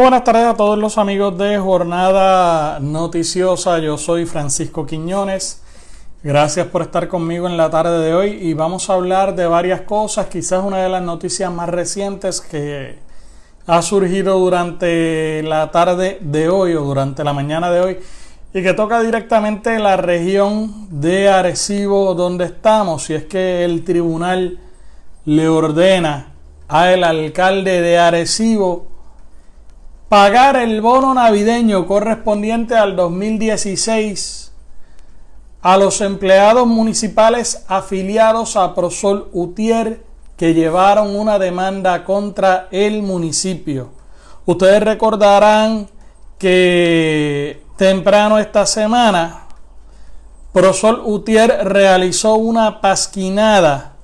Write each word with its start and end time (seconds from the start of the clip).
Buenas 0.00 0.22
tardes 0.22 0.44
a 0.44 0.54
todos 0.54 0.78
los 0.78 0.96
amigos 0.96 1.36
de 1.38 1.58
Jornada 1.58 2.78
Noticiosa. 2.78 3.80
Yo 3.80 3.98
soy 3.98 4.26
Francisco 4.26 4.86
Quiñones. 4.86 5.60
Gracias 6.22 6.68
por 6.68 6.82
estar 6.82 7.08
conmigo 7.08 7.48
en 7.48 7.56
la 7.56 7.68
tarde 7.68 7.98
de 7.98 8.14
hoy 8.14 8.30
y 8.40 8.54
vamos 8.54 8.88
a 8.88 8.94
hablar 8.94 9.34
de 9.34 9.48
varias 9.48 9.80
cosas. 9.80 10.26
Quizás 10.26 10.62
una 10.64 10.78
de 10.78 10.88
las 10.88 11.02
noticias 11.02 11.52
más 11.52 11.68
recientes 11.68 12.40
que 12.40 12.94
ha 13.66 13.82
surgido 13.82 14.38
durante 14.38 15.42
la 15.42 15.72
tarde 15.72 16.18
de 16.20 16.48
hoy 16.48 16.74
o 16.74 16.84
durante 16.84 17.24
la 17.24 17.32
mañana 17.32 17.68
de 17.72 17.80
hoy 17.80 17.98
y 18.54 18.62
que 18.62 18.74
toca 18.74 19.00
directamente 19.00 19.80
la 19.80 19.96
región 19.96 20.86
de 21.00 21.28
Arecibo 21.28 22.14
donde 22.14 22.44
estamos. 22.44 23.10
Y 23.10 23.14
es 23.14 23.24
que 23.24 23.64
el 23.64 23.82
tribunal 23.82 24.60
le 25.24 25.48
ordena 25.48 26.34
al 26.68 27.02
alcalde 27.02 27.80
de 27.80 27.98
Arecibo 27.98 28.97
pagar 30.08 30.56
el 30.56 30.80
bono 30.80 31.12
navideño 31.12 31.86
correspondiente 31.86 32.74
al 32.74 32.96
2016 32.96 34.52
a 35.60 35.76
los 35.76 36.00
empleados 36.00 36.66
municipales 36.66 37.64
afiliados 37.68 38.56
a 38.56 38.74
Prosol 38.74 39.28
Utier 39.32 40.02
que 40.38 40.54
llevaron 40.54 41.14
una 41.14 41.38
demanda 41.38 42.04
contra 42.04 42.68
el 42.70 43.02
municipio. 43.02 43.90
Ustedes 44.46 44.82
recordarán 44.82 45.88
que 46.38 47.62
temprano 47.76 48.38
esta 48.38 48.64
semana 48.64 49.46
Prosol 50.52 51.02
Utier 51.04 51.68
realizó 51.68 52.36
una 52.36 52.80
pasquinada 52.80 53.97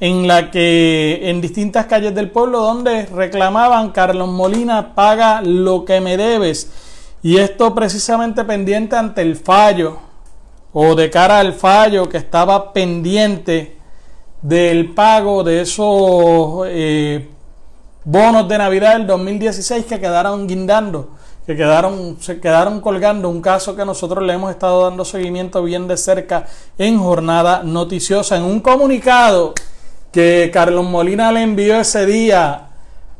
en 0.00 0.26
la 0.26 0.50
que 0.50 1.30
en 1.30 1.40
distintas 1.40 1.86
calles 1.86 2.14
del 2.14 2.30
pueblo 2.30 2.60
donde 2.60 3.06
reclamaban 3.06 3.90
Carlos 3.90 4.28
Molina 4.28 4.94
paga 4.94 5.40
lo 5.42 5.84
que 5.84 6.00
me 6.00 6.16
debes 6.16 6.70
y 7.22 7.38
esto 7.38 7.74
precisamente 7.74 8.44
pendiente 8.44 8.96
ante 8.96 9.22
el 9.22 9.36
fallo 9.36 9.98
o 10.72 10.94
de 10.94 11.08
cara 11.08 11.38
al 11.38 11.54
fallo 11.54 12.08
que 12.08 12.18
estaba 12.18 12.72
pendiente 12.72 13.78
del 14.42 14.92
pago 14.92 15.42
de 15.42 15.62
esos 15.62 16.66
eh, 16.66 17.28
bonos 18.04 18.46
de 18.48 18.58
Navidad 18.58 18.92
del 18.92 19.06
2016 19.06 19.86
que 19.86 19.98
quedaron 19.98 20.46
guindando, 20.46 21.10
que 21.46 21.56
quedaron, 21.56 22.18
se 22.20 22.38
quedaron 22.38 22.80
colgando, 22.80 23.28
un 23.28 23.40
caso 23.40 23.74
que 23.74 23.84
nosotros 23.84 24.22
le 24.22 24.34
hemos 24.34 24.50
estado 24.50 24.84
dando 24.84 25.04
seguimiento 25.04 25.62
bien 25.62 25.88
de 25.88 25.96
cerca 25.96 26.46
en 26.78 26.98
jornada 26.98 27.62
noticiosa. 27.64 28.36
En 28.36 28.44
un 28.44 28.60
comunicado 28.60 29.54
que 30.16 30.50
Carlos 30.50 30.86
Molina 30.86 31.30
le 31.30 31.42
envió 31.42 31.78
ese 31.78 32.06
día 32.06 32.68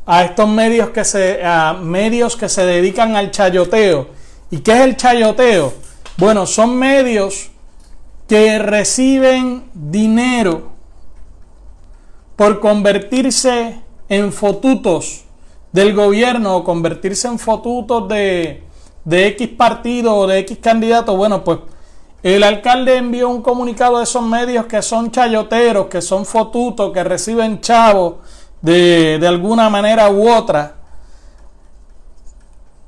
a 0.06 0.24
estos 0.24 0.48
medios 0.48 0.88
que 0.88 1.04
se, 1.04 1.44
a 1.44 1.74
medios 1.74 2.36
que 2.36 2.48
se 2.48 2.64
dedican 2.64 3.16
al 3.16 3.30
chayoteo. 3.30 4.08
¿Y 4.50 4.60
qué 4.60 4.72
es 4.72 4.80
el 4.80 4.96
chayoteo? 4.96 5.74
Bueno, 6.16 6.46
son 6.46 6.78
medios 6.78 7.50
que 8.26 8.58
reciben 8.58 9.64
dinero 9.74 10.70
por 12.34 12.60
convertirse 12.60 13.78
en 14.08 14.32
fotutos 14.32 15.24
del 15.72 15.92
gobierno 15.92 16.56
o 16.56 16.64
convertirse 16.64 17.28
en 17.28 17.38
fotutos 17.38 18.08
de, 18.08 18.62
de 19.04 19.26
X 19.26 19.48
partido 19.48 20.16
o 20.16 20.26
de 20.26 20.38
X 20.38 20.56
candidato. 20.62 21.14
Bueno, 21.14 21.44
pues 21.44 21.58
el 22.34 22.42
alcalde 22.42 22.96
envió 22.96 23.28
un 23.28 23.40
comunicado 23.40 23.98
a 23.98 24.02
esos 24.02 24.22
medios 24.22 24.66
que 24.66 24.82
son 24.82 25.10
chayoteros, 25.10 25.86
que 25.86 26.02
son 26.02 26.26
fotutos, 26.26 26.92
que 26.92 27.04
reciben 27.04 27.60
chavos 27.60 28.14
de, 28.60 29.18
de 29.18 29.28
alguna 29.28 29.70
manera 29.70 30.10
u 30.10 30.28
otra, 30.28 30.74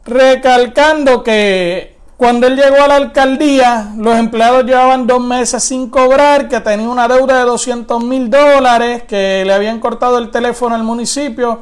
recalcando 0.05 1.23
que 1.23 1.99
cuando 2.17 2.49
él 2.49 2.57
llegó 2.57 2.83
a 2.83 2.89
la 2.89 2.97
alcaldía, 2.97 3.93
los 3.97 4.17
empleados 4.17 4.65
llevaban 4.65 5.07
dos 5.07 5.21
meses 5.21 5.63
sin 5.63 5.89
cobrar, 5.89 6.49
que 6.49 6.59
tenía 6.59 6.89
una 6.89 7.07
deuda 7.07 7.39
de 7.39 7.45
200 7.45 8.03
mil 8.03 8.29
dólares, 8.29 9.05
que 9.05 9.45
le 9.47 9.53
habían 9.53 9.79
cortado 9.79 10.19
el 10.19 10.33
teléfono 10.33 10.75
al 10.75 10.83
municipio, 10.83 11.61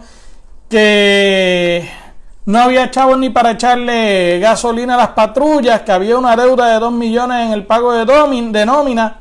que 0.71 1.87
no 2.47 2.61
había 2.61 2.93
chavos 2.93 3.19
ni 3.19 3.29
para 3.29 3.53
echarle 3.53 4.39
gasolina 4.39 4.95
a 4.95 4.99
las 4.99 5.09
patrullas, 5.09 5.83
que 5.83 5.91
había 5.91 6.17
una 6.17 6.37
deuda 6.37 6.69
de 6.69 6.79
2 6.79 6.93
millones 6.93 7.47
en 7.47 7.53
el 7.53 7.67
pago 7.67 7.93
de, 7.93 8.65
nómina. 8.65 9.19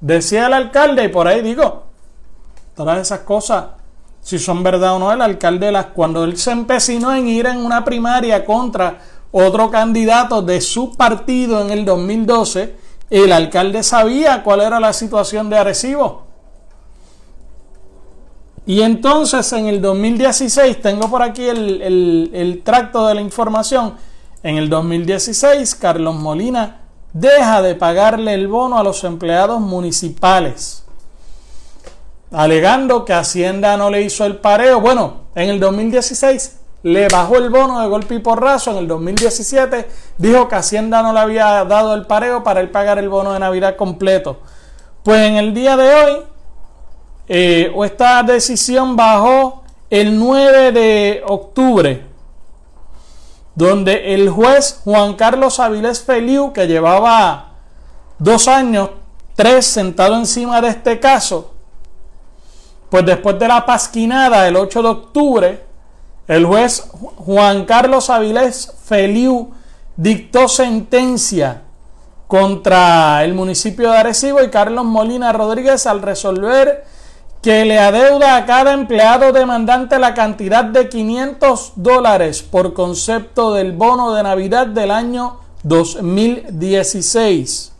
Decía 0.00 0.46
el 0.46 0.52
alcalde, 0.52 1.04
y 1.04 1.08
por 1.08 1.26
ahí 1.26 1.40
digo, 1.40 1.86
todas 2.76 2.98
esas 2.98 3.20
cosas, 3.20 3.64
si 4.20 4.38
son 4.38 4.62
verdad 4.62 4.96
o 4.96 4.98
no, 4.98 5.10
el 5.10 5.22
alcalde, 5.22 5.72
las, 5.72 5.86
cuando 5.86 6.24
él 6.24 6.36
se 6.36 6.50
empecinó 6.50 7.14
en 7.14 7.26
ir 7.26 7.46
en 7.46 7.56
una 7.56 7.84
primaria 7.84 8.44
contra 8.44 8.98
otro 9.32 9.70
candidato 9.70 10.42
de 10.42 10.60
su 10.60 10.94
partido 10.94 11.62
en 11.62 11.70
el 11.70 11.86
2012, 11.86 12.76
el 13.08 13.32
alcalde 13.32 13.82
sabía 13.82 14.42
cuál 14.42 14.60
era 14.60 14.78
la 14.78 14.92
situación 14.92 15.48
de 15.48 15.56
Arecibo. 15.56 16.27
Y 18.68 18.82
entonces 18.82 19.50
en 19.54 19.64
el 19.64 19.80
2016, 19.80 20.82
tengo 20.82 21.08
por 21.08 21.22
aquí 21.22 21.48
el, 21.48 22.60
tracto 22.62 23.06
de 23.06 23.14
la 23.14 23.22
información, 23.22 23.94
en 24.42 24.58
el 24.58 24.68
2016 24.68 25.74
Carlos 25.76 26.14
Molina 26.16 26.82
deja 27.14 27.62
de 27.62 27.74
pagarle 27.74 28.34
el 28.34 28.46
bono 28.46 28.78
a 28.78 28.82
los 28.82 29.04
empleados 29.04 29.58
municipales, 29.62 30.84
alegando 32.30 33.06
que 33.06 33.14
Hacienda 33.14 33.78
no 33.78 33.88
le 33.88 34.02
hizo 34.02 34.26
el 34.26 34.36
pareo. 34.36 34.82
Bueno, 34.82 35.22
en 35.34 35.48
el 35.48 35.60
2016 35.60 36.58
le 36.82 37.08
bajó 37.08 37.38
el 37.38 37.48
bono 37.48 37.80
de 37.80 37.88
golpe 37.88 38.16
y 38.16 38.18
porrazo, 38.18 38.72
en 38.72 38.76
el 38.76 38.86
2017 38.86 39.88
dijo 40.18 40.46
que 40.46 40.56
Hacienda 40.56 41.02
no 41.02 41.14
le 41.14 41.20
había 41.20 41.64
dado 41.64 41.94
el 41.94 42.04
pareo 42.04 42.44
para 42.44 42.60
él 42.60 42.68
pagar 42.68 42.98
el 42.98 43.08
bono 43.08 43.32
de 43.32 43.38
Navidad 43.38 43.76
completo. 43.76 44.40
Pues 45.04 45.26
en 45.26 45.36
el 45.36 45.54
día 45.54 45.74
de 45.78 45.94
hoy 45.94 46.22
eh, 47.28 47.70
o 47.74 47.84
esta 47.84 48.22
decisión 48.22 48.96
bajó 48.96 49.62
el 49.90 50.18
9 50.18 50.72
de 50.72 51.22
octubre, 51.26 52.06
donde 53.54 54.14
el 54.14 54.30
juez 54.30 54.80
Juan 54.84 55.14
Carlos 55.14 55.60
Avilés 55.60 56.02
Feliu, 56.02 56.52
que 56.52 56.66
llevaba 56.66 57.52
dos 58.18 58.48
años, 58.48 58.90
tres 59.34 59.66
sentado 59.66 60.16
encima 60.16 60.60
de 60.60 60.68
este 60.68 60.98
caso, 61.00 61.54
pues 62.88 63.04
después 63.04 63.38
de 63.38 63.48
la 63.48 63.66
pasquinada 63.66 64.48
el 64.48 64.56
8 64.56 64.82
de 64.82 64.88
octubre, 64.88 65.64
el 66.26 66.46
juez 66.46 66.90
Juan 67.16 67.64
Carlos 67.64 68.08
Avilés 68.10 68.72
Feliu 68.84 69.50
dictó 69.96 70.48
sentencia 70.48 71.62
contra 72.26 73.24
el 73.24 73.34
municipio 73.34 73.90
de 73.90 73.98
Arecibo 73.98 74.42
y 74.42 74.50
Carlos 74.50 74.84
Molina 74.84 75.32
Rodríguez 75.32 75.86
al 75.86 76.02
resolver 76.02 76.84
que 77.42 77.64
le 77.64 77.78
adeuda 77.78 78.36
a 78.36 78.46
cada 78.46 78.72
empleado 78.72 79.32
demandante 79.32 79.98
la 79.98 80.14
cantidad 80.14 80.64
de 80.64 80.88
500 80.88 81.74
dólares 81.76 82.42
por 82.42 82.74
concepto 82.74 83.54
del 83.54 83.72
bono 83.72 84.14
de 84.14 84.24
Navidad 84.24 84.66
del 84.66 84.90
año 84.90 85.38
2016. 85.62 87.72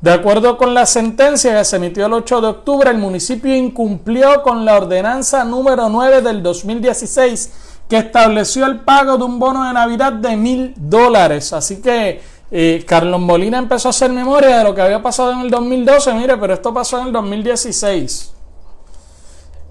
De 0.00 0.12
acuerdo 0.12 0.56
con 0.56 0.74
la 0.74 0.86
sentencia 0.86 1.58
que 1.58 1.64
se 1.64 1.76
emitió 1.76 2.06
el 2.06 2.12
8 2.12 2.40
de 2.40 2.46
octubre, 2.46 2.90
el 2.90 2.98
municipio 2.98 3.56
incumplió 3.56 4.42
con 4.42 4.64
la 4.64 4.76
ordenanza 4.76 5.42
número 5.42 5.88
9 5.88 6.22
del 6.22 6.42
2016 6.42 7.52
que 7.88 7.98
estableció 7.98 8.66
el 8.66 8.80
pago 8.80 9.16
de 9.16 9.24
un 9.24 9.38
bono 9.38 9.66
de 9.66 9.72
Navidad 9.72 10.12
de 10.12 10.36
mil 10.36 10.74
dólares. 10.76 11.52
Así 11.52 11.80
que 11.80 12.20
eh, 12.50 12.84
Carlos 12.86 13.20
Molina 13.20 13.58
empezó 13.58 13.88
a 13.88 13.90
hacer 13.90 14.10
memoria 14.10 14.58
de 14.58 14.64
lo 14.64 14.74
que 14.74 14.82
había 14.82 15.02
pasado 15.02 15.32
en 15.32 15.40
el 15.40 15.50
2012. 15.50 16.12
Mire, 16.14 16.36
pero 16.36 16.54
esto 16.54 16.74
pasó 16.74 17.00
en 17.00 17.06
el 17.06 17.12
2016. 17.12 18.35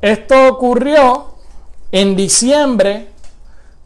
Esto 0.05 0.49
ocurrió 0.49 1.29
en 1.91 2.15
diciembre, 2.15 3.07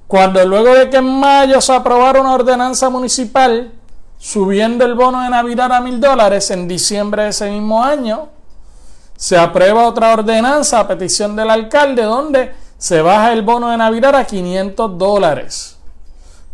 cuando 0.06 0.46
luego 0.46 0.74
de 0.74 0.90
que 0.90 0.98
en 0.98 1.18
mayo 1.18 1.62
se 1.62 1.72
aprobara 1.72 2.20
una 2.20 2.34
ordenanza 2.34 2.90
municipal 2.90 3.72
subiendo 4.18 4.84
el 4.84 4.96
bono 4.96 5.22
de 5.22 5.30
Navidad 5.30 5.72
a 5.72 5.80
mil 5.80 6.02
dólares, 6.02 6.52
en 6.52 6.68
diciembre 6.68 7.24
de 7.24 7.30
ese 7.30 7.50
mismo 7.50 7.82
año 7.82 8.28
se 9.16 9.38
aprueba 9.38 9.88
otra 9.88 10.12
ordenanza 10.12 10.82
a 10.82 10.88
petición 10.90 11.38
del 11.38 11.50
alcalde 11.50 12.04
donde 12.04 12.52
se 12.78 13.02
baja 13.02 13.32
el 13.32 13.44
bono 13.44 13.70
de 13.70 13.78
Navidad 13.78 14.14
a 14.16 14.26
500 14.26 14.98
dólares. 14.98 15.78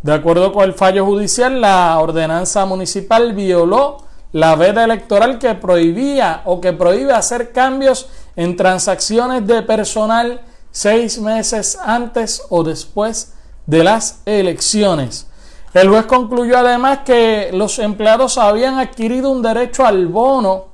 De 0.03 0.13
acuerdo 0.13 0.53
con 0.53 0.65
el 0.65 0.75
fallo 0.75 1.03
judicial, 1.05 1.59
la 1.59 1.97
ordenanza 1.97 2.67
municipal 2.67 3.33
violó 3.33 3.97
la 4.31 4.55
veda 4.57 4.83
electoral 4.83 5.39
que 5.39 5.55
prohibía 5.55 6.41
o 6.45 6.61
que 6.61 6.73
prohíbe 6.73 7.13
hacer 7.13 7.51
cambios 7.51 8.09
en 8.35 8.55
transacciones 8.55 9.45
de 9.47 9.61
personal 9.61 10.41
seis 10.71 11.19
meses 11.19 11.77
antes 11.81 12.41
o 12.49 12.63
después 12.63 13.33
de 13.65 13.83
las 13.83 14.21
elecciones. 14.25 15.27
El 15.73 15.89
juez 15.89 16.05
concluyó 16.05 16.57
además 16.57 16.99
que 17.05 17.49
los 17.53 17.79
empleados 17.79 18.37
habían 18.37 18.79
adquirido 18.79 19.29
un 19.29 19.41
derecho 19.41 19.85
al 19.85 20.07
bono 20.07 20.67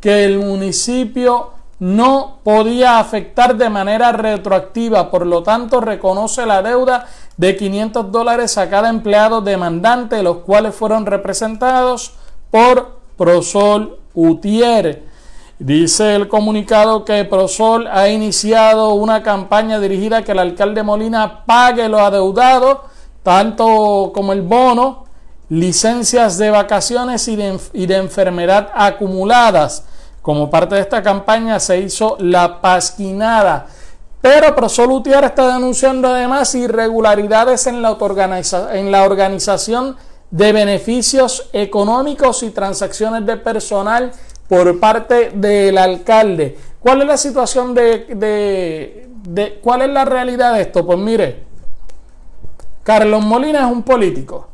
que 0.00 0.24
el 0.24 0.38
municipio 0.38 1.50
no 1.78 2.38
podía 2.42 2.98
afectar 2.98 3.56
de 3.56 3.70
manera 3.70 4.12
retroactiva, 4.12 5.10
por 5.10 5.26
lo 5.26 5.42
tanto 5.42 5.80
reconoce 5.80 6.44
la 6.46 6.62
deuda 6.62 7.06
de 7.36 7.56
500 7.56 8.12
dólares 8.12 8.58
a 8.58 8.68
cada 8.68 8.90
empleado 8.90 9.40
demandante, 9.40 10.22
los 10.22 10.38
cuales 10.38 10.74
fueron 10.74 11.06
representados 11.06 12.12
por 12.50 12.98
Prosol 13.16 13.98
Utier. 14.14 15.09
Dice 15.60 16.14
el 16.14 16.26
comunicado 16.26 17.04
que 17.04 17.22
Prosol 17.26 17.86
ha 17.86 18.08
iniciado 18.08 18.94
una 18.94 19.22
campaña 19.22 19.78
dirigida 19.78 20.16
a 20.16 20.22
que 20.22 20.32
el 20.32 20.38
alcalde 20.38 20.82
Molina 20.82 21.44
pague 21.44 21.86
lo 21.86 21.98
adeudado, 21.98 22.84
tanto 23.22 24.10
como 24.14 24.32
el 24.32 24.40
bono, 24.40 25.04
licencias 25.50 26.38
de 26.38 26.48
vacaciones 26.48 27.28
y 27.28 27.36
de, 27.36 27.96
enfermedad 27.96 28.70
acumuladas. 28.74 29.84
Como 30.22 30.48
parte 30.48 30.76
de 30.76 30.80
esta 30.80 31.02
campaña 31.02 31.60
se 31.60 31.78
hizo 31.78 32.16
la 32.20 32.62
pasquinada. 32.62 33.66
Pero 34.22 34.56
Prosol 34.56 34.92
Utier 34.92 35.24
está 35.24 35.52
denunciando 35.52 36.08
además 36.08 36.54
irregularidades 36.54 37.66
en 37.66 37.82
la, 37.82 37.98
en 38.72 38.90
la 38.90 39.04
organización 39.04 39.94
de 40.30 40.52
beneficios 40.52 41.50
económicos 41.52 42.42
y 42.44 42.50
transacciones 42.50 43.26
de 43.26 43.36
personal 43.36 44.12
por 44.50 44.80
parte 44.80 45.30
del 45.32 45.78
alcalde. 45.78 46.58
¿Cuál 46.80 47.02
es 47.02 47.06
la 47.06 47.16
situación 47.16 47.72
de, 47.72 49.06
de, 49.22 49.60
cuál 49.62 49.82
es 49.82 49.90
la 49.90 50.04
realidad 50.04 50.54
de 50.54 50.62
esto? 50.62 50.84
Pues 50.84 50.98
mire, 50.98 51.44
Carlos 52.82 53.24
Molina 53.24 53.60
es 53.60 53.72
un 53.72 53.84
político. 53.84 54.48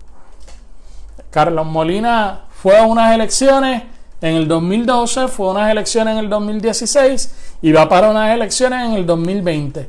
Carlos 1.31 1.64
Molina 1.64 2.44
fue 2.50 2.76
a 2.76 2.82
unas 2.82 3.14
elecciones 3.14 3.84
en 4.20 4.34
el 4.34 4.46
2012, 4.46 5.28
fue 5.28 5.48
a 5.48 5.50
unas 5.52 5.70
elecciones 5.70 6.12
en 6.12 6.19
el 6.19 6.28
2016 6.28 7.56
y 7.62 7.72
va 7.72 7.88
para 7.88 8.10
unas 8.10 8.34
elecciones 8.34 8.84
en 8.84 8.92
el 8.92 9.06
2020. 9.06 9.88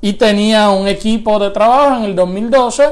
Y 0.00 0.12
tenía 0.12 0.70
un 0.70 0.86
equipo 0.86 1.40
de 1.40 1.50
trabajo 1.50 1.96
en 1.96 2.04
el 2.04 2.14
2012 2.14 2.84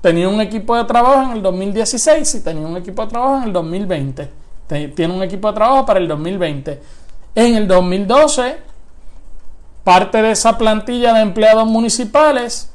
tenía 0.00 0.28
un 0.28 0.38
equipo 0.42 0.76
de 0.76 0.84
trabajo 0.84 1.22
en 1.22 1.38
el 1.38 1.42
2016 1.42 2.34
y 2.34 2.40
tenía 2.42 2.66
un 2.66 2.76
equipo 2.76 3.00
de 3.02 3.08
trabajo 3.08 3.38
en 3.38 3.44
el 3.44 3.52
2020. 3.54 4.43
Tiene 4.66 5.14
un 5.14 5.22
equipo 5.22 5.48
de 5.48 5.54
trabajo 5.54 5.84
para 5.84 6.00
el 6.00 6.08
2020. 6.08 6.80
En 7.34 7.54
el 7.56 7.68
2012, 7.68 8.58
parte 9.82 10.22
de 10.22 10.30
esa 10.30 10.56
plantilla 10.56 11.12
de 11.12 11.20
empleados 11.20 11.66
municipales 11.66 12.70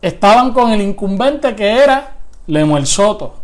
estaban 0.00 0.52
con 0.52 0.70
el 0.70 0.80
incumbente 0.80 1.54
que 1.54 1.82
era 1.82 2.16
Lemuel 2.46 2.86
Soto. 2.86 3.36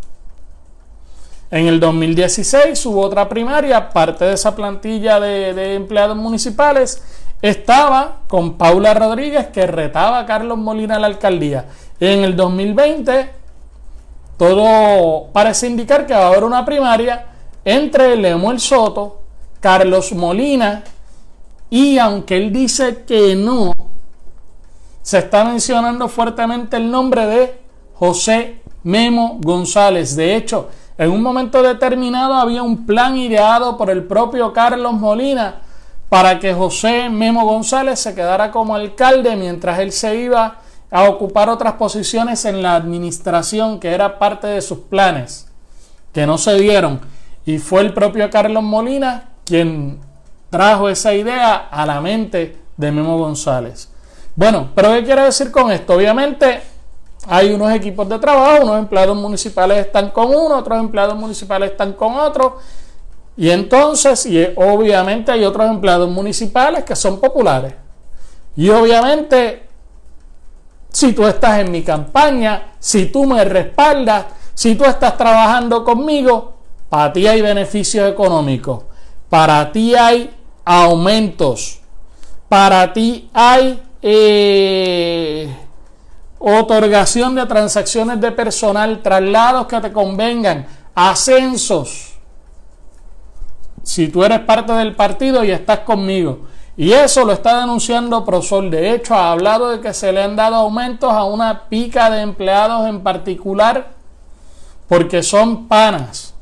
En 1.50 1.66
el 1.66 1.78
2016 1.78 2.84
hubo 2.86 3.02
otra 3.02 3.28
primaria, 3.28 3.90
parte 3.90 4.24
de 4.24 4.32
esa 4.32 4.56
plantilla 4.56 5.20
de, 5.20 5.54
de 5.54 5.74
empleados 5.74 6.16
municipales 6.16 7.02
estaba 7.42 8.22
con 8.28 8.56
Paula 8.56 8.94
Rodríguez 8.94 9.48
que 9.48 9.66
retaba 9.66 10.20
a 10.20 10.26
Carlos 10.26 10.58
Molina 10.58 10.96
a 10.96 10.98
la 10.98 11.06
alcaldía. 11.06 11.66
En 12.00 12.24
el 12.24 12.34
2020, 12.34 13.30
todo 14.36 15.28
parece 15.32 15.66
indicar 15.66 16.06
que 16.06 16.14
va 16.14 16.24
a 16.24 16.28
haber 16.28 16.44
una 16.44 16.64
primaria 16.64 17.26
entre 17.64 18.16
Lemuel 18.16 18.60
Soto, 18.60 19.22
Carlos 19.60 20.12
Molina 20.12 20.84
y 21.70 21.98
aunque 21.98 22.36
él 22.36 22.52
dice 22.52 23.04
que 23.06 23.34
no, 23.34 23.72
se 25.02 25.18
está 25.18 25.44
mencionando 25.44 26.08
fuertemente 26.08 26.76
el 26.76 26.90
nombre 26.90 27.26
de 27.26 27.60
José 27.94 28.60
Memo 28.82 29.38
González. 29.40 30.16
De 30.16 30.36
hecho, 30.36 30.68
en 30.98 31.10
un 31.10 31.22
momento 31.22 31.62
determinado 31.62 32.34
había 32.34 32.62
un 32.62 32.86
plan 32.86 33.16
ideado 33.16 33.76
por 33.76 33.90
el 33.90 34.04
propio 34.04 34.52
Carlos 34.52 34.92
Molina 34.94 35.62
para 36.08 36.38
que 36.38 36.54
José 36.54 37.08
Memo 37.10 37.44
González 37.44 37.98
se 37.98 38.14
quedara 38.14 38.50
como 38.50 38.74
alcalde 38.74 39.34
mientras 39.36 39.78
él 39.80 39.92
se 39.92 40.16
iba 40.16 40.60
a 40.90 41.08
ocupar 41.08 41.48
otras 41.48 41.74
posiciones 41.74 42.44
en 42.44 42.62
la 42.62 42.76
administración 42.76 43.80
que 43.80 43.92
era 43.92 44.18
parte 44.18 44.46
de 44.46 44.60
sus 44.60 44.78
planes, 44.78 45.48
que 46.12 46.26
no 46.26 46.38
se 46.38 46.54
dieron. 46.54 47.00
Y 47.44 47.58
fue 47.58 47.80
el 47.80 47.92
propio 47.92 48.28
Carlos 48.30 48.62
Molina 48.62 49.30
quien 49.44 50.00
trajo 50.50 50.88
esa 50.88 51.14
idea 51.14 51.56
a 51.70 51.86
la 51.86 52.00
mente 52.00 52.56
de 52.76 52.92
Memo 52.92 53.18
González. 53.18 53.88
Bueno, 54.34 54.70
pero 54.74 54.92
¿qué 54.92 55.04
quiero 55.04 55.24
decir 55.24 55.50
con 55.50 55.70
esto? 55.70 55.94
Obviamente 55.94 56.60
hay 57.28 57.52
unos 57.52 57.72
equipos 57.72 58.08
de 58.08 58.18
trabajo, 58.18 58.64
unos 58.64 58.78
empleados 58.78 59.16
municipales 59.16 59.86
están 59.86 60.10
con 60.10 60.28
uno, 60.28 60.58
otros 60.58 60.78
empleados 60.78 61.16
municipales 61.16 61.72
están 61.72 61.92
con 61.94 62.16
otro. 62.16 62.58
Y 63.36 63.50
entonces, 63.50 64.24
y 64.26 64.46
obviamente 64.56 65.32
hay 65.32 65.44
otros 65.44 65.68
empleados 65.68 66.08
municipales 66.10 66.84
que 66.84 66.96
son 66.96 67.20
populares. 67.20 67.74
Y 68.56 68.70
obviamente 68.70 69.65
si 70.96 71.12
tú 71.12 71.26
estás 71.26 71.58
en 71.58 71.70
mi 71.70 71.82
campaña, 71.82 72.72
si 72.78 73.04
tú 73.04 73.26
me 73.26 73.44
respaldas, 73.44 74.24
si 74.54 74.76
tú 74.76 74.84
estás 74.86 75.14
trabajando 75.18 75.84
conmigo, 75.84 76.54
para 76.88 77.12
ti 77.12 77.26
hay 77.26 77.42
beneficios 77.42 78.10
económicos, 78.10 78.84
para 79.28 79.70
ti 79.72 79.94
hay 79.94 80.34
aumentos, 80.64 81.80
para 82.48 82.94
ti 82.94 83.28
hay 83.34 83.82
eh, 84.00 85.54
otorgación 86.38 87.34
de 87.34 87.44
transacciones 87.44 88.18
de 88.18 88.32
personal, 88.32 89.02
traslados 89.02 89.66
que 89.66 89.78
te 89.82 89.92
convengan, 89.92 90.66
ascensos. 90.94 92.14
Si 93.82 94.08
tú 94.08 94.24
eres 94.24 94.40
parte 94.40 94.72
del 94.72 94.96
partido 94.96 95.44
y 95.44 95.50
estás 95.50 95.80
conmigo, 95.80 96.46
y 96.76 96.92
eso 96.92 97.24
lo 97.24 97.32
está 97.32 97.60
denunciando 97.60 98.24
Prosol. 98.24 98.70
De 98.70 98.92
hecho, 98.92 99.14
ha 99.14 99.32
hablado 99.32 99.70
de 99.70 99.80
que 99.80 99.94
se 99.94 100.12
le 100.12 100.22
han 100.22 100.36
dado 100.36 100.56
aumentos 100.56 101.10
a 101.10 101.24
una 101.24 101.68
pica 101.68 102.10
de 102.10 102.20
empleados 102.20 102.86
en 102.86 103.00
particular 103.00 103.92
porque 104.86 105.22
son 105.22 105.68
panas. 105.68 106.34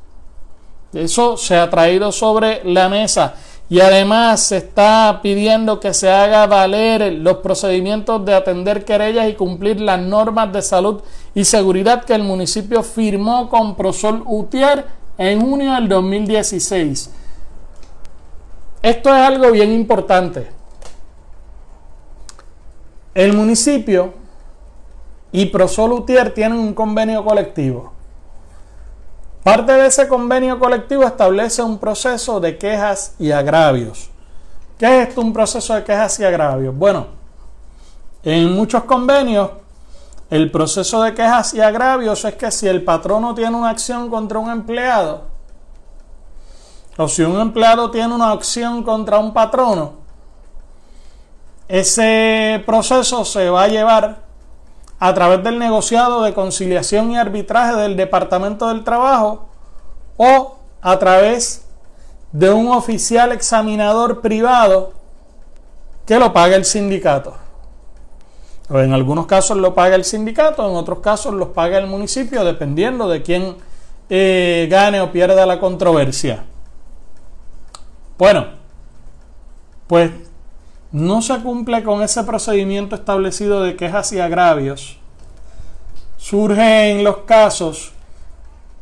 Eso 0.93 1.37
se 1.37 1.57
ha 1.57 1.71
traído 1.71 2.11
sobre 2.11 2.63
la 2.65 2.89
mesa. 2.89 3.35
Y 3.71 3.81
además 3.81 4.41
se 4.41 4.59
está 4.59 5.21
pidiendo 5.23 5.81
que 5.81 5.95
se 5.95 6.11
haga 6.11 6.47
valer 6.47 7.13
los 7.15 7.39
procedimientos 7.39 8.25
de 8.25 8.35
atender 8.35 8.85
querellas 8.85 9.29
y 9.29 9.35
cumplir 9.35 9.81
las 9.81 10.01
normas 10.01 10.53
de 10.53 10.63
salud 10.63 11.01
y 11.35 11.45
seguridad 11.45 12.05
que 12.05 12.15
el 12.15 12.25
municipio 12.25 12.83
firmó 12.83 13.49
con 13.49 13.75
Prosol 13.75 14.23
Utier 14.27 14.85
en 15.17 15.41
junio 15.41 15.73
del 15.75 15.89
2016. 15.89 17.11
Esto 18.85 19.09
es 19.09 19.15
algo 19.15 19.51
bien 19.51 19.73
importante. 19.73 20.47
El 23.15 23.33
municipio 23.33 24.13
y 25.33 25.47
Prosolutier 25.47 26.35
tienen 26.35 26.59
un 26.59 26.75
convenio 26.75 27.25
colectivo. 27.25 27.95
Parte 29.43 29.73
de 29.73 29.87
ese 29.87 30.07
convenio 30.07 30.59
colectivo 30.59 31.05
establece 31.05 31.63
un 31.63 31.79
proceso 31.79 32.41
de 32.41 32.59
quejas 32.59 33.15
y 33.19 33.31
agravios. 33.31 34.11
¿Qué 34.77 34.85
es 34.85 35.09
esto, 35.09 35.23
un 35.23 35.33
proceso 35.33 35.75
de 35.75 35.83
quejas 35.83 36.21
y 36.21 36.25
agravios? 36.25 36.77
Bueno, 36.77 37.07
en 38.23 38.53
muchos 38.53 38.85
convenios, 38.85 39.49
el 40.29 40.51
proceso 40.51 41.03
de 41.05 41.15
quejas 41.15 41.55
y 41.55 41.61
agravios 41.63 42.23
es 42.27 42.35
que 42.35 42.51
si 42.51 42.69
el 42.69 42.85
patrono 42.85 43.35
tiene 43.35 43.57
una 43.57 43.71
acción 43.71 44.11
contra 44.11 44.39
un 44.39 44.51
empleado, 44.51 45.34
o 46.97 47.09
si 47.09 47.23
un 47.23 47.41
empleado 47.41 47.91
tiene 47.91 48.15
una 48.15 48.31
acción 48.31 48.83
contra 48.83 49.19
un 49.19 49.33
patrono, 49.33 50.05
ese 51.69 52.63
proceso 52.67 53.25
se 53.25 53.49
va 53.49 53.65
a 53.65 53.69
llevar 53.69 54.25
a 54.99 55.15
través 55.15 55.43
del 55.43 55.59
negociado 55.59 56.23
de 56.23 56.35
conciliación 56.35 57.11
y 57.11 57.17
arbitraje 57.17 57.77
del 57.77 57.97
Departamento 57.97 58.69
del 58.69 58.85
Trabajo 58.85 59.47
o 60.17 60.57
a 60.83 60.99
través 60.99 61.67
de 62.33 62.51
un 62.51 62.69
oficial 62.69 63.33
examinador 63.33 64.21
privado 64.21 64.93
que 66.07 66.19
lo 66.19 66.33
paga 66.33 66.57
el 66.57 66.65
sindicato. 66.65 67.35
O 68.69 68.79
en 68.79 68.93
algunos 68.93 69.27
casos 69.27 69.57
lo 69.57 69.75
paga 69.75 69.95
el 69.95 70.05
sindicato, 70.05 70.69
en 70.69 70.75
otros 70.75 71.01
casos 71.01 71.35
lo 71.35 71.53
paga 71.53 71.79
el 71.79 71.87
municipio, 71.87 72.45
dependiendo 72.45 73.09
de 73.09 73.23
quién 73.23 73.57
eh, 74.09 74.69
gane 74.71 75.01
o 75.01 75.13
pierda 75.13 75.45
la 75.47 75.61
controversia. 75.61 76.45
Bueno, 78.19 78.47
pues 79.87 80.13
no 80.93 81.23
se 81.23 81.41
cumple 81.41 81.83
con 81.83 82.03
ese 82.03 82.23
procedimiento 82.23 82.95
establecido 82.95 83.63
de 83.63 83.75
quejas 83.75 84.13
y 84.13 84.21
agravios. 84.21 84.99
Surgen 86.17 87.03
los 87.03 87.19
casos 87.19 87.93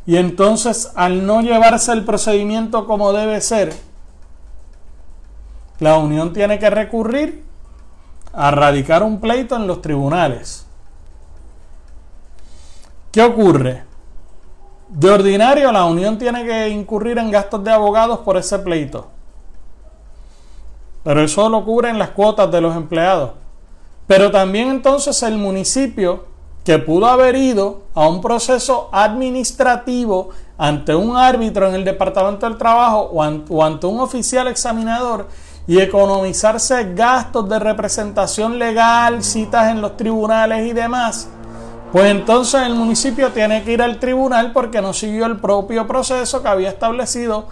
y 0.05 0.17
entonces 0.17 0.93
al 0.95 1.27
no 1.27 1.41
llevarse 1.41 1.93
el 1.93 2.05
procedimiento 2.05 2.87
como 2.87 3.13
debe 3.13 3.41
ser, 3.41 3.75
la 5.79 5.97
Unión 5.97 6.33
tiene 6.33 6.59
que 6.59 6.71
recurrir 6.71 7.43
a 8.33 8.51
radicar 8.51 9.03
un 9.03 9.21
pleito 9.21 9.57
en 9.57 9.67
los 9.67 9.81
tribunales. 9.81 10.67
¿Qué 13.11 13.23
ocurre? 13.23 13.85
De 14.89 15.11
ordinario 15.11 15.73
la 15.73 15.85
Unión 15.85 16.19
tiene 16.19 16.45
que 16.45 16.69
incurrir 16.69 17.19
en 17.19 17.31
gastos 17.31 17.65
de 17.65 17.71
abogados 17.71 18.21
por 18.21 18.37
ese 18.37 18.59
pleito. 18.59 19.12
Pero 21.03 21.23
eso 21.23 21.49
lo 21.49 21.65
cubren 21.65 21.99
las 21.99 22.11
cuotas 22.11 22.51
de 22.51 22.61
los 22.61 22.77
empleados. 22.77 23.33
Pero 24.07 24.31
también 24.31 24.69
entonces 24.69 25.23
el 25.23 25.37
municipio 25.37 26.25
que 26.65 26.79
pudo 26.79 27.07
haber 27.07 27.35
ido 27.35 27.83
a 27.95 28.09
un 28.09 28.21
proceso 28.21 28.89
administrativo 28.93 30.31
ante 30.57 30.95
un 30.95 31.17
árbitro 31.17 31.69
en 31.69 31.75
el 31.75 31.85
Departamento 31.85 32.47
del 32.47 32.57
Trabajo 32.57 33.11
o, 33.13 33.63
ante 33.63 33.87
un 33.87 34.01
oficial 34.01 34.47
examinador 34.47 35.29
y 35.67 35.81
economizarse 35.81 36.95
gastos 36.95 37.49
de 37.49 37.59
representación 37.59 38.59
legal, 38.59 39.25
citas 39.25 39.71
en 39.71 39.81
los 39.81 39.97
tribunales 39.97 40.69
y 40.69 40.73
demás, 40.73 41.29
pues 41.93 42.11
entonces 42.11 42.63
el 42.63 42.75
municipio 42.75 43.31
tiene 43.31 43.63
que 43.63 43.73
ir 43.73 43.83
al 43.83 43.99
tribunal 43.99 44.53
porque 44.53 44.81
no 44.81 44.93
siguió 44.93 45.27
el 45.27 45.39
propio 45.39 45.87
proceso 45.87 46.43
que 46.43 46.49
había 46.49 46.69
establecido 46.69 47.49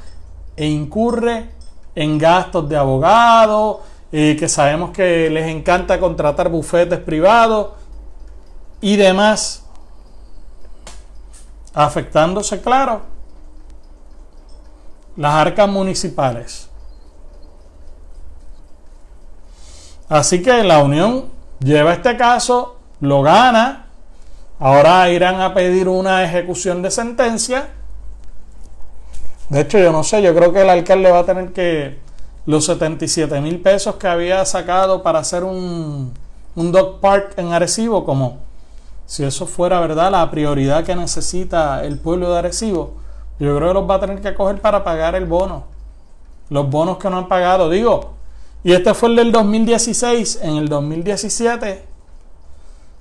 e 0.56 0.66
incurre 0.66 1.50
en 1.94 2.18
gastos 2.18 2.68
de 2.68 2.76
abogado, 2.76 3.82
y 4.12 4.36
que 4.36 4.48
sabemos 4.48 4.90
que 4.90 5.30
les 5.30 5.48
encanta 5.48 6.00
contratar 6.00 6.48
bufetes 6.48 6.98
privados 6.98 7.70
y 8.80 8.96
demás, 8.96 9.64
afectándose, 11.74 12.60
claro, 12.60 13.02
las 15.16 15.34
arcas 15.34 15.68
municipales. 15.68 16.68
Así 20.08 20.42
que 20.42 20.64
la 20.64 20.82
Unión 20.82 21.26
lleva 21.60 21.92
este 21.92 22.16
caso, 22.16 22.78
lo 23.00 23.22
gana, 23.22 23.86
Ahora 24.62 25.08
irán 25.08 25.40
a 25.40 25.54
pedir 25.54 25.88
una 25.88 26.22
ejecución 26.22 26.82
de 26.82 26.90
sentencia. 26.90 27.70
De 29.50 29.60
hecho, 29.60 29.78
yo 29.78 29.92
no 29.92 30.02
sé, 30.02 30.22
yo 30.22 30.34
creo 30.34 30.52
que 30.52 30.62
el 30.62 30.70
alcalde 30.70 31.10
va 31.10 31.20
a 31.20 31.26
tener 31.26 31.52
que 31.52 31.98
los 32.46 32.64
77 32.64 33.40
mil 33.40 33.60
pesos 33.60 33.96
que 33.96 34.08
había 34.08 34.44
sacado 34.44 35.02
para 35.02 35.18
hacer 35.18 35.44
un, 35.44 36.12
un 36.54 36.72
dog 36.72 37.00
park 37.00 37.34
en 37.36 37.52
Arecibo, 37.52 38.04
como 38.04 38.38
si 39.06 39.24
eso 39.24 39.46
fuera 39.46 39.80
verdad 39.80 40.12
la 40.12 40.30
prioridad 40.30 40.84
que 40.84 40.94
necesita 40.96 41.84
el 41.84 41.98
pueblo 41.98 42.32
de 42.32 42.38
Arecibo, 42.38 42.94
yo 43.40 43.56
creo 43.56 43.68
que 43.68 43.74
los 43.74 43.90
va 43.90 43.96
a 43.96 44.00
tener 44.00 44.20
que 44.20 44.34
coger 44.34 44.60
para 44.60 44.84
pagar 44.84 45.14
el 45.14 45.26
bono. 45.26 45.64
Los 46.48 46.68
bonos 46.68 46.98
que 46.98 47.08
no 47.08 47.18
han 47.18 47.28
pagado, 47.28 47.70
digo. 47.70 48.12
Y 48.62 48.72
este 48.72 48.92
fue 48.92 49.08
el 49.08 49.16
del 49.16 49.32
2016. 49.32 50.40
En 50.42 50.56
el 50.56 50.68
2017 50.68 51.84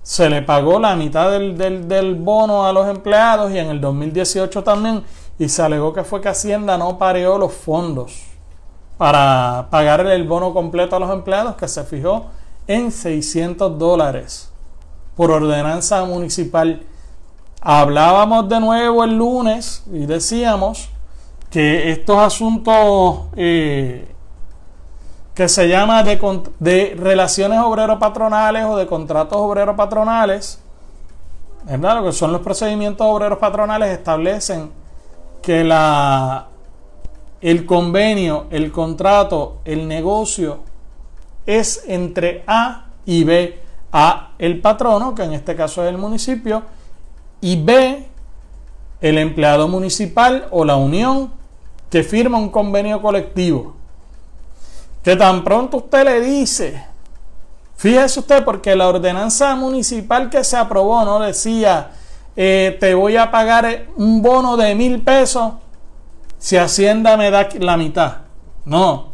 se 0.01 0.29
le 0.29 0.41
pagó 0.41 0.79
la 0.79 0.95
mitad 0.95 1.29
del, 1.31 2.15
bono 2.15 2.65
a 2.65 2.73
los 2.73 2.87
empleados 2.87 3.51
y 3.51 3.57
en 3.57 3.67
el 3.67 3.81
2018 3.81 4.63
también, 4.63 5.03
y 5.39 5.47
se 5.47 5.61
alegó 5.63 5.93
que 5.93 6.03
fue 6.03 6.19
que 6.19 6.27
Hacienda 6.27 6.77
no 6.77 6.97
pareó 6.97 7.37
los 7.37 7.53
fondos 7.53 8.25
para 8.97 9.67
pagar 9.71 10.05
el 10.05 10.27
bono 10.27 10.53
completo 10.53 10.97
a 10.97 10.99
los 10.99 11.09
empleados, 11.09 11.55
que 11.55 11.69
se 11.69 11.85
fijó 11.85 12.25
en 12.67 12.91
600 12.91 13.79
dólares 13.79 14.51
por 15.15 15.31
ordenanza 15.31 16.03
municipal. 16.03 16.83
Hablábamos 17.61 18.49
de 18.49 18.59
nuevo 18.59 19.05
el 19.05 19.17
lunes 19.17 19.83
y 19.91 20.05
decíamos 20.05 20.89
que 21.49 21.89
estos 21.89 22.17
asuntos 22.17 23.21
eh, 23.37 24.13
que 25.33 25.47
se 25.47 25.69
llama 25.69 26.03
de, 26.03 26.19
de 26.59 26.97
relaciones 26.99 27.59
obrero-patronales 27.59 28.65
o 28.65 28.75
de 28.75 28.85
contratos 28.87 29.37
obrero-patronales, 29.37 30.59
¿verdad? 31.63 31.95
Lo 31.95 32.03
que 32.03 32.11
son 32.11 32.33
los 32.33 32.41
procedimientos 32.41 33.07
obreros 33.07 33.39
patronales 33.39 33.89
establecen 33.97 34.78
que 35.41 35.63
la, 35.63 36.47
el 37.41 37.65
convenio, 37.65 38.47
el 38.49 38.71
contrato, 38.71 39.59
el 39.65 39.87
negocio 39.87 40.59
es 41.45 41.83
entre 41.87 42.43
A 42.47 42.87
y 43.05 43.23
B. 43.23 43.59
A, 43.91 44.33
el 44.37 44.61
patrono, 44.61 45.15
que 45.15 45.23
en 45.23 45.33
este 45.33 45.55
caso 45.55 45.83
es 45.83 45.89
el 45.89 45.97
municipio, 45.97 46.61
y 47.41 47.61
B, 47.61 48.07
el 49.01 49.17
empleado 49.17 49.67
municipal 49.67 50.47
o 50.51 50.63
la 50.63 50.75
unión 50.75 51.31
que 51.89 52.03
firma 52.03 52.37
un 52.37 52.49
convenio 52.49 53.01
colectivo 53.01 53.79
que 55.03 55.15
tan 55.15 55.43
pronto 55.43 55.77
usted 55.77 56.03
le 56.03 56.21
dice, 56.21 56.85
fíjese 57.77 58.19
usted, 58.19 58.43
porque 58.43 58.75
la 58.75 58.87
ordenanza 58.87 59.55
municipal 59.55 60.29
que 60.29 60.43
se 60.43 60.57
aprobó 60.57 61.03
no 61.05 61.19
decía, 61.19 61.91
eh, 62.41 62.77
te 62.79 62.93
voy 62.93 63.17
a 63.17 63.31
pagar 63.31 63.87
un 63.97 64.21
bono 64.21 64.55
de 64.55 64.73
mil 64.73 65.01
pesos 65.01 65.55
si 66.37 66.55
Hacienda 66.55 67.17
me 67.17 67.29
da 67.31 67.49
la 67.59 67.75
mitad. 67.75 68.19
No. 68.63 69.09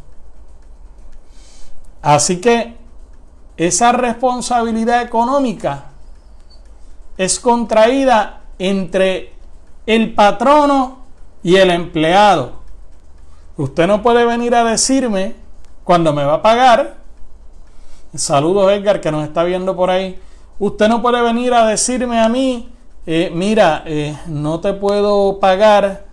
Así 2.03 2.39
que 2.39 2.75
esa 3.58 3.94
responsabilidad 3.94 5.01
económica 5.01 5.86
es 7.17 7.39
contraída 7.39 8.41
entre 8.60 9.34
el 9.88 10.13
patrono 10.13 11.00
y 11.41 11.55
el 11.55 11.72
empleado. 11.72 12.60
Usted 13.58 13.88
no 13.88 14.03
puede 14.03 14.24
venir 14.24 14.53
a 14.53 14.63
decirme 14.63 15.34
cuando 15.84 16.13
me 16.13 16.24
va 16.24 16.36
a 16.36 16.41
pagar, 16.44 16.98
saludos 18.13 18.72
Edgar 18.72 19.01
que 19.01 19.12
nos 19.12 19.24
está 19.24 19.44
viendo 19.44 19.75
por 19.75 19.89
ahí, 19.89 20.20
usted 20.60 20.88
no 20.88 21.01
puede 21.01 21.24
venir 21.24 21.55
a 21.55 21.65
decirme 21.65 22.20
a 22.22 22.29
mí, 22.29 22.72
eh, 23.05 23.31
mira, 23.33 23.83
eh, 23.85 24.17
no 24.27 24.59
te 24.59 24.74
puedo 24.74 25.39
pagar 25.39 26.05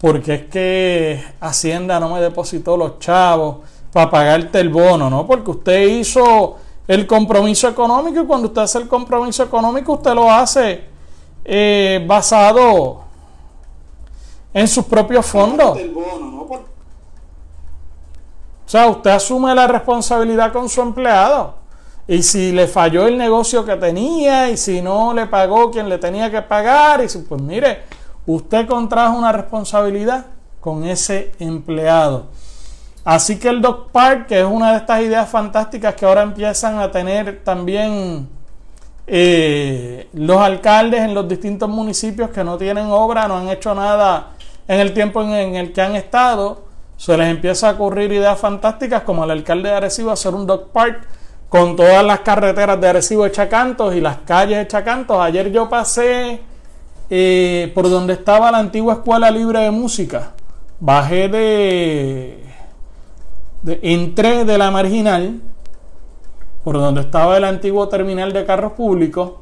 porque 0.00 0.34
es 0.34 0.44
que 0.46 1.24
Hacienda 1.40 2.00
no 2.00 2.08
me 2.08 2.20
depositó 2.20 2.76
los 2.76 2.98
chavos 2.98 3.58
para 3.92 4.10
pagarte 4.10 4.58
el 4.58 4.68
bono, 4.68 5.10
¿no? 5.10 5.26
Porque 5.26 5.50
usted 5.50 5.86
hizo 5.86 6.56
el 6.88 7.06
compromiso 7.06 7.68
económico 7.68 8.22
y 8.22 8.26
cuando 8.26 8.48
usted 8.48 8.62
hace 8.62 8.78
el 8.78 8.88
compromiso 8.88 9.44
económico 9.44 9.92
usted 9.92 10.12
lo 10.12 10.30
hace 10.30 10.84
eh, 11.44 12.04
basado 12.06 13.02
en 14.52 14.66
sus 14.66 14.84
propios 14.86 15.24
fondos. 15.26 15.78
O 18.66 18.72
sea, 18.72 18.86
usted 18.88 19.10
asume 19.10 19.54
la 19.54 19.66
responsabilidad 19.66 20.52
con 20.52 20.68
su 20.68 20.80
empleado. 20.80 21.59
Y 22.08 22.22
si 22.22 22.52
le 22.52 22.66
falló 22.66 23.06
el 23.06 23.16
negocio 23.16 23.64
que 23.64 23.76
tenía 23.76 24.50
y 24.50 24.56
si 24.56 24.82
no 24.82 25.14
le 25.14 25.26
pagó 25.26 25.70
quien 25.70 25.88
le 25.88 25.98
tenía 25.98 26.30
que 26.30 26.42
pagar, 26.42 27.02
y 27.04 27.08
si, 27.08 27.18
pues 27.18 27.40
mire, 27.40 27.82
usted 28.26 28.66
contrajo 28.66 29.16
una 29.16 29.32
responsabilidad 29.32 30.26
con 30.60 30.84
ese 30.84 31.32
empleado. 31.38 32.26
Así 33.04 33.38
que 33.38 33.48
el 33.48 33.62
Dog 33.62 33.90
Park, 33.90 34.26
que 34.26 34.40
es 34.40 34.46
una 34.46 34.72
de 34.72 34.78
estas 34.78 35.02
ideas 35.02 35.28
fantásticas 35.28 35.94
que 35.94 36.04
ahora 36.04 36.22
empiezan 36.22 36.78
a 36.78 36.90
tener 36.90 37.42
también 37.42 38.28
eh, 39.06 40.08
los 40.12 40.36
alcaldes 40.36 41.00
en 41.00 41.14
los 41.14 41.26
distintos 41.26 41.68
municipios 41.68 42.30
que 42.30 42.44
no 42.44 42.58
tienen 42.58 42.86
obra, 42.86 43.26
no 43.26 43.38
han 43.38 43.48
hecho 43.48 43.74
nada 43.74 44.32
en 44.68 44.78
el 44.78 44.92
tiempo 44.92 45.22
en 45.22 45.56
el 45.56 45.72
que 45.72 45.80
han 45.80 45.96
estado, 45.96 46.62
se 46.96 47.16
les 47.16 47.28
empieza 47.28 47.70
a 47.70 47.72
ocurrir 47.72 48.12
ideas 48.12 48.38
fantásticas 48.38 49.02
como 49.02 49.24
el 49.24 49.30
alcalde 49.30 49.70
de 49.70 49.74
Arecibo 49.74 50.10
hacer 50.10 50.34
un 50.34 50.46
dog 50.46 50.68
park 50.68 51.08
con 51.50 51.74
todas 51.74 52.04
las 52.04 52.20
carreteras 52.20 52.80
de 52.80 52.88
Arecibo 52.88 53.24
de 53.24 53.32
Chacantos 53.32 53.94
y 53.94 54.00
las 54.00 54.18
calles 54.18 54.58
de 54.58 54.68
Chacantos. 54.68 55.20
Ayer 55.20 55.50
yo 55.50 55.68
pasé 55.68 56.40
eh, 57.10 57.72
por 57.74 57.90
donde 57.90 58.12
estaba 58.14 58.52
la 58.52 58.58
antigua 58.58 58.94
Escuela 58.94 59.30
Libre 59.32 59.58
de 59.58 59.72
Música. 59.72 60.30
Bajé 60.78 61.28
de, 61.28 62.44
de... 63.62 63.80
Entré 63.82 64.44
de 64.44 64.56
la 64.56 64.70
marginal 64.70 65.40
por 66.62 66.78
donde 66.78 67.00
estaba 67.00 67.36
el 67.36 67.44
antiguo 67.44 67.88
terminal 67.88 68.32
de 68.32 68.46
carros 68.46 68.72
públicos 68.72 69.32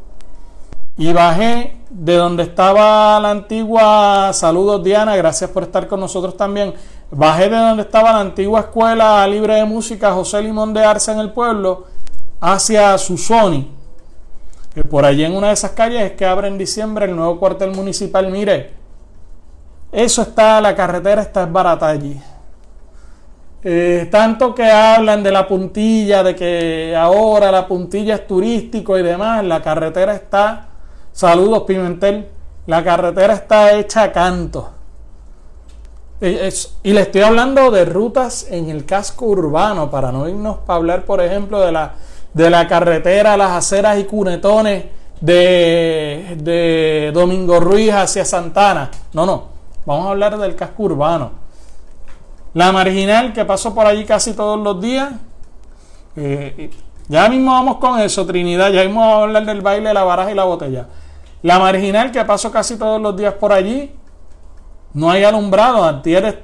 y 0.96 1.12
bajé 1.12 1.76
de 1.90 2.16
donde 2.16 2.42
estaba 2.42 3.20
la 3.20 3.30
antigua, 3.30 4.32
saludos 4.32 4.82
Diana, 4.82 5.14
gracias 5.14 5.50
por 5.50 5.62
estar 5.62 5.86
con 5.86 6.00
nosotros 6.00 6.36
también, 6.36 6.74
bajé 7.10 7.48
de 7.48 7.56
donde 7.56 7.82
estaba 7.82 8.12
la 8.12 8.20
antigua 8.20 8.60
escuela 8.60 9.26
libre 9.26 9.54
de 9.54 9.64
música 9.64 10.12
José 10.12 10.42
Limón 10.42 10.74
de 10.74 10.84
Arce 10.84 11.12
en 11.12 11.20
el 11.20 11.30
pueblo, 11.30 11.86
hacia 12.40 12.96
Susoni, 12.98 13.70
que 14.74 14.84
por 14.84 15.04
allí 15.04 15.24
en 15.24 15.34
una 15.34 15.48
de 15.48 15.54
esas 15.54 15.72
calles 15.72 16.02
es 16.02 16.12
que 16.12 16.26
abre 16.26 16.48
en 16.48 16.58
diciembre 16.58 17.06
el 17.06 17.16
nuevo 17.16 17.38
cuartel 17.38 17.72
municipal, 17.72 18.30
mire, 18.30 18.72
eso 19.90 20.22
está, 20.22 20.60
la 20.60 20.74
carretera 20.74 21.22
está 21.22 21.46
barata 21.46 21.88
allí. 21.88 22.20
Eh, 23.64 24.08
tanto 24.10 24.54
que 24.54 24.70
hablan 24.70 25.22
de 25.22 25.32
la 25.32 25.48
puntilla, 25.48 26.22
de 26.22 26.36
que 26.36 26.94
ahora 26.96 27.50
la 27.50 27.66
puntilla 27.66 28.14
es 28.14 28.26
turístico 28.26 28.96
y 28.98 29.02
demás, 29.02 29.44
la 29.44 29.60
carretera 29.60 30.14
está 30.14 30.68
Saludos 31.18 31.64
Pimentel. 31.64 32.28
La 32.66 32.84
carretera 32.84 33.34
está 33.34 33.72
hecha 33.72 34.04
a 34.04 34.12
canto. 34.12 34.70
Eh, 36.20 36.48
y 36.84 36.92
le 36.92 37.00
estoy 37.00 37.22
hablando 37.22 37.72
de 37.72 37.84
rutas 37.84 38.46
en 38.48 38.70
el 38.70 38.86
casco 38.86 39.26
urbano, 39.26 39.90
para 39.90 40.12
no 40.12 40.28
irnos 40.28 40.58
para 40.58 40.76
hablar, 40.76 41.04
por 41.04 41.20
ejemplo, 41.20 41.58
de 41.58 41.72
la, 41.72 41.94
de 42.34 42.50
la 42.50 42.66
carretera, 42.66 43.36
las 43.36 43.52
aceras 43.52 43.98
y 43.98 44.04
cunetones 44.04 44.84
de, 45.20 46.36
de 46.40 47.10
Domingo 47.12 47.60
Ruiz 47.60 47.92
hacia 47.92 48.24
Santana. 48.24 48.90
No, 49.12 49.26
no, 49.26 49.44
vamos 49.86 50.06
a 50.06 50.10
hablar 50.10 50.38
del 50.38 50.54
casco 50.54 50.84
urbano. 50.84 51.32
La 52.54 52.72
marginal 52.72 53.32
que 53.32 53.44
paso 53.44 53.74
por 53.74 53.86
allí 53.86 54.04
casi 54.04 54.32
todos 54.34 54.58
los 54.58 54.80
días, 54.80 55.12
Eh, 56.20 56.70
ya 57.08 57.28
mismo 57.28 57.52
vamos 57.52 57.76
con 57.76 58.00
eso, 58.00 58.26
Trinidad. 58.26 58.72
Ya 58.72 58.82
mismo 58.82 59.00
vamos 59.00 59.20
a 59.20 59.22
hablar 59.22 59.46
del 59.46 59.60
baile, 59.60 59.94
la 59.94 60.02
baraja 60.02 60.32
y 60.32 60.34
la 60.34 60.44
botella. 60.44 60.88
La 61.42 61.60
marginal, 61.60 62.10
que 62.10 62.24
paso 62.24 62.50
casi 62.50 62.76
todos 62.76 63.00
los 63.00 63.16
días 63.16 63.34
por 63.34 63.52
allí. 63.52 63.92
No 64.94 65.10
hay 65.10 65.22
alumbrado. 65.22 65.84
Antieres 65.84 66.34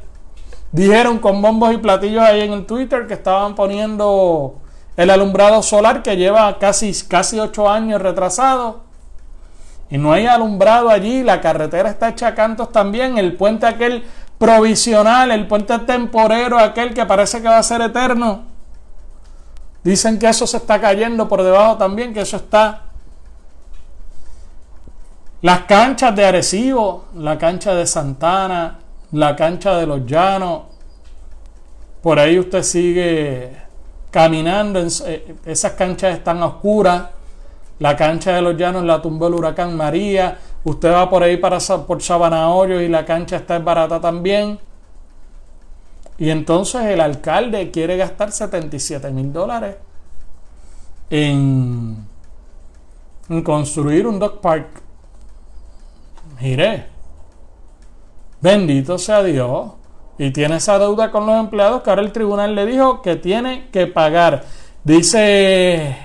dijeron 0.70 1.18
con 1.18 1.42
bombos 1.42 1.72
y 1.72 1.78
platillos 1.78 2.22
ahí 2.22 2.42
en 2.42 2.52
el 2.52 2.66
Twitter 2.66 3.08
que 3.08 3.14
estaban 3.14 3.56
poniendo 3.56 4.60
el 4.96 5.10
alumbrado 5.10 5.62
solar 5.62 6.02
que 6.02 6.16
lleva 6.16 6.58
casi, 6.58 6.92
casi 7.08 7.38
8 7.38 7.68
años 7.68 8.00
retrasado. 8.00 8.84
Y 9.90 9.98
no 9.98 10.12
hay 10.12 10.26
alumbrado 10.26 10.90
allí. 10.90 11.22
La 11.22 11.40
carretera 11.40 11.90
está 11.90 12.10
hecha 12.10 12.28
a 12.28 12.34
cantos 12.34 12.72
también. 12.72 13.18
El 13.18 13.36
puente 13.36 13.66
aquel 13.66 14.04
provisional, 14.38 15.30
el 15.30 15.46
puente 15.46 15.78
temporero 15.80 16.58
aquel 16.58 16.94
que 16.94 17.06
parece 17.06 17.40
que 17.40 17.48
va 17.48 17.58
a 17.58 17.62
ser 17.62 17.80
eterno 17.80 18.54
Dicen 19.84 20.18
que 20.18 20.26
eso 20.26 20.46
se 20.46 20.56
está 20.56 20.80
cayendo 20.80 21.28
por 21.28 21.42
debajo 21.42 21.76
también, 21.76 22.14
que 22.14 22.22
eso 22.22 22.38
está. 22.38 22.84
Las 25.42 25.60
canchas 25.64 26.16
de 26.16 26.24
Arecibo, 26.24 27.04
la 27.16 27.36
cancha 27.36 27.74
de 27.74 27.86
Santana, 27.86 28.78
la 29.12 29.36
cancha 29.36 29.76
de 29.76 29.86
los 29.86 30.06
Llanos. 30.06 30.62
Por 32.00 32.18
ahí 32.18 32.38
usted 32.38 32.62
sigue 32.62 33.54
caminando, 34.14 34.78
eh, 35.06 35.34
esas 35.44 35.72
canchas 35.72 36.16
están 36.16 36.40
oscuras. 36.40 37.06
La 37.80 37.96
cancha 37.96 38.36
de 38.36 38.42
los 38.42 38.56
Llanos 38.56 38.84
la 38.84 39.02
tumbó 39.02 39.26
el 39.26 39.34
huracán 39.34 39.76
María. 39.76 40.38
Usted 40.62 40.92
va 40.92 41.10
por 41.10 41.24
ahí 41.24 41.36
para, 41.36 41.58
por 41.58 42.00
Sabana 42.00 42.48
y 42.80 42.86
la 42.86 43.04
cancha 43.04 43.38
está 43.38 43.58
barata 43.58 44.00
también. 44.00 44.60
Y 46.16 46.30
entonces 46.30 46.82
el 46.82 47.00
alcalde 47.00 47.72
quiere 47.72 47.96
gastar 47.96 48.30
77 48.30 49.10
mil 49.10 49.32
dólares 49.32 49.78
en, 51.10 52.06
en 53.28 53.42
construir 53.42 54.06
un 54.06 54.20
dog 54.20 54.40
park. 54.40 54.80
Mire, 56.40 56.86
bendito 58.40 58.96
sea 58.96 59.24
Dios. 59.24 59.72
Y 60.18 60.30
tiene 60.30 60.56
esa 60.56 60.78
deuda 60.78 61.10
con 61.10 61.26
los 61.26 61.38
empleados 61.38 61.82
que 61.82 61.90
ahora 61.90 62.02
el 62.02 62.12
tribunal 62.12 62.54
le 62.54 62.66
dijo 62.66 63.02
que 63.02 63.16
tiene 63.16 63.68
que 63.72 63.86
pagar. 63.86 64.44
Dice 64.84 65.96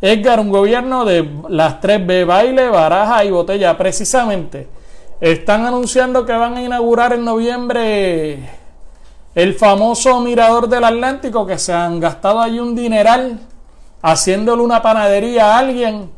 Edgar, 0.00 0.40
un 0.40 0.50
gobierno 0.50 1.04
de 1.04 1.28
las 1.48 1.80
tres 1.80 2.06
B, 2.06 2.24
baile, 2.24 2.68
baraja 2.70 3.24
y 3.24 3.30
botella. 3.30 3.76
Precisamente, 3.76 4.66
están 5.20 5.66
anunciando 5.66 6.24
que 6.24 6.32
van 6.32 6.56
a 6.56 6.62
inaugurar 6.62 7.12
en 7.12 7.24
noviembre 7.24 8.38
el 9.34 9.54
famoso 9.54 10.20
mirador 10.20 10.68
del 10.68 10.84
Atlántico, 10.84 11.46
que 11.46 11.58
se 11.58 11.72
han 11.72 12.00
gastado 12.00 12.40
allí 12.40 12.58
un 12.58 12.74
dineral 12.74 13.38
haciéndole 14.02 14.62
una 14.62 14.80
panadería 14.80 15.54
a 15.54 15.58
alguien. 15.58 16.10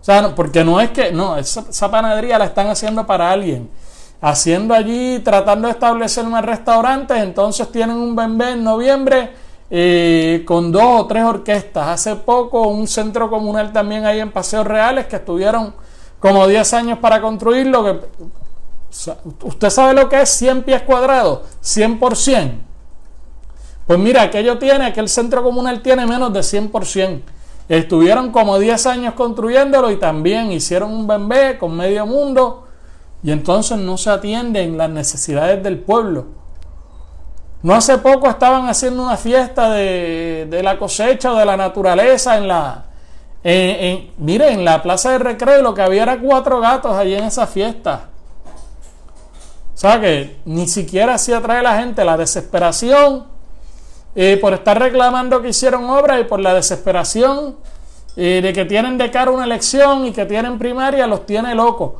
O 0.00 0.04
sea, 0.04 0.34
porque 0.34 0.64
no 0.64 0.80
es 0.80 0.90
que, 0.90 1.12
no, 1.12 1.36
esa, 1.36 1.90
panadería 1.90 2.38
la 2.38 2.46
están 2.46 2.68
haciendo 2.68 3.06
para 3.06 3.30
alguien. 3.30 3.68
Haciendo 4.20 4.74
allí, 4.74 5.20
tratando 5.20 5.68
de 5.68 5.72
establecer 5.72 6.24
un 6.24 6.40
restaurante, 6.42 7.16
entonces 7.16 7.70
tienen 7.70 7.96
un 7.96 8.16
bebé 8.16 8.52
en 8.52 8.64
noviembre 8.64 9.30
eh, 9.70 10.42
con 10.46 10.72
dos 10.72 11.02
o 11.02 11.06
tres 11.06 11.24
orquestas. 11.24 11.88
Hace 11.88 12.16
poco 12.16 12.68
un 12.68 12.88
centro 12.88 13.30
comunal 13.30 13.72
también 13.72 14.06
ahí 14.06 14.18
en 14.20 14.32
Paseos 14.32 14.66
Reales 14.66 15.06
que 15.06 15.16
estuvieron 15.16 15.74
como 16.18 16.48
10 16.48 16.74
años 16.74 16.98
para 16.98 17.20
construirlo, 17.20 17.84
que 17.84 18.00
¿Usted 19.42 19.70
sabe 19.70 19.94
lo 19.94 20.08
que 20.08 20.22
es 20.22 20.30
100 20.30 20.62
pies 20.62 20.82
cuadrados? 20.82 21.40
100%. 21.62 22.52
Pues 23.86 23.98
mira, 23.98 24.22
aquello 24.22 24.58
tiene, 24.58 24.86
aquel 24.86 25.08
centro 25.08 25.42
comunal 25.42 25.82
tiene 25.82 26.06
menos 26.06 26.32
de 26.32 26.40
100%. 26.40 27.20
Estuvieron 27.68 28.30
como 28.32 28.58
10 28.58 28.86
años 28.86 29.14
construyéndolo 29.14 29.90
y 29.90 29.96
también 29.96 30.50
hicieron 30.52 30.92
un 30.92 31.06
bebé 31.06 31.58
con 31.58 31.76
medio 31.76 32.06
mundo 32.06 32.67
y 33.22 33.32
entonces 33.32 33.78
no 33.78 33.96
se 33.96 34.10
atienden 34.10 34.76
las 34.78 34.90
necesidades 34.90 35.62
del 35.62 35.78
pueblo. 35.78 36.26
No 37.62 37.74
hace 37.74 37.98
poco 37.98 38.28
estaban 38.28 38.68
haciendo 38.68 39.02
una 39.02 39.16
fiesta 39.16 39.70
de, 39.70 40.60
la 40.62 40.78
cosecha 40.78 41.32
o 41.32 41.36
de 41.36 41.44
la 41.44 41.56
naturaleza 41.56 42.36
en 42.38 42.48
la... 42.48 42.84
En, 43.42 44.10
mire, 44.18 44.52
en 44.52 44.64
la 44.64 44.82
plaza 44.82 45.12
de 45.12 45.18
recreo 45.18 45.62
lo 45.62 45.74
que 45.74 45.82
había 45.82 46.02
era 46.02 46.18
cuatro 46.20 46.60
gatos 46.60 46.92
allí 46.94 47.14
en 47.14 47.24
esa 47.24 47.46
fiesta. 47.46 48.08
O 49.74 49.78
sea 49.78 50.00
que 50.00 50.40
ni 50.44 50.66
siquiera 50.68 51.14
así 51.14 51.32
atrae 51.32 51.62
la 51.62 51.78
gente 51.78 52.04
la 52.04 52.16
desesperación 52.16 53.26
eh, 54.14 54.36
por 54.40 54.52
estar 54.52 54.78
reclamando 54.78 55.40
que 55.40 55.50
hicieron 55.50 55.88
obra 55.88 56.18
y 56.18 56.24
por 56.24 56.40
la 56.40 56.52
desesperación 56.54 57.56
eh, 58.16 58.40
de 58.42 58.52
que 58.52 58.64
tienen 58.64 58.98
de 58.98 59.12
cara 59.12 59.30
una 59.30 59.44
elección 59.44 60.04
y 60.06 60.12
que 60.12 60.26
tienen 60.26 60.58
primaria, 60.58 61.06
los 61.06 61.24
tiene 61.24 61.54
locos. 61.54 61.92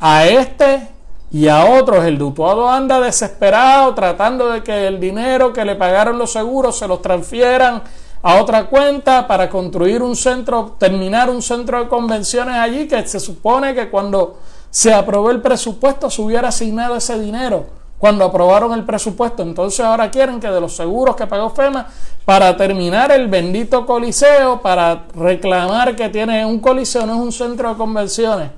A 0.00 0.26
este 0.26 0.88
y 1.30 1.48
a 1.48 1.64
otros, 1.64 2.04
el 2.04 2.18
dutuado 2.18 2.68
anda 2.68 3.00
desesperado 3.00 3.94
tratando 3.94 4.50
de 4.50 4.62
que 4.62 4.86
el 4.86 5.00
dinero 5.00 5.52
que 5.52 5.64
le 5.64 5.74
pagaron 5.74 6.18
los 6.18 6.32
seguros 6.32 6.78
se 6.78 6.86
los 6.86 7.02
transfieran 7.02 7.82
a 8.22 8.36
otra 8.36 8.66
cuenta 8.66 9.26
para 9.26 9.48
construir 9.48 10.02
un 10.02 10.16
centro, 10.16 10.76
terminar 10.78 11.30
un 11.30 11.42
centro 11.42 11.80
de 11.80 11.88
convenciones 11.88 12.56
allí 12.56 12.88
que 12.88 13.06
se 13.06 13.20
supone 13.20 13.74
que 13.74 13.88
cuando 13.88 14.38
se 14.70 14.92
aprobó 14.92 15.30
el 15.30 15.40
presupuesto, 15.40 16.10
se 16.10 16.20
hubiera 16.22 16.48
asignado 16.48 16.96
ese 16.96 17.18
dinero 17.18 17.66
cuando 17.98 18.24
aprobaron 18.24 18.72
el 18.72 18.84
presupuesto. 18.84 19.42
Entonces 19.42 19.80
ahora 19.80 20.10
quieren 20.10 20.40
que 20.40 20.48
de 20.48 20.60
los 20.60 20.76
seguros 20.76 21.16
que 21.16 21.26
pagó 21.26 21.50
FEMA 21.50 21.86
para 22.24 22.56
terminar 22.56 23.12
el 23.12 23.28
bendito 23.28 23.86
coliseo, 23.86 24.60
para 24.60 25.04
reclamar 25.14 25.96
que 25.96 26.08
tiene 26.08 26.44
un 26.44 26.58
coliseo, 26.58 27.06
no 27.06 27.14
es 27.14 27.20
un 27.20 27.32
centro 27.32 27.70
de 27.70 27.76
convenciones, 27.76 28.50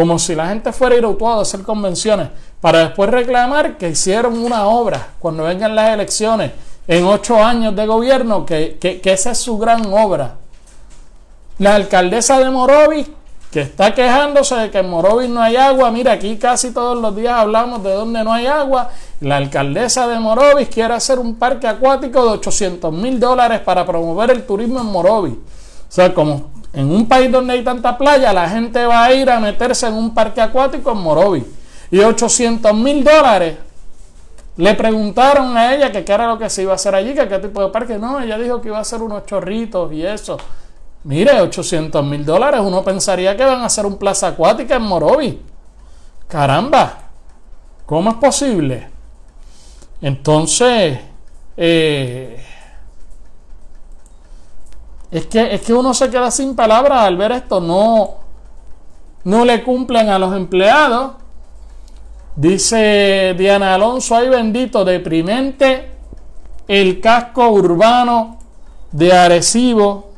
como 0.00 0.18
si 0.18 0.34
la 0.34 0.48
gente 0.48 0.72
fuera 0.72 0.96
ir 0.96 1.04
a 1.04 1.40
hacer 1.42 1.60
convenciones, 1.60 2.28
para 2.58 2.78
después 2.78 3.10
reclamar 3.10 3.76
que 3.76 3.90
hicieron 3.90 4.38
una 4.38 4.64
obra 4.64 5.08
cuando 5.18 5.42
vengan 5.42 5.76
las 5.76 5.92
elecciones 5.92 6.52
en 6.88 7.04
ocho 7.04 7.36
años 7.36 7.76
de 7.76 7.84
gobierno, 7.84 8.46
que, 8.46 8.78
que, 8.80 9.02
que 9.02 9.12
esa 9.12 9.32
es 9.32 9.38
su 9.38 9.58
gran 9.58 9.92
obra. 9.92 10.36
La 11.58 11.74
alcaldesa 11.74 12.38
de 12.38 12.48
Morovis 12.48 13.08
que 13.50 13.60
está 13.60 13.94
quejándose 13.94 14.54
de 14.54 14.70
que 14.70 14.78
en 14.78 14.88
Morovis 14.88 15.28
no 15.28 15.42
hay 15.42 15.56
agua. 15.56 15.90
Mira, 15.90 16.12
aquí 16.12 16.38
casi 16.38 16.72
todos 16.72 16.96
los 16.96 17.14
días 17.14 17.34
hablamos 17.34 17.82
de 17.82 17.92
donde 17.92 18.24
no 18.24 18.32
hay 18.32 18.46
agua. 18.46 18.88
La 19.20 19.36
alcaldesa 19.36 20.08
de 20.08 20.18
Morovis 20.18 20.70
quiere 20.70 20.94
hacer 20.94 21.18
un 21.18 21.34
parque 21.34 21.66
acuático 21.66 22.24
de 22.24 22.30
800 22.30 22.90
mil 22.90 23.20
dólares 23.20 23.60
para 23.60 23.84
promover 23.84 24.30
el 24.30 24.46
turismo 24.46 24.80
en 24.80 24.86
Morovis. 24.86 25.34
O 25.34 25.92
sea, 25.92 26.14
como 26.14 26.59
en 26.72 26.90
un 26.90 27.08
país 27.08 27.30
donde 27.30 27.54
hay 27.54 27.64
tanta 27.64 27.98
playa, 27.98 28.32
la 28.32 28.48
gente 28.48 28.84
va 28.86 29.04
a 29.04 29.12
ir 29.12 29.28
a 29.28 29.40
meterse 29.40 29.86
en 29.88 29.94
un 29.94 30.14
parque 30.14 30.40
acuático 30.40 30.92
en 30.92 30.98
Morovis. 30.98 31.44
Y 31.90 31.98
800 31.98 32.72
mil 32.74 33.02
dólares. 33.02 33.56
Le 34.56 34.74
preguntaron 34.74 35.56
a 35.56 35.74
ella 35.74 35.90
que 35.90 36.04
qué 36.04 36.12
era 36.12 36.26
lo 36.26 36.38
que 36.38 36.50
se 36.50 36.62
iba 36.62 36.72
a 36.72 36.74
hacer 36.76 36.94
allí, 36.94 37.14
que 37.14 37.26
qué 37.26 37.38
tipo 37.38 37.62
de 37.62 37.70
parque. 37.70 37.98
No, 37.98 38.20
ella 38.20 38.38
dijo 38.38 38.60
que 38.60 38.68
iba 38.68 38.78
a 38.78 38.82
hacer 38.82 39.02
unos 39.02 39.26
chorritos 39.26 39.92
y 39.92 40.04
eso. 40.04 40.36
Mire, 41.04 41.40
800 41.40 42.04
mil 42.04 42.24
dólares, 42.24 42.60
uno 42.62 42.84
pensaría 42.84 43.36
que 43.36 43.44
van 43.44 43.62
a 43.62 43.66
hacer 43.66 43.86
un 43.86 43.96
plaza 43.96 44.28
acuática 44.28 44.76
en 44.76 44.82
Morovi. 44.82 45.40
Caramba, 46.28 46.98
¿cómo 47.86 48.10
es 48.10 48.16
posible? 48.16 48.88
Entonces, 50.02 50.98
eh, 51.56 52.44
es, 55.10 55.26
que, 55.26 55.54
es 55.54 55.60
que 55.62 55.74
uno 55.74 55.92
se 55.92 56.08
queda 56.08 56.30
sin 56.30 56.54
palabras 56.54 57.00
al 57.00 57.16
ver 57.16 57.32
esto. 57.32 57.60
No, 57.60 58.14
no 59.24 59.44
le 59.44 59.62
cumplen 59.62 60.08
a 60.08 60.18
los 60.18 60.34
empleados. 60.34 61.12
Dice 62.36 63.34
Diana 63.36 63.74
Alonso, 63.74 64.14
ay 64.14 64.28
bendito, 64.28 64.84
deprimente 64.84 65.90
el 66.68 67.00
casco 67.00 67.48
urbano 67.48 68.38
de 68.92 69.12
Arecibo 69.12 70.10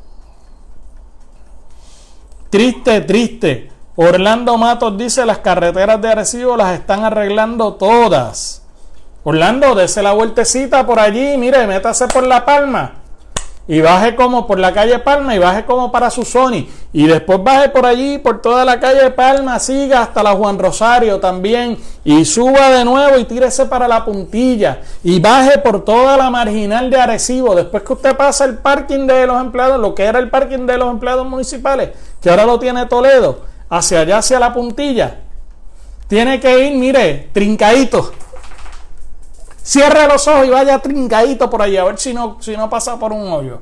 Triste, 2.51 3.01
triste. 3.01 3.73
Orlando 3.97 4.59
Matos 4.59 4.99
dice 4.99 5.25
las 5.25 5.39
carreteras 5.39 6.03
de 6.03 6.11
Arecibo 6.11 6.55
las 6.55 6.75
están 6.75 7.03
arreglando 7.03 7.75
todas. 7.77 8.63
Orlando, 9.25 9.75
dése 9.75 10.03
la 10.03 10.13
vueltecita 10.13 10.85
por 10.85 11.01
allí, 11.01 11.39
mire, 11.39 11.67
métase 11.67 12.09
por 12.09 12.27
La 12.27 12.45
Palma 12.45 13.02
y 13.69 13.81
baje 13.81 14.17
como 14.17 14.47
por 14.47 14.59
la 14.59 14.73
calle 14.73 14.99
Palma 14.99 15.35
y 15.35 15.39
baje 15.39 15.65
como 15.65 15.93
para 15.93 16.11
Susoni 16.11 16.69
y 16.93 17.07
después 17.07 17.43
baje 17.43 17.69
por 17.71 17.87
allí 17.87 18.19
por 18.19 18.43
toda 18.43 18.65
la 18.65 18.81
calle 18.81 19.11
Palma, 19.11 19.59
siga 19.59 20.03
hasta 20.03 20.23
la 20.23 20.33
Juan 20.33 20.59
Rosario 20.59 21.21
también. 21.21 21.79
Y 22.05 22.25
suba 22.25 22.71
de 22.71 22.85
nuevo 22.85 23.17
y 23.19 23.25
tírese 23.25 23.67
para 23.67 23.89
la 23.89 24.05
puntilla. 24.05 24.81
Y 25.03 25.21
baje 25.21 25.59
por 25.59 25.85
toda 25.85 26.17
la 26.17 26.29
marginal 26.29 26.91
de 26.91 27.01
Arecibo. 27.01 27.55
Después 27.55 27.83
que 27.85 27.93
usted 27.95 28.17
pasa 28.17 28.45
el 28.45 28.59
parking 28.59 29.07
de 29.07 29.27
los 29.27 29.41
empleados, 29.41 29.81
lo 29.81 29.95
que 29.95 30.05
era 30.05 30.19
el 30.19 30.29
parking 30.29 30.67
de 30.67 30.77
los 30.77 30.91
empleados 30.91 31.27
municipales, 31.27 31.91
que 32.21 32.29
ahora 32.29 32.45
lo 32.45 32.59
tiene 32.59 32.85
Toledo, 32.87 33.41
hacia 33.71 34.01
allá, 34.01 34.19
hacia 34.19 34.39
la 34.39 34.53
puntilla, 34.53 35.21
tiene 36.09 36.41
que 36.41 36.67
ir, 36.67 36.77
mire, 36.77 37.31
trincadito 37.33 38.13
Cierre 39.63 40.09
los 40.09 40.27
ojos 40.27 40.47
y 40.47 40.51
vaya 40.51 40.79
trincadito 40.79 41.49
por 41.49 41.63
allí 41.63 41.77
a 41.77 41.85
ver 41.85 41.99
si 41.99 42.13
no, 42.13 42.39
si 42.41 42.57
no 42.57 42.69
pasa 42.69 42.99
por 42.99 43.13
un 43.13 43.31
hoyo. 43.33 43.61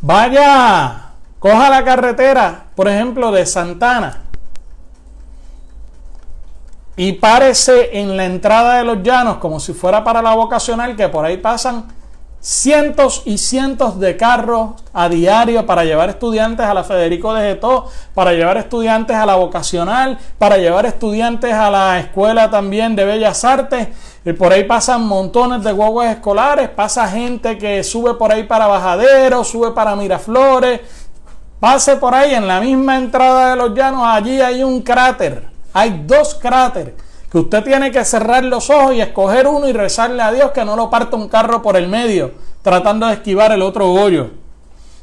Vaya, 0.00 1.10
coja 1.38 1.70
la 1.70 1.84
carretera, 1.84 2.66
por 2.74 2.88
ejemplo, 2.88 3.30
de 3.30 3.44
Santana 3.44 4.22
y 6.96 7.12
párese 7.12 8.00
en 8.00 8.16
la 8.16 8.24
entrada 8.24 8.78
de 8.78 8.84
los 8.84 9.02
llanos 9.02 9.36
como 9.36 9.60
si 9.60 9.74
fuera 9.74 10.02
para 10.02 10.22
la 10.22 10.34
vocacional, 10.34 10.96
que 10.96 11.08
por 11.08 11.26
ahí 11.26 11.36
pasan 11.36 11.86
cientos 12.46 13.22
y 13.24 13.38
cientos 13.38 13.98
de 13.98 14.16
carros 14.16 14.74
a 14.92 15.08
diario 15.08 15.66
para 15.66 15.82
llevar 15.82 16.10
estudiantes 16.10 16.64
a 16.64 16.74
la 16.74 16.84
Federico 16.84 17.34
de 17.34 17.48
Getó, 17.48 17.90
para 18.14 18.34
llevar 18.34 18.56
estudiantes 18.56 19.16
a 19.16 19.26
la 19.26 19.34
vocacional, 19.34 20.16
para 20.38 20.56
llevar 20.56 20.86
estudiantes 20.86 21.52
a 21.52 21.72
la 21.72 21.98
escuela 21.98 22.48
también 22.48 22.94
de 22.94 23.04
Bellas 23.04 23.44
Artes. 23.44 23.88
Y 24.24 24.32
por 24.32 24.52
ahí 24.52 24.62
pasan 24.62 25.08
montones 25.08 25.64
de 25.64 25.72
guaguas 25.72 26.14
escolares, 26.14 26.68
pasa 26.68 27.08
gente 27.08 27.58
que 27.58 27.82
sube 27.82 28.14
por 28.14 28.30
ahí 28.30 28.44
para 28.44 28.68
Bajadero, 28.68 29.42
sube 29.42 29.72
para 29.72 29.96
Miraflores. 29.96 30.82
Pase 31.58 31.96
por 31.96 32.14
ahí 32.14 32.32
en 32.32 32.46
la 32.46 32.60
misma 32.60 32.96
entrada 32.96 33.50
de 33.50 33.56
los 33.56 33.74
llanos, 33.74 34.04
allí 34.04 34.40
hay 34.40 34.62
un 34.62 34.82
cráter, 34.82 35.48
hay 35.72 36.04
dos 36.06 36.34
cráteres 36.34 36.94
usted 37.38 37.64
tiene 37.64 37.90
que 37.90 38.04
cerrar 38.04 38.44
los 38.44 38.70
ojos 38.70 38.94
y 38.94 39.00
escoger 39.00 39.46
uno 39.46 39.68
y 39.68 39.72
rezarle 39.72 40.22
a 40.22 40.32
Dios 40.32 40.52
que 40.52 40.64
no 40.64 40.76
lo 40.76 40.90
parta 40.90 41.16
un 41.16 41.28
carro 41.28 41.62
por 41.62 41.76
el 41.76 41.88
medio, 41.88 42.32
tratando 42.62 43.06
de 43.06 43.14
esquivar 43.14 43.52
el 43.52 43.62
otro 43.62 43.92
hoyo. 43.92 44.30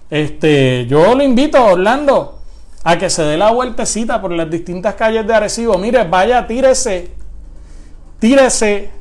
Este, 0.10 0.86
yo 0.88 1.16
lo 1.16 1.24
invito 1.24 1.58
a 1.58 1.72
Orlando 1.72 2.40
a 2.84 2.98
que 2.98 3.10
se 3.10 3.24
dé 3.24 3.38
la 3.38 3.52
vueltecita 3.52 4.22
por 4.22 4.32
las 4.32 4.50
distintas 4.50 4.96
calles 4.96 5.26
de 5.26 5.34
Arecibo. 5.34 5.78
Mire, 5.78 6.04
vaya, 6.04 6.46
tírese, 6.46 7.12
tírese 8.20 8.92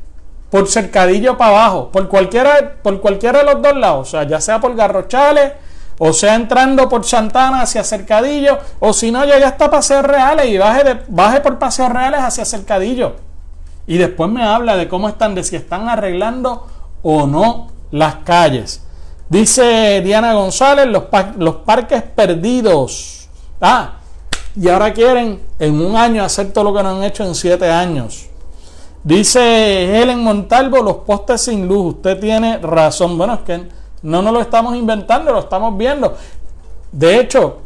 por 0.49 0.67
cercadillo 0.67 1.37
para 1.37 1.51
abajo, 1.51 1.89
por 1.91 2.07
cualquiera, 2.07 2.77
por 2.81 3.01
cualquiera 3.01 3.39
de 3.39 3.45
los 3.45 3.61
dos 3.61 3.75
lados, 3.75 4.07
o 4.07 4.11
sea, 4.11 4.23
ya 4.23 4.39
sea 4.39 4.59
por 4.59 4.75
Garrochales 4.75 5.53
o 5.97 6.13
sea 6.13 6.35
entrando 6.35 6.89
por 6.89 7.05
Santana 7.05 7.61
hacia 7.61 7.83
Cercadillo, 7.83 8.59
o 8.79 8.93
si 8.93 9.11
no 9.11 9.23
llega 9.25 9.47
hasta 9.47 9.69
Paseos 9.69 10.03
Reales 10.03 10.47
y 10.47 10.57
baje, 10.57 11.01
baje 11.07 11.41
por 11.41 11.59
Paseos 11.59 11.89
Reales 11.89 12.21
hacia 12.21 12.45
Cercadillo. 12.45 13.15
Y 13.85 13.97
después 13.97 14.29
me 14.29 14.43
habla 14.43 14.75
de 14.75 14.87
cómo 14.87 15.09
están, 15.09 15.35
de 15.35 15.43
si 15.43 15.55
están 15.55 15.89
arreglando 15.89 16.67
o 17.01 17.27
no 17.27 17.67
las 17.91 18.15
calles. 18.23 18.83
Dice 19.29 20.01
Diana 20.01 20.33
González, 20.33 20.87
los, 20.87 21.03
los 21.37 21.55
parques 21.57 22.03
perdidos. 22.03 23.29
Ah, 23.59 23.95
y 24.55 24.69
ahora 24.69 24.93
quieren 24.93 25.41
en 25.59 25.81
un 25.81 25.95
año 25.95 26.23
hacer 26.23 26.51
todo 26.51 26.65
lo 26.65 26.73
que 26.73 26.83
no 26.83 26.89
han 26.89 27.03
hecho 27.03 27.23
en 27.23 27.33
siete 27.33 27.69
años. 27.69 28.27
Dice 29.03 30.01
Helen 30.01 30.23
Montalvo, 30.23 30.81
los 30.81 30.97
postes 30.97 31.41
sin 31.41 31.67
luz. 31.67 31.95
Usted 31.95 32.19
tiene 32.19 32.59
razón. 32.59 33.17
Bueno, 33.17 33.33
es 33.33 33.39
que 33.41 33.67
no 34.03 34.21
nos 34.21 34.33
lo 34.33 34.41
estamos 34.41 34.75
inventando, 34.75 35.31
lo 35.31 35.39
estamos 35.39 35.77
viendo. 35.77 36.15
De 36.91 37.19
hecho, 37.19 37.59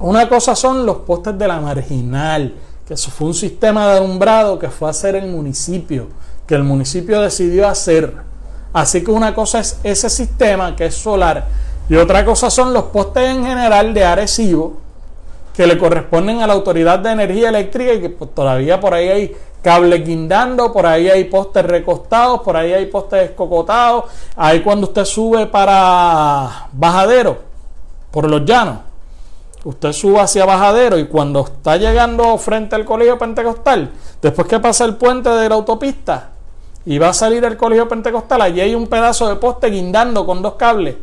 una 0.00 0.28
cosa 0.28 0.54
son 0.54 0.84
los 0.84 0.98
postes 0.98 1.38
de 1.38 1.48
la 1.48 1.60
marginal, 1.60 2.54
que 2.86 2.94
eso 2.94 3.10
fue 3.10 3.28
un 3.28 3.34
sistema 3.34 3.88
de 3.88 3.98
alumbrado 3.98 4.58
que 4.58 4.68
fue 4.68 4.88
a 4.88 4.90
hacer 4.90 5.14
el 5.14 5.28
municipio, 5.30 6.08
que 6.46 6.54
el 6.54 6.64
municipio 6.64 7.20
decidió 7.20 7.68
hacer. 7.68 8.14
Así 8.72 9.02
que 9.04 9.10
una 9.10 9.34
cosa 9.34 9.60
es 9.60 9.78
ese 9.82 10.10
sistema 10.10 10.74
que 10.74 10.86
es 10.86 10.94
solar 10.94 11.46
y 11.88 11.96
otra 11.96 12.24
cosa 12.24 12.50
son 12.50 12.72
los 12.72 12.84
postes 12.84 13.28
en 13.28 13.44
general 13.44 13.92
de 13.92 14.04
Arecibo 14.04 14.78
que 15.54 15.66
le 15.66 15.76
corresponden 15.76 16.40
a 16.40 16.46
la 16.46 16.54
Autoridad 16.54 16.98
de 16.98 17.10
Energía 17.10 17.50
Eléctrica 17.50 17.92
y 17.92 18.00
que 18.00 18.10
pues, 18.10 18.34
todavía 18.34 18.80
por 18.80 18.94
ahí 18.94 19.08
hay 19.08 19.36
cables 19.62 20.04
guindando, 20.04 20.72
por 20.72 20.84
ahí 20.84 21.08
hay 21.08 21.24
postes 21.24 21.64
recostados, 21.64 22.40
por 22.40 22.56
ahí 22.56 22.72
hay 22.72 22.86
postes 22.86 23.30
escocotados, 23.30 24.04
ahí 24.36 24.60
cuando 24.60 24.88
usted 24.88 25.04
sube 25.04 25.46
para 25.46 26.68
Bajadero, 26.72 27.38
por 28.10 28.28
los 28.28 28.44
llanos, 28.44 28.78
usted 29.64 29.92
sube 29.92 30.20
hacia 30.20 30.44
Bajadero 30.44 30.98
y 30.98 31.06
cuando 31.06 31.40
está 31.40 31.76
llegando 31.76 32.36
frente 32.38 32.74
al 32.74 32.84
Colegio 32.84 33.16
Pentecostal, 33.18 33.90
después 34.20 34.48
que 34.48 34.58
pasa 34.58 34.84
el 34.84 34.96
puente 34.96 35.30
de 35.30 35.48
la 35.48 35.54
autopista 35.54 36.30
y 36.84 36.98
va 36.98 37.10
a 37.10 37.14
salir 37.14 37.44
el 37.44 37.56
Colegio 37.56 37.88
Pentecostal, 37.88 38.42
allí 38.42 38.60
hay 38.60 38.74
un 38.74 38.88
pedazo 38.88 39.28
de 39.28 39.36
poste 39.36 39.68
guindando 39.68 40.26
con 40.26 40.42
dos 40.42 40.54
cables, 40.54 40.96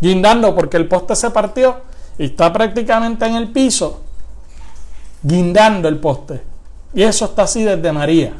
guindando 0.00 0.54
porque 0.54 0.76
el 0.76 0.86
poste 0.86 1.16
se 1.16 1.30
partió 1.30 1.76
y 2.18 2.26
está 2.26 2.52
prácticamente 2.52 3.26
en 3.26 3.34
el 3.34 3.50
piso, 3.50 4.00
guindando 5.24 5.88
el 5.88 5.98
poste. 5.98 6.51
Y 6.94 7.02
eso 7.02 7.24
está 7.24 7.42
así 7.42 7.62
desde 7.64 7.92
María. 7.92 8.34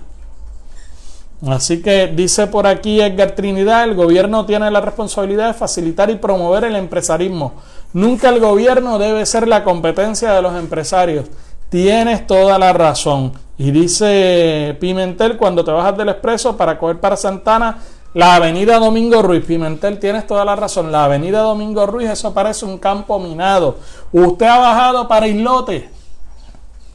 Así 1.48 1.82
que 1.82 2.06
dice 2.06 2.46
por 2.46 2.68
aquí 2.68 3.00
Edgar 3.00 3.32
Trinidad, 3.32 3.84
el 3.84 3.94
gobierno 3.94 4.46
tiene 4.46 4.70
la 4.70 4.80
responsabilidad 4.80 5.48
de 5.48 5.54
facilitar 5.54 6.08
y 6.10 6.16
promover 6.16 6.64
el 6.64 6.76
empresarismo. 6.76 7.54
Nunca 7.92 8.28
el 8.28 8.38
gobierno 8.38 8.98
debe 8.98 9.26
ser 9.26 9.48
la 9.48 9.64
competencia 9.64 10.32
de 10.32 10.42
los 10.42 10.54
empresarios. 10.54 11.26
Tienes 11.68 12.26
toda 12.28 12.58
la 12.58 12.72
razón. 12.72 13.32
Y 13.58 13.72
dice 13.72 14.76
Pimentel, 14.80 15.36
cuando 15.36 15.64
te 15.64 15.72
bajas 15.72 15.96
del 15.96 16.10
expreso 16.10 16.56
para 16.56 16.78
coger 16.78 17.00
para 17.00 17.16
Santana, 17.16 17.78
la 18.14 18.36
avenida 18.36 18.78
Domingo 18.78 19.22
Ruiz, 19.22 19.44
Pimentel, 19.44 19.98
tienes 19.98 20.26
toda 20.26 20.44
la 20.44 20.54
razón. 20.54 20.92
La 20.92 21.04
avenida 21.04 21.40
Domingo 21.40 21.86
Ruiz, 21.86 22.08
eso 22.10 22.32
parece 22.32 22.66
un 22.66 22.78
campo 22.78 23.18
minado. 23.18 23.78
Usted 24.12 24.46
ha 24.46 24.58
bajado 24.58 25.08
para 25.08 25.26
Islote 25.26 25.90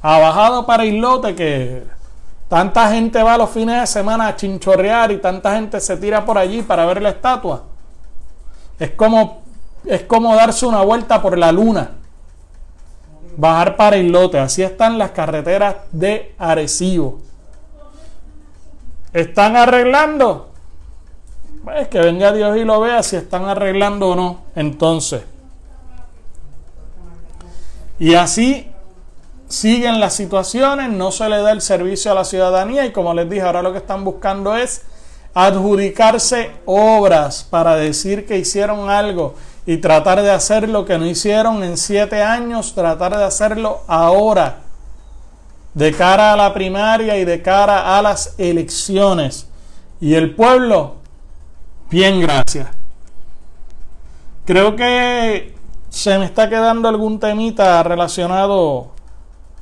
ha 0.10 0.20
bajado 0.20 0.65
para 0.65 0.86
Islote 0.86 1.36
que 1.36 1.84
tanta 2.48 2.89
gente 2.91 3.22
va 3.22 3.38
los 3.38 3.50
fines 3.50 3.82
de 3.82 3.88
semana 3.88 4.28
a 4.28 4.36
chinchorrear 4.38 5.12
y 5.12 5.17
tanta 5.17 5.56
gente 5.56 5.82
se 5.82 5.98
tira 5.98 6.24
por 6.24 6.38
allí 6.38 6.62
para 6.62 6.86
ver 6.86 7.02
la 7.02 7.10
estatua. 7.10 7.63
Es 8.80 8.91
como, 8.91 9.41
es 9.84 10.04
como 10.04 10.34
darse 10.34 10.65
una 10.65 10.82
vuelta 10.82 11.22
por 11.22 11.38
la 11.38 11.52
luna. 11.52 11.91
Bajar 13.36 13.76
para 13.76 13.98
Islote. 13.98 14.39
Así 14.39 14.63
están 14.63 14.98
las 14.98 15.12
carreteras 15.12 15.76
de 15.91 16.34
Arecibo. 16.38 17.20
¿Están 19.12 19.58
arreglando? 19.58 20.52
Pues 21.65 21.89
que 21.89 22.00
venga 22.00 22.32
Dios 22.32 22.56
y 22.56 22.63
lo 22.63 22.80
vea 22.80 23.04
si 23.04 23.17
están 23.17 23.43
arreglando 23.43 24.12
o 24.12 24.15
no. 24.15 24.39
Entonces. 24.56 25.26
Y 28.00 28.13
así 28.13 28.72
siguen 29.48 30.00
las 30.00 30.14
situaciones, 30.14 30.90
no 30.90 31.12
se 31.12 31.30
le 31.30 31.42
da 31.42 31.52
el 31.52 31.62
servicio 31.62 32.12
a 32.12 32.16
la 32.16 32.26
ciudadanía 32.26 32.86
y 32.86 32.92
como 32.92 33.14
les 33.14 33.30
dije, 33.30 33.44
ahora 33.44 33.62
lo 33.62 33.72
que 33.72 33.80
están 33.80 34.04
buscando 34.04 34.56
es 34.56 34.84
adjudicarse 35.34 36.52
obras 36.66 37.46
para 37.50 37.76
decir 37.76 38.26
que 38.26 38.38
hicieron 38.38 38.90
algo 38.90 39.36
y 39.66 39.78
tratar 39.78 40.22
de 40.22 40.32
hacer 40.32 40.68
lo 40.68 40.86
que 40.86 40.98
no 40.98 41.06
hicieron 41.06 41.64
en 41.64 41.78
siete 41.78 42.24
años, 42.24 42.74
tratar 42.74 43.16
de 43.16 43.24
hacerlo 43.24 43.82
ahora, 43.88 44.62
de 45.74 45.94
cara 45.94 46.34
a 46.34 46.38
la 46.38 46.54
primaria 46.54 47.18
y 47.18 47.26
de 47.26 47.42
cara 47.42 47.98
a 47.98 48.02
las 48.02 48.34
elecciones. 48.38 49.48
Y 50.00 50.16
el 50.16 50.34
pueblo, 50.34 50.96
bien 51.90 52.20
gracias. 52.20 52.68
Creo 54.46 54.76
que 54.76 55.54
se 55.90 56.18
me 56.18 56.26
está 56.26 56.50
quedando 56.50 56.88
algún 56.88 57.20
temita 57.20 57.84
relacionado 57.84 58.97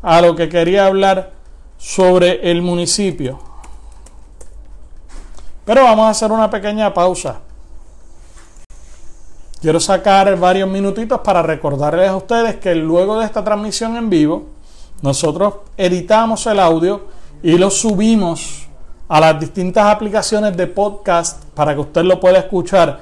a 0.05 0.21
lo 0.21 0.35
que 0.35 0.47
quería 0.47 0.85
hablar 0.85 1.31
sobre 1.79 2.51
el 2.51 2.61
municipio. 2.61 3.39
Pero 5.65 5.83
vamos 5.83 6.05
a 6.05 6.09
hacer 6.11 6.31
una 6.31 6.47
pequeña 6.47 6.93
pausa. 6.93 7.39
Quiero 9.59 9.79
sacar 9.79 10.37
varios 10.37 10.69
minutitos 10.69 11.21
para 11.21 11.41
recordarles 11.41 12.07
a 12.07 12.15
ustedes 12.15 12.57
que 12.57 12.75
luego 12.75 13.17
de 13.17 13.25
esta 13.25 13.43
transmisión 13.43 13.97
en 13.97 14.11
vivo, 14.11 14.45
nosotros 15.01 15.55
editamos 15.75 16.45
el 16.45 16.59
audio 16.59 17.07
y 17.41 17.57
lo 17.57 17.71
subimos 17.71 18.67
a 19.07 19.19
las 19.19 19.39
distintas 19.39 19.85
aplicaciones 19.87 20.55
de 20.55 20.67
podcast 20.67 21.43
para 21.55 21.73
que 21.73 21.79
usted 21.81 22.03
lo 22.03 22.19
pueda 22.19 22.37
escuchar 22.37 22.99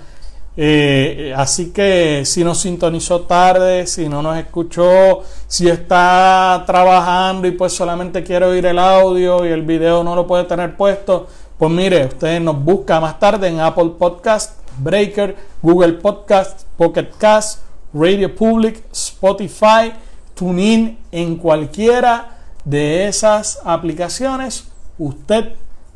eh, 0.55 1.33
así 1.35 1.71
que 1.71 2.23
si 2.25 2.43
nos 2.43 2.59
sintonizó 2.59 3.21
tarde, 3.21 3.87
si 3.87 4.07
no 4.07 4.21
nos 4.21 4.37
escuchó, 4.37 5.23
si 5.47 5.67
está 5.67 6.63
trabajando 6.67 7.47
y 7.47 7.51
pues 7.51 7.73
solamente 7.73 8.23
quiere 8.23 8.45
oír 8.45 8.65
el 8.67 8.77
audio 8.77 9.45
y 9.45 9.49
el 9.49 9.63
video 9.63 10.03
no 10.03 10.15
lo 10.15 10.27
puede 10.27 10.43
tener 10.43 10.77
puesto, 10.77 11.27
pues 11.57 11.71
mire, 11.71 12.05
usted 12.05 12.39
nos 12.39 12.63
busca 12.63 12.99
más 12.99 13.19
tarde 13.19 13.47
en 13.47 13.59
Apple 13.59 13.93
Podcast, 13.97 14.59
Breaker, 14.77 15.35
Google 15.61 15.93
Podcast, 15.93 16.67
Pocket 16.77 17.09
Cast, 17.17 17.61
Radio 17.93 18.35
Public, 18.35 18.83
Spotify, 18.91 19.93
TuneIn, 20.35 20.99
en 21.11 21.35
cualquiera 21.37 22.37
de 22.63 23.07
esas 23.07 23.59
aplicaciones, 23.63 24.65
usted 24.97 25.53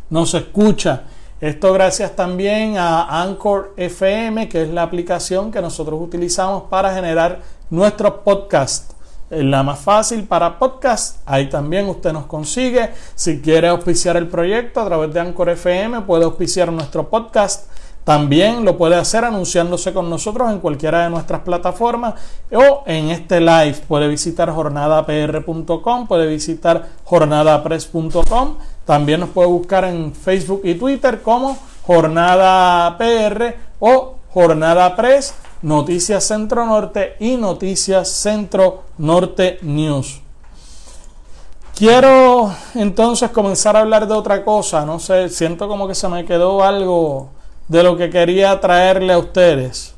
nos 0.09 0.33
escucha. 0.33 1.03
Esto 1.39 1.71
gracias 1.71 2.15
también 2.15 2.77
a 2.79 3.21
Anchor 3.21 3.73
FM, 3.77 4.49
que 4.49 4.63
es 4.63 4.69
la 4.69 4.81
aplicación 4.81 5.51
que 5.51 5.61
nosotros 5.61 6.01
utilizamos 6.01 6.63
para 6.63 6.91
generar 6.95 7.41
nuestros 7.69 8.13
podcasts. 8.23 8.95
Es 9.29 9.43
la 9.43 9.61
más 9.61 9.77
fácil 9.77 10.23
para 10.23 10.57
podcast. 10.57 11.21
Ahí 11.27 11.47
también 11.47 11.87
usted 11.89 12.11
nos 12.11 12.25
consigue. 12.25 12.89
Si 13.13 13.39
quiere 13.39 13.67
auspiciar 13.67 14.17
el 14.17 14.27
proyecto 14.27 14.81
a 14.81 14.85
través 14.85 15.13
de 15.13 15.19
Anchor 15.19 15.49
FM, 15.49 16.01
puede 16.01 16.23
auspiciar 16.23 16.71
nuestro 16.71 17.07
podcast 17.07 17.69
también 18.07 18.63
lo 18.63 18.77
puede 18.77 18.95
hacer 18.95 19.25
anunciándose 19.25 19.93
con 19.93 20.09
nosotros 20.09 20.49
en 20.49 20.59
cualquiera 20.59 21.03
de 21.03 21.09
nuestras 21.09 21.41
plataformas 21.41 22.13
o 22.53 22.83
en 22.85 23.09
este 23.09 23.41
live. 23.41 23.81
Puede 23.85 24.07
visitar 24.07 24.49
jornadapr.com, 24.49 26.07
puede 26.07 26.25
visitar 26.27 26.87
jornadapress.com. 27.03 28.55
También 28.85 29.19
nos 29.19 29.31
puede 29.31 29.49
buscar 29.49 29.83
en 29.83 30.13
Facebook 30.13 30.61
y 30.63 30.75
Twitter 30.75 31.21
como 31.21 31.57
Jornada 31.85 32.97
PR 32.97 33.55
o 33.81 34.15
Jornada 34.33 34.95
Press, 34.95 35.35
Noticias 35.61 36.23
Centro 36.23 36.65
Norte 36.65 37.17
y 37.19 37.35
Noticias 37.35 38.07
Centro 38.07 38.83
Norte 38.99 39.59
News. 39.63 40.21
Quiero 41.75 42.53
entonces 42.73 43.31
comenzar 43.31 43.75
a 43.75 43.81
hablar 43.81 44.07
de 44.07 44.13
otra 44.13 44.45
cosa. 44.45 44.85
No 44.85 44.97
sé, 44.97 45.27
siento 45.27 45.67
como 45.67 45.89
que 45.89 45.93
se 45.93 46.07
me 46.07 46.23
quedó 46.23 46.63
algo 46.63 47.35
de 47.67 47.83
lo 47.83 47.97
que 47.97 48.09
quería 48.09 48.59
traerle 48.59 49.13
a 49.13 49.17
ustedes. 49.17 49.95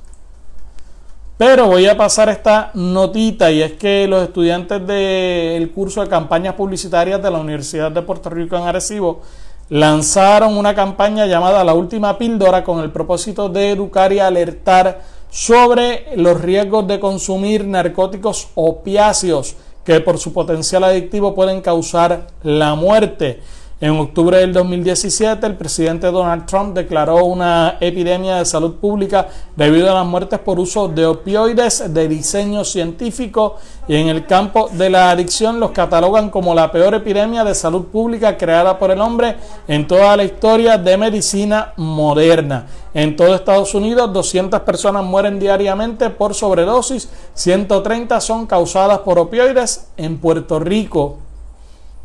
Pero 1.38 1.68
voy 1.68 1.88
a 1.88 1.96
pasar 1.96 2.28
esta 2.28 2.72
notita 2.74 3.50
y 3.50 3.62
es 3.62 3.74
que 3.74 4.08
los 4.08 4.24
estudiantes 4.24 4.86
del 4.86 5.72
curso 5.72 6.02
de 6.02 6.10
campañas 6.10 6.56
publicitarias 6.56 7.24
de 7.24 7.32
la 7.32 7.40
Universidad 7.40 7.92
de 7.92 8.02
Puerto 8.02 8.30
Rico 8.30 8.58
en 8.58 8.64
Arecibo 8.64 9.22
lanzaron 9.70 10.58
una 10.58 10.76
campaña 10.76 11.28
llamada 11.28 11.64
La 11.64 11.74
Última 11.74 12.18
Píldora 12.18 12.64
con 12.64 12.82
el 12.82 12.92
propósito 12.92 13.48
de 13.48 13.72
educar 13.72 14.12
y 14.12 14.20
alertar 14.20 15.02
sobre 15.30 16.08
los 16.18 16.42
riesgos 16.42 16.88
de 16.88 17.00
consumir 17.00 17.66
narcóticos 17.66 18.50
opiáceos 18.56 19.56
que 19.86 20.02
por 20.02 20.18
su 20.18 20.34
potencial 20.34 20.84
adictivo 20.84 21.34
pueden 21.34 21.62
causar 21.62 22.28
la 22.44 22.76
muerte. 22.76 23.40
En 23.82 23.98
octubre 23.98 24.40
del 24.40 24.52
2017, 24.52 25.48
el 25.48 25.56
presidente 25.56 26.08
Donald 26.08 26.46
Trump 26.46 26.76
declaró 26.76 27.24
una 27.24 27.78
epidemia 27.80 28.36
de 28.36 28.44
salud 28.44 28.76
pública 28.76 29.30
debido 29.56 29.90
a 29.90 29.94
las 29.94 30.06
muertes 30.06 30.38
por 30.40 30.60
uso 30.60 30.90
de 30.90 31.06
opioides 31.06 31.94
de 31.94 32.10
diseño 32.10 32.66
científico 32.66 33.56
y 33.88 33.96
en 33.96 34.10
el 34.10 34.26
campo 34.26 34.70
de 34.74 34.90
la 34.90 35.12
adicción 35.12 35.62
los 35.62 35.72
catalogan 35.72 36.30
como 36.30 36.54
la 36.54 36.74
peor 36.74 36.94
epidemia 36.94 37.46
de 37.46 37.56
salud 37.56 37.86
pública 37.86 38.36
creada 38.36 38.78
por 38.78 38.92
el 38.92 39.00
hombre 39.00 39.38
en 39.66 39.88
toda 39.88 40.18
la 40.18 40.26
historia 40.26 40.78
de 40.78 40.98
medicina 40.98 41.72
moderna. 41.78 42.68
En 42.94 43.16
todo 43.16 43.34
Estados 43.34 43.74
Unidos, 43.74 44.12
200 44.12 44.60
personas 44.64 45.06
mueren 45.06 45.40
diariamente 45.40 46.10
por 46.10 46.34
sobredosis, 46.34 47.08
130 47.34 48.20
son 48.20 48.46
causadas 48.46 49.00
por 49.00 49.20
opioides. 49.20 49.88
En 49.96 50.18
Puerto 50.18 50.60
Rico, 50.60 51.20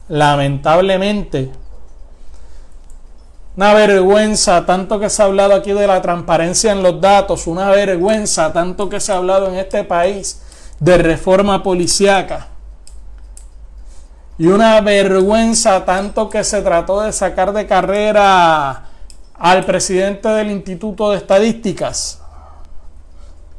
lamentablemente, 0.08 1.63
una 3.56 3.72
vergüenza, 3.72 4.66
tanto 4.66 4.98
que 4.98 5.08
se 5.08 5.22
ha 5.22 5.26
hablado 5.26 5.54
aquí 5.54 5.72
de 5.72 5.86
la 5.86 6.02
transparencia 6.02 6.72
en 6.72 6.82
los 6.82 7.00
datos, 7.00 7.46
una 7.46 7.70
vergüenza, 7.70 8.52
tanto 8.52 8.88
que 8.88 8.98
se 8.98 9.12
ha 9.12 9.16
hablado 9.16 9.48
en 9.48 9.54
este 9.54 9.84
país 9.84 10.42
de 10.80 10.98
reforma 10.98 11.62
policiaca. 11.62 12.48
Y 14.38 14.48
una 14.48 14.80
vergüenza, 14.80 15.84
tanto 15.84 16.28
que 16.28 16.42
se 16.42 16.62
trató 16.62 17.02
de 17.02 17.12
sacar 17.12 17.52
de 17.52 17.66
carrera 17.68 18.86
al 19.34 19.64
presidente 19.64 20.28
del 20.28 20.50
Instituto 20.50 21.12
de 21.12 21.18
Estadísticas. 21.18 22.20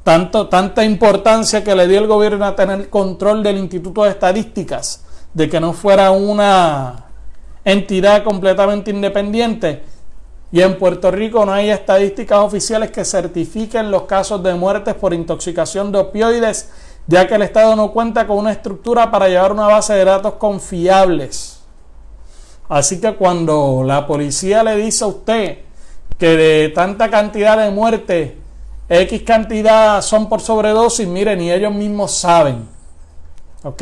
Tanto, 0.04 0.50
tanta 0.50 0.84
importancia 0.84 1.64
que 1.64 1.74
le 1.74 1.88
dio 1.88 2.00
el 2.00 2.08
gobierno 2.08 2.46
a 2.46 2.56
tener 2.56 2.90
control 2.90 3.44
del 3.44 3.58
Instituto 3.58 4.04
de 4.04 4.10
Estadísticas, 4.10 5.06
de 5.34 5.50
que 5.50 5.62
no 5.62 5.72
fuera 5.72 6.12
una 6.12 7.05
entidad 7.66 8.24
completamente 8.24 8.92
independiente. 8.92 9.84
Y 10.52 10.62
en 10.62 10.78
Puerto 10.78 11.12
Rico 11.12 11.46
no 11.46 11.52
hay 11.52 11.70
estadísticas 11.70 12.40
oficiales 12.40 12.92
que 12.92 13.04
certifiquen 13.04 13.92
los 13.92 14.04
casos 14.04 14.42
de 14.42 14.54
muertes 14.54 14.94
por 14.94 15.14
intoxicación 15.14 15.92
de 15.92 16.00
opioides, 16.00 16.70
ya 17.08 17.28
que 17.28 17.36
el 17.36 17.42
Estado 17.42 17.76
no 17.76 17.92
cuenta 17.92 18.26
con 18.26 18.38
una 18.38 18.52
estructura 18.52 19.12
para 19.12 19.28
llevar 19.28 19.52
una 19.52 19.68
base 19.68 19.94
de 19.94 20.06
datos 20.06 20.36
confiables. 20.36 21.60
Así 22.70 23.02
que 23.02 23.16
cuando 23.16 23.84
la 23.86 24.08
policía 24.08 24.64
le 24.64 24.78
dice 24.78 25.04
a 25.04 25.08
usted 25.08 25.58
que 26.18 26.38
de 26.38 26.70
tanta 26.70 27.10
cantidad 27.10 27.58
de 27.58 27.70
muertes, 27.72 28.34
X 28.88 29.24
cantidad 29.24 30.02
son 30.02 30.30
por 30.30 30.42
sobredosis, 30.42 31.08
miren, 31.08 31.40
ni 31.40 31.52
ellos 31.52 31.74
mismos 31.74 32.12
saben. 32.16 32.68
¿Ok? 33.64 33.82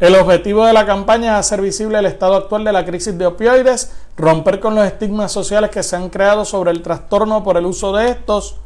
El 0.00 0.14
objetivo 0.14 0.64
de 0.64 0.72
la 0.72 0.86
campaña 0.86 1.32
es 1.32 1.40
hacer 1.40 1.60
visible 1.60 1.98
el 1.98 2.06
estado 2.06 2.36
actual 2.36 2.62
de 2.62 2.72
la 2.72 2.84
crisis 2.84 3.18
de 3.18 3.26
opioides, 3.26 3.90
romper 4.16 4.60
con 4.60 4.76
los 4.76 4.86
estigmas 4.86 5.32
sociales 5.32 5.70
que 5.70 5.82
se 5.82 5.96
han 5.96 6.08
creado 6.08 6.44
sobre 6.44 6.70
el 6.70 6.82
trastorno 6.82 7.42
por 7.42 7.56
el 7.56 7.66
uso 7.66 7.92
de 7.92 8.10
estos, 8.10 8.56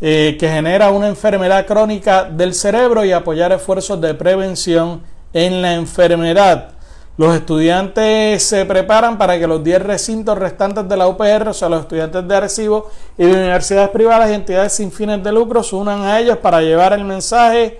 eh, 0.00 0.38
que 0.40 0.48
genera 0.48 0.90
una 0.90 1.08
enfermedad 1.08 1.66
crónica 1.66 2.24
del 2.24 2.54
cerebro 2.54 3.04
y 3.04 3.12
apoyar 3.12 3.52
esfuerzos 3.52 4.00
de 4.00 4.14
prevención 4.14 5.02
en 5.34 5.60
la 5.60 5.74
enfermedad. 5.74 6.70
Los 7.18 7.34
estudiantes 7.34 8.42
se 8.42 8.64
preparan 8.64 9.18
para 9.18 9.38
que 9.38 9.46
los 9.46 9.62
10 9.62 9.82
recintos 9.82 10.38
restantes 10.38 10.88
de 10.88 10.96
la 10.96 11.06
UPR, 11.06 11.48
o 11.48 11.52
sea, 11.52 11.68
los 11.68 11.82
estudiantes 11.82 12.26
de 12.26 12.34
Arecibo 12.34 12.90
y 13.18 13.26
de 13.26 13.32
universidades 13.34 13.90
privadas 13.90 14.30
y 14.30 14.34
entidades 14.34 14.72
sin 14.72 14.90
fines 14.90 15.22
de 15.22 15.32
lucro, 15.32 15.62
se 15.62 15.76
unan 15.76 16.00
a 16.00 16.18
ellos 16.18 16.38
para 16.38 16.62
llevar 16.62 16.94
el 16.94 17.04
mensaje 17.04 17.78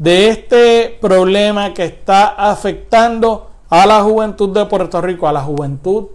de 0.00 0.28
este 0.28 0.98
problema 0.98 1.74
que 1.74 1.84
está 1.84 2.28
afectando 2.28 3.50
a 3.68 3.84
la 3.84 4.02
juventud 4.02 4.48
de 4.48 4.64
Puerto 4.64 4.98
Rico, 5.02 5.28
a 5.28 5.32
la 5.32 5.42
juventud, 5.42 6.06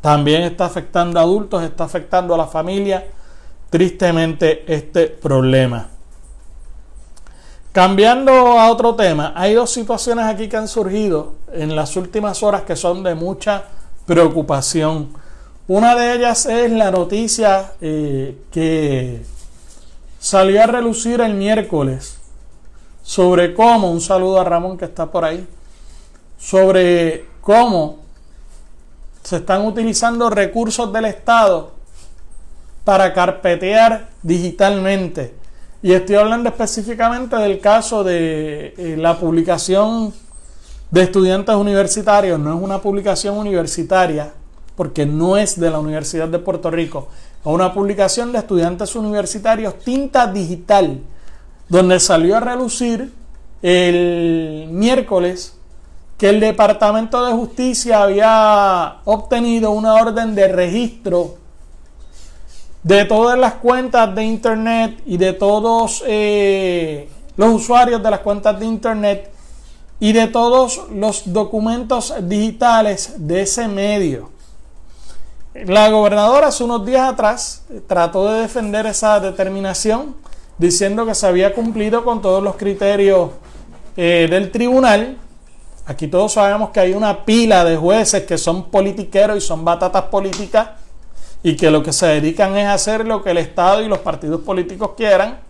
también 0.00 0.42
está 0.42 0.64
afectando 0.64 1.20
a 1.20 1.22
adultos, 1.22 1.62
está 1.62 1.84
afectando 1.84 2.34
a 2.34 2.38
la 2.38 2.48
familia, 2.48 3.06
tristemente 3.70 4.64
este 4.66 5.06
problema. 5.06 5.86
Cambiando 7.70 8.32
a 8.58 8.68
otro 8.68 8.96
tema, 8.96 9.34
hay 9.36 9.54
dos 9.54 9.70
situaciones 9.70 10.24
aquí 10.24 10.48
que 10.48 10.56
han 10.56 10.66
surgido 10.66 11.34
en 11.52 11.76
las 11.76 11.94
últimas 11.94 12.42
horas 12.42 12.62
que 12.62 12.74
son 12.74 13.04
de 13.04 13.14
mucha 13.14 13.66
preocupación. 14.04 15.10
Una 15.68 15.94
de 15.94 16.16
ellas 16.16 16.44
es 16.46 16.72
la 16.72 16.90
noticia 16.90 17.74
eh, 17.80 18.36
que 18.50 19.22
salió 20.18 20.60
a 20.60 20.66
relucir 20.66 21.20
el 21.20 21.34
miércoles 21.34 22.19
sobre 23.02 23.54
cómo, 23.54 23.90
un 23.90 24.00
saludo 24.00 24.40
a 24.40 24.44
Ramón 24.44 24.78
que 24.78 24.84
está 24.84 25.10
por 25.10 25.24
ahí, 25.24 25.46
sobre 26.38 27.26
cómo 27.40 27.98
se 29.22 29.36
están 29.36 29.66
utilizando 29.66 30.30
recursos 30.30 30.92
del 30.92 31.06
Estado 31.06 31.72
para 32.84 33.12
carpetear 33.12 34.08
digitalmente. 34.22 35.34
Y 35.82 35.92
estoy 35.92 36.16
hablando 36.16 36.48
específicamente 36.48 37.36
del 37.36 37.60
caso 37.60 38.04
de 38.04 38.74
eh, 38.76 38.96
la 38.98 39.18
publicación 39.18 40.12
de 40.90 41.02
estudiantes 41.02 41.54
universitarios. 41.54 42.38
No 42.38 42.54
es 42.54 42.62
una 42.62 42.80
publicación 42.80 43.38
universitaria, 43.38 44.32
porque 44.76 45.06
no 45.06 45.36
es 45.36 45.58
de 45.58 45.70
la 45.70 45.78
Universidad 45.78 46.28
de 46.28 46.38
Puerto 46.38 46.70
Rico. 46.70 47.08
Es 47.40 47.46
una 47.46 47.72
publicación 47.72 48.32
de 48.32 48.38
estudiantes 48.38 48.94
universitarios 48.94 49.78
tinta 49.78 50.26
digital 50.26 51.00
donde 51.70 52.00
salió 52.00 52.36
a 52.36 52.40
relucir 52.40 53.14
el 53.62 54.68
miércoles 54.70 55.56
que 56.18 56.28
el 56.28 56.40
Departamento 56.40 57.24
de 57.24 57.32
Justicia 57.32 58.02
había 58.02 58.98
obtenido 59.04 59.70
una 59.70 59.94
orden 59.94 60.34
de 60.34 60.48
registro 60.48 61.36
de 62.82 63.04
todas 63.04 63.38
las 63.38 63.54
cuentas 63.54 64.14
de 64.14 64.24
Internet 64.24 65.00
y 65.06 65.16
de 65.16 65.32
todos 65.32 66.02
eh, 66.06 67.08
los 67.36 67.54
usuarios 67.54 68.02
de 68.02 68.10
las 68.10 68.20
cuentas 68.20 68.58
de 68.58 68.66
Internet 68.66 69.30
y 70.00 70.12
de 70.12 70.26
todos 70.26 70.82
los 70.92 71.32
documentos 71.32 72.12
digitales 72.22 73.14
de 73.16 73.42
ese 73.42 73.68
medio. 73.68 74.30
La 75.54 75.88
gobernadora 75.90 76.48
hace 76.48 76.64
unos 76.64 76.84
días 76.84 77.12
atrás 77.12 77.62
trató 77.86 78.30
de 78.32 78.40
defender 78.40 78.86
esa 78.86 79.20
determinación 79.20 80.16
diciendo 80.60 81.06
que 81.06 81.14
se 81.14 81.26
había 81.26 81.54
cumplido 81.54 82.04
con 82.04 82.20
todos 82.20 82.42
los 82.42 82.56
criterios 82.56 83.30
eh, 83.96 84.28
del 84.30 84.50
tribunal. 84.50 85.16
Aquí 85.86 86.06
todos 86.06 86.34
sabemos 86.34 86.68
que 86.68 86.80
hay 86.80 86.92
una 86.92 87.24
pila 87.24 87.64
de 87.64 87.78
jueces 87.78 88.24
que 88.24 88.36
son 88.36 88.70
politiqueros 88.70 89.38
y 89.38 89.40
son 89.40 89.64
batatas 89.64 90.04
políticas 90.04 90.68
y 91.42 91.56
que 91.56 91.70
lo 91.70 91.82
que 91.82 91.94
se 91.94 92.06
dedican 92.06 92.54
es 92.58 92.68
hacer 92.68 93.06
lo 93.06 93.24
que 93.24 93.30
el 93.30 93.38
Estado 93.38 93.82
y 93.82 93.88
los 93.88 94.00
partidos 94.00 94.42
políticos 94.42 94.90
quieran. 94.98 95.40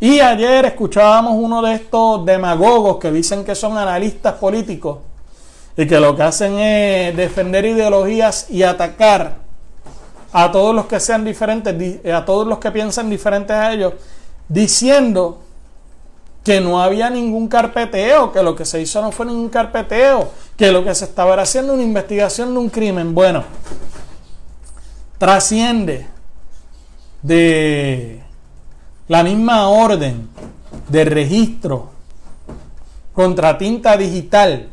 Y 0.00 0.18
ayer 0.18 0.64
escuchábamos 0.64 1.34
uno 1.36 1.62
de 1.62 1.74
estos 1.74 2.26
demagogos 2.26 2.96
que 2.96 3.12
dicen 3.12 3.44
que 3.44 3.54
son 3.54 3.78
analistas 3.78 4.34
políticos 4.34 4.98
y 5.76 5.86
que 5.86 6.00
lo 6.00 6.16
que 6.16 6.24
hacen 6.24 6.58
es 6.58 7.16
defender 7.16 7.64
ideologías 7.64 8.50
y 8.50 8.64
atacar 8.64 9.43
a 10.36 10.50
todos 10.50 10.74
los 10.74 10.86
que 10.86 10.98
sean 10.98 11.24
diferentes, 11.24 12.04
a 12.12 12.24
todos 12.24 12.44
los 12.44 12.58
que 12.58 12.72
piensan 12.72 13.08
diferentes 13.08 13.54
a 13.54 13.72
ellos, 13.72 13.92
diciendo 14.48 15.42
que 16.42 16.60
no 16.60 16.82
había 16.82 17.08
ningún 17.08 17.46
carpeteo, 17.46 18.32
que 18.32 18.42
lo 18.42 18.56
que 18.56 18.64
se 18.64 18.80
hizo 18.82 19.00
no 19.00 19.12
fue 19.12 19.26
ningún 19.26 19.48
carpeteo, 19.48 20.28
que 20.56 20.72
lo 20.72 20.82
que 20.82 20.92
se 20.92 21.04
estaba 21.04 21.40
haciendo 21.40 21.72
una 21.72 21.84
investigación 21.84 22.52
de 22.52 22.58
un 22.58 22.68
crimen. 22.68 23.14
Bueno, 23.14 23.44
trasciende 25.18 26.08
de 27.22 28.20
la 29.06 29.22
misma 29.22 29.68
orden 29.68 30.28
de 30.88 31.04
registro 31.04 31.90
contra 33.12 33.56
tinta 33.56 33.96
digital. 33.96 34.68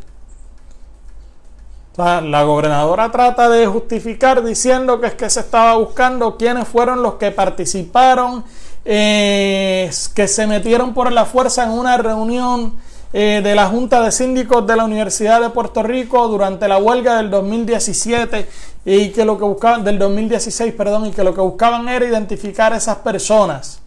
La 2.01 2.43
gobernadora 2.43 3.11
trata 3.11 3.47
de 3.49 3.67
justificar 3.67 4.43
diciendo 4.43 4.99
que 4.99 5.07
es 5.07 5.13
que 5.13 5.29
se 5.29 5.41
estaba 5.41 5.75
buscando 5.75 6.37
quiénes 6.37 6.67
fueron 6.67 7.03
los 7.03 7.15
que 7.15 7.31
participaron, 7.31 8.43
eh, 8.85 9.89
que 10.15 10.27
se 10.27 10.47
metieron 10.47 10.93
por 10.93 11.11
la 11.11 11.25
fuerza 11.25 11.63
en 11.63 11.71
una 11.71 11.97
reunión 11.97 12.75
eh, 13.13 13.41
de 13.43 13.55
la 13.55 13.67
Junta 13.67 14.01
de 14.01 14.11
Síndicos 14.11 14.65
de 14.65 14.75
la 14.75 14.85
Universidad 14.85 15.41
de 15.41 15.49
Puerto 15.49 15.83
Rico 15.83 16.27
durante 16.27 16.67
la 16.67 16.77
huelga 16.77 17.17
del 17.17 17.29
2017 17.29 18.47
y 18.85 19.09
que 19.09 19.25
lo 19.25 19.37
que 19.37 19.43
buscaban 19.43 19.83
del 19.83 19.99
2016, 19.99 20.73
perdón, 20.73 21.07
y 21.07 21.11
que 21.11 21.23
lo 21.23 21.33
que 21.35 21.41
buscaban 21.41 21.87
era 21.89 22.05
identificar 22.05 22.73
a 22.73 22.77
esas 22.77 22.97
personas. 22.97 23.81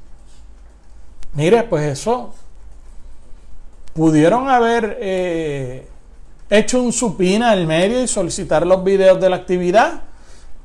Mire, 1.32 1.64
pues 1.64 1.84
eso 1.84 2.34
pudieron 3.94 4.48
haber 4.48 4.98
eh, 5.00 5.88
hecho 6.50 6.82
un 6.82 6.92
supina 6.92 7.50
al 7.50 7.66
medio 7.66 8.02
y 8.02 8.06
solicitar 8.06 8.66
los 8.66 8.84
videos 8.84 9.20
de 9.20 9.30
la 9.30 9.36
actividad. 9.36 10.02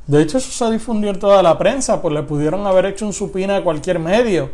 De 0.08 0.22
hecho, 0.22 0.40
eso 0.40 0.52
se 0.52 0.72
difundió 0.72 1.12
en 1.12 1.20
toda 1.20 1.44
la 1.44 1.58
prensa, 1.58 2.02
pues 2.02 2.14
le 2.14 2.24
pudieron 2.24 2.66
haber 2.66 2.86
hecho 2.88 3.06
un 3.06 3.14
supina 3.14 3.58
a 3.58 3.64
cualquier 3.64 4.00
medio 4.00 4.50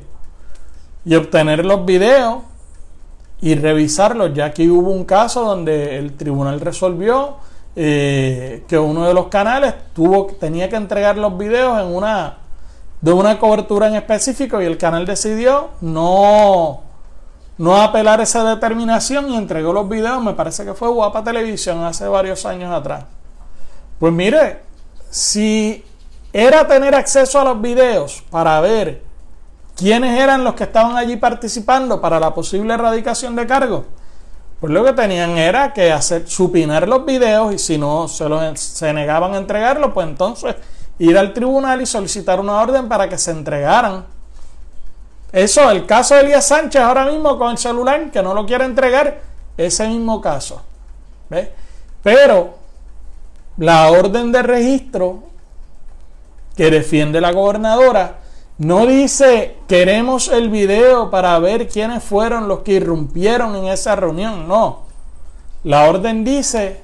y 1.06 1.16
obtener 1.16 1.64
los 1.66 1.86
videos 1.86 2.40
y 3.42 3.56
revisarlos, 3.56 4.34
ya 4.34 4.52
que 4.54 4.70
hubo 4.70 4.92
un 4.92 5.06
caso 5.06 5.46
donde 5.46 5.98
el 5.98 6.16
tribunal 6.16 6.60
resolvió 6.60 7.38
eh, 7.76 8.64
que 8.68 8.78
uno 8.78 9.06
de 9.06 9.14
los 9.14 9.28
canales 9.28 9.74
tuvo, 9.94 10.28
tenía 10.40 10.70
que 10.70 10.78
entregar 10.78 11.18
los 11.18 11.38
videos 11.38 11.82
en 11.82 11.94
una 11.94 12.38
de 13.02 13.14
una 13.14 13.38
cobertura 13.38 13.88
en 13.88 13.96
específico 13.96 14.62
y 14.62 14.66
el 14.66 14.78
canal 14.78 15.06
decidió 15.06 15.70
no, 15.82 16.82
no 17.58 17.82
apelar 17.82 18.20
esa 18.22 18.44
determinación 18.44 19.30
y 19.30 19.38
entregó 19.38 19.72
los 19.72 19.88
videos, 19.88 20.22
me 20.22 20.34
parece 20.34 20.66
que 20.66 20.74
fue 20.74 20.90
Guapa 20.90 21.24
Televisión 21.24 21.84
hace 21.84 22.08
varios 22.08 22.46
años 22.46 22.74
atrás. 22.74 23.06
Pues 24.00 24.12
mire, 24.12 24.62
si 25.10 25.84
era 26.34 26.68
tener 26.68 26.94
acceso 26.96 27.40
a 27.40 27.46
los 27.46 27.62
videos 27.62 28.24
para 28.30 28.60
ver 28.60 29.02
quiénes 29.76 30.20
eran 30.20 30.44
los 30.44 30.56
que 30.56 30.66
estaban 30.66 30.98
allí 30.98 31.16
participando 31.16 32.02
para 32.02 32.20
la 32.20 32.34
posible 32.34 32.74
erradicación 32.74 33.36
de 33.36 33.48
cargos, 33.48 33.86
pues 34.60 34.74
lo 34.74 34.84
que 34.84 34.94
tenían 34.94 35.38
era 35.38 35.74
que 35.74 35.92
hacer 35.92 36.28
supinar 36.28 36.88
los 36.88 37.06
videos 37.06 37.54
y 37.54 37.60
si 37.60 37.78
no 37.78 38.08
se, 38.08 38.28
los, 38.28 38.60
se 38.60 38.92
negaban 38.94 39.34
a 39.34 39.38
entregarlos, 39.38 39.92
pues 39.94 40.08
entonces 40.08 40.56
ir 41.00 41.18
al 41.18 41.34
tribunal 41.34 41.82
y 41.82 41.86
solicitar 41.86 42.40
una 42.40 42.62
orden 42.62 42.90
para 42.90 43.08
que 43.08 43.18
se 43.18 43.32
entregaran. 43.32 44.06
Eso, 45.36 45.70
el 45.70 45.86
caso 45.86 46.16
de 46.16 46.22
Elías 46.22 46.48
Sánchez 46.48 46.82
ahora 46.82 47.04
mismo 47.04 47.38
con 47.38 47.52
el 47.52 47.58
celular, 47.58 48.10
que 48.10 48.24
no 48.24 48.34
lo 48.34 48.46
quiere 48.46 48.64
entregar, 48.64 49.20
ese 49.58 49.86
mismo 49.90 50.22
caso. 50.22 50.62
Pero 52.02 52.56
la 53.58 53.92
orden 53.92 54.32
de 54.32 54.42
registro 54.42 55.24
que 56.56 56.72
defiende 56.72 57.20
la 57.20 57.34
gobernadora 57.34 58.20
no 58.60 58.86
dice 58.86 59.58
queremos 59.68 60.30
el 60.30 60.50
video 60.50 61.12
para 61.12 61.38
ver 61.40 61.68
quiénes 61.68 62.02
fueron 62.02 62.48
los 62.48 62.60
que 62.60 62.76
irrumpieron 62.76 63.58
en 63.58 63.66
esa 63.66 63.98
reunión. 63.98 64.48
No. 64.48 64.84
La 65.66 65.90
orden 65.90 66.24
dice 66.24 66.82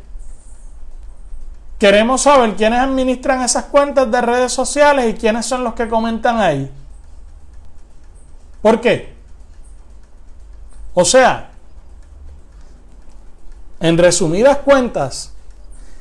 queremos 1.79 2.23
saber 2.23 2.55
quiénes 2.55 2.81
administran 2.81 3.43
esas 3.43 3.63
cuentas 3.63 4.11
de 4.11 4.19
redes 4.19 4.51
sociales 4.51 5.09
y 5.09 5.13
quiénes 5.13 5.45
son 5.45 5.63
los 5.63 5.73
que 5.73 5.87
comentan 5.87 6.41
ahí. 6.41 6.69
¿Por 8.61 8.79
qué? 8.79 9.13
O 10.93 11.05
sea, 11.05 11.51
en 13.79 13.97
resumidas 13.97 14.57
cuentas, 14.57 15.33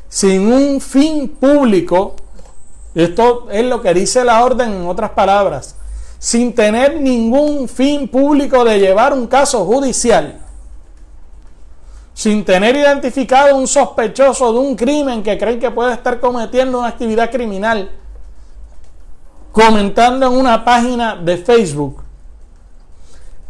sin 0.08 0.52
un 0.52 0.80
fin 0.80 1.28
público, 1.28 2.16
esto 2.94 3.48
es 3.50 3.64
lo 3.64 3.80
que 3.80 3.94
dice 3.94 4.24
la 4.24 4.44
orden 4.44 4.72
en 4.72 4.86
otras 4.86 5.10
palabras. 5.10 5.76
Sin 6.18 6.54
tener 6.54 7.00
ningún 7.00 7.68
fin 7.68 8.08
público 8.08 8.64
de 8.64 8.78
llevar 8.78 9.14
un 9.14 9.26
caso 9.26 9.64
judicial. 9.64 10.40
Sin 12.12 12.44
tener 12.44 12.76
identificado 12.76 13.56
un 13.56 13.66
sospechoso 13.66 14.52
de 14.52 14.58
un 14.58 14.76
crimen 14.76 15.22
que 15.22 15.38
creen 15.38 15.58
que 15.58 15.70
puede 15.70 15.94
estar 15.94 16.20
cometiendo 16.20 16.80
una 16.80 16.88
actividad 16.88 17.30
criminal. 17.30 17.90
Comentando 19.52 20.26
en 20.26 20.32
una 20.32 20.62
página 20.62 21.16
de 21.16 21.38
Facebook. 21.38 22.02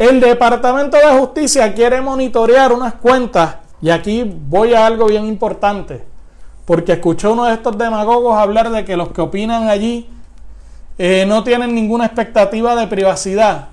El 0.00 0.18
Departamento 0.18 0.96
de 0.96 1.18
Justicia 1.18 1.74
quiere 1.74 2.00
monitorear 2.00 2.72
unas 2.72 2.94
cuentas. 2.94 3.56
Y 3.82 3.90
aquí 3.90 4.24
voy 4.24 4.74
a 4.74 4.86
algo 4.86 5.06
bien 5.06 5.26
importante 5.26 6.10
porque 6.70 6.92
escuché 6.92 7.26
uno 7.26 7.46
de 7.46 7.54
estos 7.54 7.76
demagogos 7.76 8.36
hablar 8.36 8.70
de 8.70 8.84
que 8.84 8.96
los 8.96 9.10
que 9.10 9.20
opinan 9.20 9.68
allí 9.68 10.08
eh, 10.98 11.24
no 11.26 11.42
tienen 11.42 11.74
ninguna 11.74 12.06
expectativa 12.06 12.76
de 12.76 12.86
privacidad, 12.86 13.70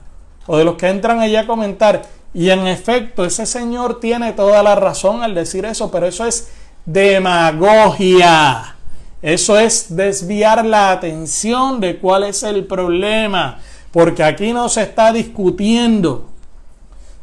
o 0.48 0.58
de 0.58 0.64
los 0.64 0.78
que 0.78 0.88
entran 0.88 1.20
allí 1.20 1.36
a 1.36 1.46
comentar. 1.46 2.02
Y 2.34 2.50
en 2.50 2.66
efecto, 2.66 3.24
ese 3.24 3.46
señor 3.46 4.00
tiene 4.00 4.34
toda 4.34 4.64
la 4.64 4.74
razón 4.74 5.22
al 5.22 5.36
decir 5.36 5.64
eso, 5.66 5.92
pero 5.92 6.08
eso 6.08 6.26
es 6.26 6.50
demagogia. 6.88 8.76
Eso 9.22 9.60
es 9.60 9.96
desviar 9.96 10.66
la 10.66 10.90
atención 10.90 11.80
de 11.80 12.00
cuál 12.00 12.24
es 12.24 12.42
el 12.42 12.66
problema, 12.66 13.60
porque 13.98 14.24
aquí 14.24 14.54
no 14.54 14.70
se 14.70 14.84
está 14.84 15.12
discutiendo 15.12 16.30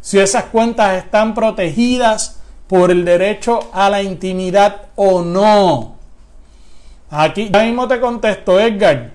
si 0.01 0.19
esas 0.19 0.47
cuentas 0.47 1.05
están 1.05 1.33
protegidas 1.33 2.41
por 2.67 2.91
el 2.91 3.05
derecho 3.05 3.61
a 3.73 3.89
la 3.89 4.03
intimidad 4.03 4.87
o 4.97 5.23
no. 5.23 5.95
Aquí 7.11 7.49
ya 7.53 7.63
mismo 7.63 7.87
te 7.87 8.01
contesto, 8.01 8.59
Edgar. 8.59 9.13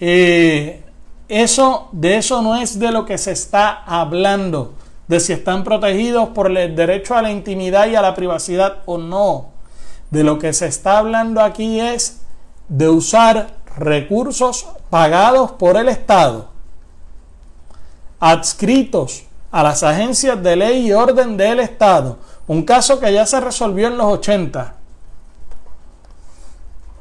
Eh, 0.00 0.82
eso, 1.28 1.88
de 1.92 2.16
eso 2.16 2.42
no 2.42 2.56
es 2.56 2.80
de 2.80 2.90
lo 2.90 3.06
que 3.06 3.16
se 3.16 3.30
está 3.30 3.70
hablando, 3.70 4.74
de 5.06 5.20
si 5.20 5.32
están 5.32 5.62
protegidos 5.62 6.30
por 6.30 6.50
el 6.50 6.74
derecho 6.74 7.14
a 7.14 7.22
la 7.22 7.30
intimidad 7.30 7.86
y 7.86 7.94
a 7.94 8.02
la 8.02 8.16
privacidad 8.16 8.78
o 8.86 8.98
no. 8.98 9.50
De 10.10 10.24
lo 10.24 10.40
que 10.40 10.52
se 10.52 10.66
está 10.66 10.98
hablando 10.98 11.40
aquí 11.40 11.78
es 11.78 12.22
de 12.68 12.88
usar 12.88 13.54
recursos 13.76 14.66
pagados 14.92 15.52
por 15.52 15.78
el 15.78 15.88
Estado, 15.88 16.50
adscritos 18.20 19.22
a 19.50 19.62
las 19.62 19.82
agencias 19.82 20.42
de 20.42 20.54
ley 20.54 20.88
y 20.88 20.92
orden 20.92 21.38
del 21.38 21.60
Estado, 21.60 22.18
un 22.46 22.62
caso 22.62 23.00
que 23.00 23.10
ya 23.10 23.24
se 23.24 23.40
resolvió 23.40 23.86
en 23.86 23.96
los 23.96 24.08
80, 24.08 24.74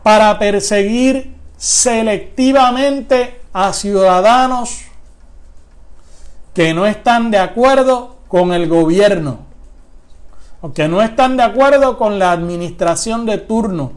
para 0.03 0.39
perseguir 0.39 1.35
selectivamente 1.57 3.41
a 3.51 3.73
ciudadanos 3.73 4.83
que 6.53 6.73
no 6.73 6.85
están 6.85 7.29
de 7.29 7.39
acuerdo 7.39 8.15
con 8.29 8.53
el 8.53 8.69
gobierno, 8.69 9.39
o 10.61 10.71
que 10.71 10.87
no 10.87 11.01
están 11.01 11.35
de 11.35 11.43
acuerdo 11.43 11.97
con 11.97 12.19
la 12.19 12.31
administración 12.31 13.25
de 13.25 13.37
turno. 13.37 13.91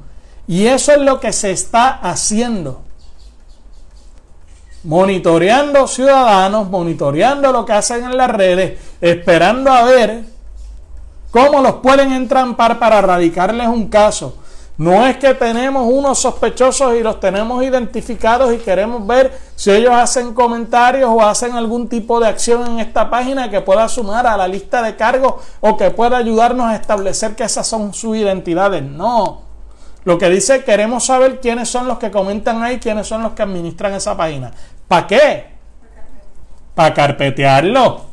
Y 0.49 0.67
eso 0.67 0.91
es 0.91 0.99
lo 0.99 1.21
que 1.21 1.33
se 1.33 1.53
está 1.53 1.91
haciendo 1.91 2.84
monitoreando 4.85 5.87
ciudadanos, 5.87 6.71
monitoreando 6.71 7.51
lo 7.53 7.65
que 7.65 7.73
hacen 7.73 8.05
en 8.05 8.17
las 8.17 8.31
redes, 8.31 8.79
esperando 9.01 9.73
a 9.73 9.83
ver 9.85 10.25
cómo 11.31 11.61
los 11.61 11.75
pueden 11.77 12.13
entrampar 12.13 12.79
para 12.79 13.01
radicarles 13.01 13.67
un 13.67 13.89
caso. 13.89 14.37
No 14.77 15.07
es 15.07 15.19
que 15.19 15.35
tenemos 15.35 15.87
unos 15.89 16.19
sospechosos 16.19 16.97
y 16.97 17.01
los 17.03 17.21
tenemos 17.21 17.63
identificados 17.63 18.53
y 18.53 18.59
queremos 18.59 19.07
ver 19.07 19.33
si 19.55 19.71
ellos 19.71 19.93
hacen 19.93 20.35
comentarios 20.35 21.09
o 21.09 21.23
hacen 21.23 21.53
algún 21.53 21.89
tipo 21.89 22.19
de 22.19 22.27
acción 22.27 22.67
en 22.67 22.81
esta 22.81 23.09
página 23.09 23.49
que 23.49 23.61
pueda 23.61 23.89
sumar 23.89 24.27
a 24.27 24.37
la 24.37 24.49
lista 24.49 24.83
de 24.83 24.97
cargos 24.97 25.35
o 25.61 25.77
que 25.77 25.93
pueda 25.93 26.17
ayudarnos 26.17 26.67
a 26.67 26.75
establecer 26.75 27.37
que 27.37 27.45
esas 27.45 27.69
son 27.69 27.95
sus 27.95 28.17
identidades. 28.17 28.83
No. 28.83 29.43
Lo 30.05 30.19
que 30.19 30.29
dice, 30.29 30.65
queremos 30.65 31.07
saber 31.07 31.41
quiénes 31.41 31.69
son 31.69 31.87
los 31.89 31.99
que 31.99 32.11
comentan 32.11 32.63
ahí, 32.63 32.79
quiénes 32.79 33.07
son 33.07 33.23
los 33.23 33.33
que 33.33 33.43
administran 33.43 33.95
esa 33.95 34.17
página. 34.17 34.53
¿Para 34.89 35.07
qué? 35.07 35.47
Para 36.75 36.95
carpetearlo. 36.95 38.07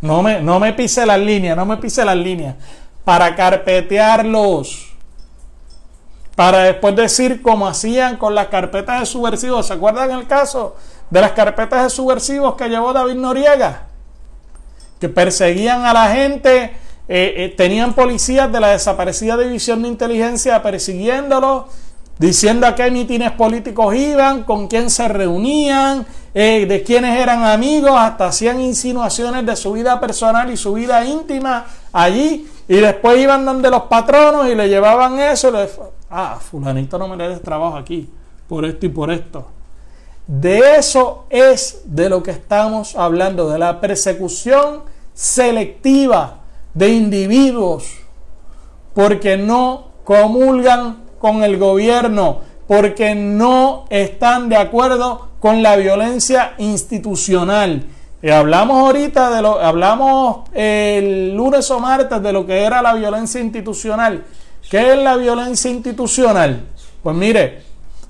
No 0.00 0.22
me, 0.22 0.40
no 0.40 0.60
me 0.60 0.72
pise 0.72 1.04
las 1.04 1.18
líneas, 1.18 1.56
no 1.56 1.66
me 1.66 1.76
pise 1.76 2.04
las 2.04 2.16
líneas. 2.16 2.54
Para 3.04 3.34
carpetearlos. 3.34 4.92
Para 6.36 6.62
después 6.64 6.94
decir 6.94 7.42
como 7.42 7.66
hacían 7.66 8.16
con 8.16 8.34
las 8.34 8.46
carpetas 8.46 9.00
de 9.00 9.06
subversivos. 9.06 9.66
¿Se 9.66 9.72
acuerdan 9.72 10.10
el 10.12 10.26
caso 10.26 10.76
de 11.10 11.20
las 11.20 11.32
carpetas 11.32 11.82
de 11.82 11.90
subversivos 11.90 12.54
que 12.54 12.68
llevó 12.68 12.92
David 12.92 13.14
Noriega? 13.14 13.86
Que 15.00 15.08
perseguían 15.08 15.84
a 15.84 15.92
la 15.92 16.10
gente, 16.12 16.76
eh, 17.08 17.34
eh, 17.36 17.54
tenían 17.56 17.94
policías 17.94 18.52
de 18.52 18.60
la 18.60 18.68
desaparecida 18.68 19.36
división 19.36 19.82
de 19.82 19.88
inteligencia 19.88 20.62
persiguiéndolos 20.62 21.64
diciendo 22.18 22.66
a 22.66 22.74
qué 22.74 22.90
mítines 22.90 23.30
políticos 23.32 23.94
iban, 23.94 24.42
con 24.42 24.66
quién 24.66 24.90
se 24.90 25.06
reunían, 25.06 26.04
eh, 26.34 26.66
de 26.66 26.82
quiénes 26.82 27.18
eran 27.18 27.44
amigos, 27.44 27.92
hasta 27.94 28.26
hacían 28.26 28.60
insinuaciones 28.60 29.46
de 29.46 29.54
su 29.54 29.72
vida 29.72 30.00
personal 30.00 30.50
y 30.50 30.56
su 30.56 30.74
vida 30.74 31.04
íntima 31.04 31.66
allí, 31.92 32.48
y 32.66 32.76
después 32.76 33.18
iban 33.18 33.44
donde 33.44 33.70
los 33.70 33.82
patronos 33.82 34.48
y 34.48 34.54
le 34.54 34.68
llevaban 34.68 35.18
eso, 35.18 35.48
y 35.48 35.52
le, 35.52 35.68
ah, 36.10 36.38
fulanito 36.40 36.98
no 36.98 37.08
me 37.08 37.16
le 37.16 37.28
des 37.28 37.42
trabajo 37.42 37.76
aquí, 37.76 38.10
por 38.48 38.64
esto 38.64 38.86
y 38.86 38.88
por 38.88 39.10
esto. 39.10 39.46
De 40.26 40.76
eso 40.76 41.24
es 41.30 41.82
de 41.84 42.10
lo 42.10 42.22
que 42.22 42.32
estamos 42.32 42.96
hablando, 42.96 43.48
de 43.48 43.58
la 43.58 43.80
persecución 43.80 44.82
selectiva 45.14 46.40
de 46.74 46.90
individuos, 46.90 47.86
porque 48.92 49.36
no 49.36 49.88
comulgan 50.04 51.07
con 51.18 51.42
el 51.42 51.58
gobierno, 51.58 52.40
porque 52.66 53.14
no 53.14 53.86
están 53.90 54.48
de 54.48 54.56
acuerdo 54.56 55.28
con 55.40 55.62
la 55.62 55.76
violencia 55.76 56.54
institucional. 56.58 57.84
Y 58.20 58.30
hablamos 58.30 58.78
ahorita 58.78 59.30
de 59.30 59.42
lo, 59.42 59.60
hablamos 59.60 60.48
el 60.52 61.34
lunes 61.34 61.70
o 61.70 61.78
martes 61.78 62.20
de 62.20 62.32
lo 62.32 62.46
que 62.46 62.64
era 62.64 62.82
la 62.82 62.94
violencia 62.94 63.40
institucional. 63.40 64.24
¿Qué 64.68 64.92
es 64.92 64.98
la 64.98 65.16
violencia 65.16 65.70
institucional? 65.70 66.64
Pues 67.02 67.16
mire, 67.16 67.62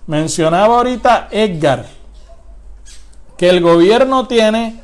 mencionaba 0.07 0.77
ahorita 0.77 1.29
Edgar 1.31 1.99
que 3.37 3.49
el 3.49 3.61
gobierno 3.61 4.27
tiene 4.27 4.81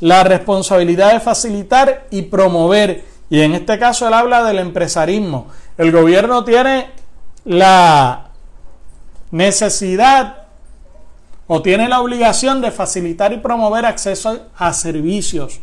la 0.00 0.24
responsabilidad 0.24 1.12
de 1.12 1.20
facilitar 1.20 2.06
y 2.10 2.22
promover, 2.22 3.04
y 3.30 3.40
en 3.42 3.54
este 3.54 3.78
caso 3.78 4.08
él 4.08 4.14
habla 4.14 4.42
del 4.42 4.58
empresarismo. 4.58 5.46
El 5.78 5.92
gobierno 5.92 6.44
tiene 6.44 6.90
la 7.46 8.30
necesidad 9.30 10.46
o 11.46 11.62
tiene 11.62 11.88
la 11.88 12.00
obligación 12.00 12.60
de 12.60 12.72
facilitar 12.72 13.32
y 13.32 13.38
promover 13.38 13.86
acceso 13.86 14.48
a 14.58 14.72
servicios. 14.72 15.60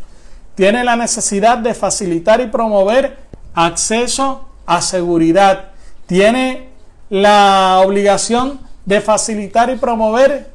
Tiene 0.56 0.84
la 0.86 0.96
necesidad 0.96 1.58
de 1.58 1.74
facilitar 1.74 2.40
y 2.40 2.48
promover 2.48 3.18
acceso 3.54 4.48
a 4.66 4.82
seguridad. 4.82 5.72
Tiene 6.06 6.70
la 7.10 7.82
obligación 7.86 8.62
de 8.86 9.02
facilitar 9.02 9.70
y 9.70 9.76
promover 9.76 10.52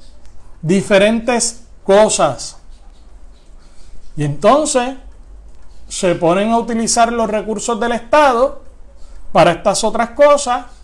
diferentes 0.63 1.65
cosas. 1.85 2.57
Y 4.17 4.25
entonces 4.25 4.95
se 5.89 6.15
ponen 6.15 6.53
a 6.53 6.59
utilizar 6.59 7.13
los 7.13 7.29
recursos 7.29 7.79
del 7.79 7.93
Estado 7.93 8.63
para 9.31 9.53
estas 9.53 9.85
otras 9.85 10.11
cosas 10.11 10.78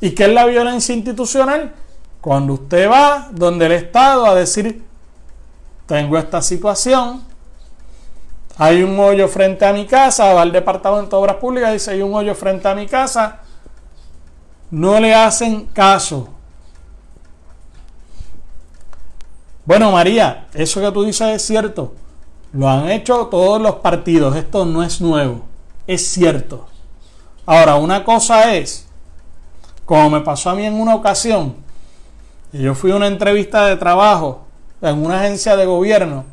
¿Y 0.00 0.10
qué 0.10 0.24
es 0.24 0.32
la 0.32 0.46
violencia 0.46 0.94
institucional? 0.94 1.74
Cuando 2.20 2.54
usted 2.54 2.90
va 2.90 3.28
donde 3.30 3.66
el 3.66 3.72
Estado 3.72 4.26
a 4.26 4.34
decir, 4.34 4.84
tengo 5.86 6.18
esta 6.18 6.42
situación, 6.42 7.22
hay 8.58 8.82
un 8.82 8.98
hoyo 8.98 9.28
frente 9.28 9.64
a 9.64 9.72
mi 9.72 9.86
casa, 9.86 10.32
va 10.34 10.42
al 10.42 10.52
Departamento 10.52 11.16
de 11.16 11.22
Obras 11.22 11.36
Públicas 11.36 11.70
y 11.70 11.74
dice, 11.74 11.90
hay 11.92 12.02
un 12.02 12.14
hoyo 12.14 12.34
frente 12.34 12.66
a 12.68 12.74
mi 12.74 12.86
casa, 12.86 13.40
no 14.70 14.98
le 14.98 15.14
hacen 15.14 15.66
caso. 15.66 16.28
Bueno, 19.64 19.90
María, 19.90 20.46
eso 20.54 20.80
que 20.80 20.92
tú 20.92 21.04
dices 21.04 21.28
es 21.28 21.42
cierto. 21.42 21.94
Lo 22.52 22.68
han 22.68 22.88
hecho 22.88 23.26
todos 23.26 23.60
los 23.60 23.76
partidos. 23.76 24.36
Esto 24.36 24.64
no 24.64 24.82
es 24.82 25.00
nuevo. 25.00 25.42
Es 25.86 26.06
cierto. 26.08 26.66
Ahora, 27.44 27.74
una 27.74 28.04
cosa 28.04 28.54
es 28.54 28.85
como 29.86 30.10
me 30.10 30.20
pasó 30.20 30.50
a 30.50 30.54
mí 30.54 30.66
en 30.66 30.74
una 30.74 30.94
ocasión, 30.94 31.56
yo 32.52 32.74
fui 32.74 32.90
a 32.90 32.96
una 32.96 33.06
entrevista 33.06 33.66
de 33.66 33.76
trabajo 33.76 34.44
en 34.82 35.02
una 35.02 35.20
agencia 35.20 35.56
de 35.56 35.64
gobierno, 35.64 36.24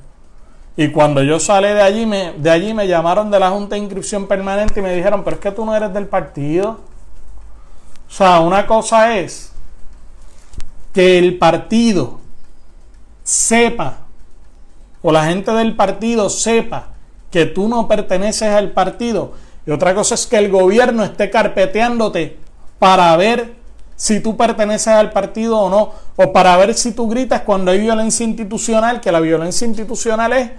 y 0.76 0.90
cuando 0.90 1.22
yo 1.22 1.40
salí 1.40 1.68
de 1.68 1.82
allí, 1.82 2.06
me, 2.06 2.34
de 2.34 2.50
allí 2.50 2.74
me 2.74 2.88
llamaron 2.88 3.30
de 3.30 3.40
la 3.40 3.52
Junta 3.52 3.76
de 3.76 3.82
Inscripción 3.82 4.28
Permanente 4.28 4.80
y 4.80 4.84
me 4.84 4.96
dijeron, 4.96 5.24
pero 5.24 5.36
es 5.36 5.42
que 5.42 5.52
tú 5.52 5.66
no 5.66 5.76
eres 5.76 5.94
del 5.94 6.08
partido. 6.08 6.80
O 8.10 8.12
sea, 8.12 8.40
una 8.40 8.66
cosa 8.66 9.18
es 9.20 9.52
que 10.92 11.20
el 11.20 11.38
partido 11.38 12.20
sepa, 13.24 14.00
o 15.04 15.12
la 15.12 15.26
gente 15.26 15.52
del 15.52 15.76
partido 15.76 16.30
sepa 16.30 16.88
que 17.30 17.46
tú 17.46 17.68
no 17.68 17.88
perteneces 17.88 18.50
al 18.50 18.72
partido. 18.72 19.34
Y 19.68 19.72
otra 19.72 19.94
cosa 19.94 20.16
es 20.16 20.26
que 20.26 20.38
el 20.38 20.50
gobierno 20.50 21.04
esté 21.04 21.30
carpeteándote 21.30 22.40
para 22.84 23.16
ver 23.16 23.56
si 23.96 24.20
tú 24.20 24.36
perteneces 24.36 24.90
al 24.90 25.14
partido 25.14 25.58
o 25.58 25.70
no, 25.70 25.92
o 26.18 26.34
para 26.34 26.58
ver 26.58 26.74
si 26.74 26.92
tú 26.92 27.08
gritas 27.08 27.44
cuando 27.44 27.72
hay 27.72 27.80
violencia 27.80 28.26
institucional, 28.26 29.00
que 29.00 29.10
la 29.10 29.22
violencia 29.22 29.66
institucional 29.66 30.34
es 30.34 30.52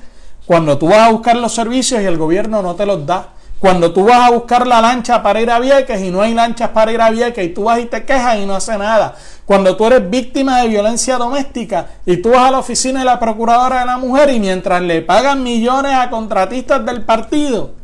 cuando 0.47 0.79
tú 0.79 0.89
vas 0.89 1.01
a 1.01 1.11
buscar 1.11 1.37
los 1.37 1.53
servicios 1.53 2.01
y 2.01 2.07
el 2.07 2.17
gobierno 2.17 2.63
no 2.63 2.77
te 2.77 2.87
los 2.87 3.05
da. 3.05 3.29
Cuando 3.61 3.93
tú 3.93 4.07
vas 4.07 4.27
a 4.27 4.31
buscar 4.31 4.67
la 4.67 4.81
lancha 4.81 5.23
para 5.23 5.39
ir 5.43 5.51
a 5.51 5.59
Vieques 5.59 6.01
y 6.01 6.11
no 6.11 6.23
hay 6.23 6.33
lanchas 6.33 6.71
para 6.71 6.93
ir 6.93 7.03
a 7.03 7.11
Vieques 7.11 7.45
y 7.45 7.51
tú 7.51 7.65
vas 7.65 7.79
y 7.81 7.85
te 7.85 8.07
quejas 8.07 8.39
y 8.39 8.47
no 8.47 8.57
hace 8.57 8.79
nada. 8.79 9.15
Cuando 9.45 9.77
tú 9.77 9.85
eres 9.85 10.09
víctima 10.09 10.63
de 10.63 10.69
violencia 10.69 11.19
doméstica 11.19 11.89
y 12.07 12.17
tú 12.17 12.31
vas 12.31 12.49
a 12.49 12.53
la 12.53 12.61
oficina 12.61 13.01
de 13.01 13.05
la 13.05 13.21
Procuradora 13.21 13.81
de 13.81 13.85
la 13.85 13.99
Mujer 13.99 14.31
y 14.31 14.41
mientras 14.41 14.81
le 14.81 15.03
pagan 15.03 15.43
millones 15.43 15.93
a 15.93 16.09
contratistas 16.09 16.87
del 16.87 17.03
partido, 17.03 17.84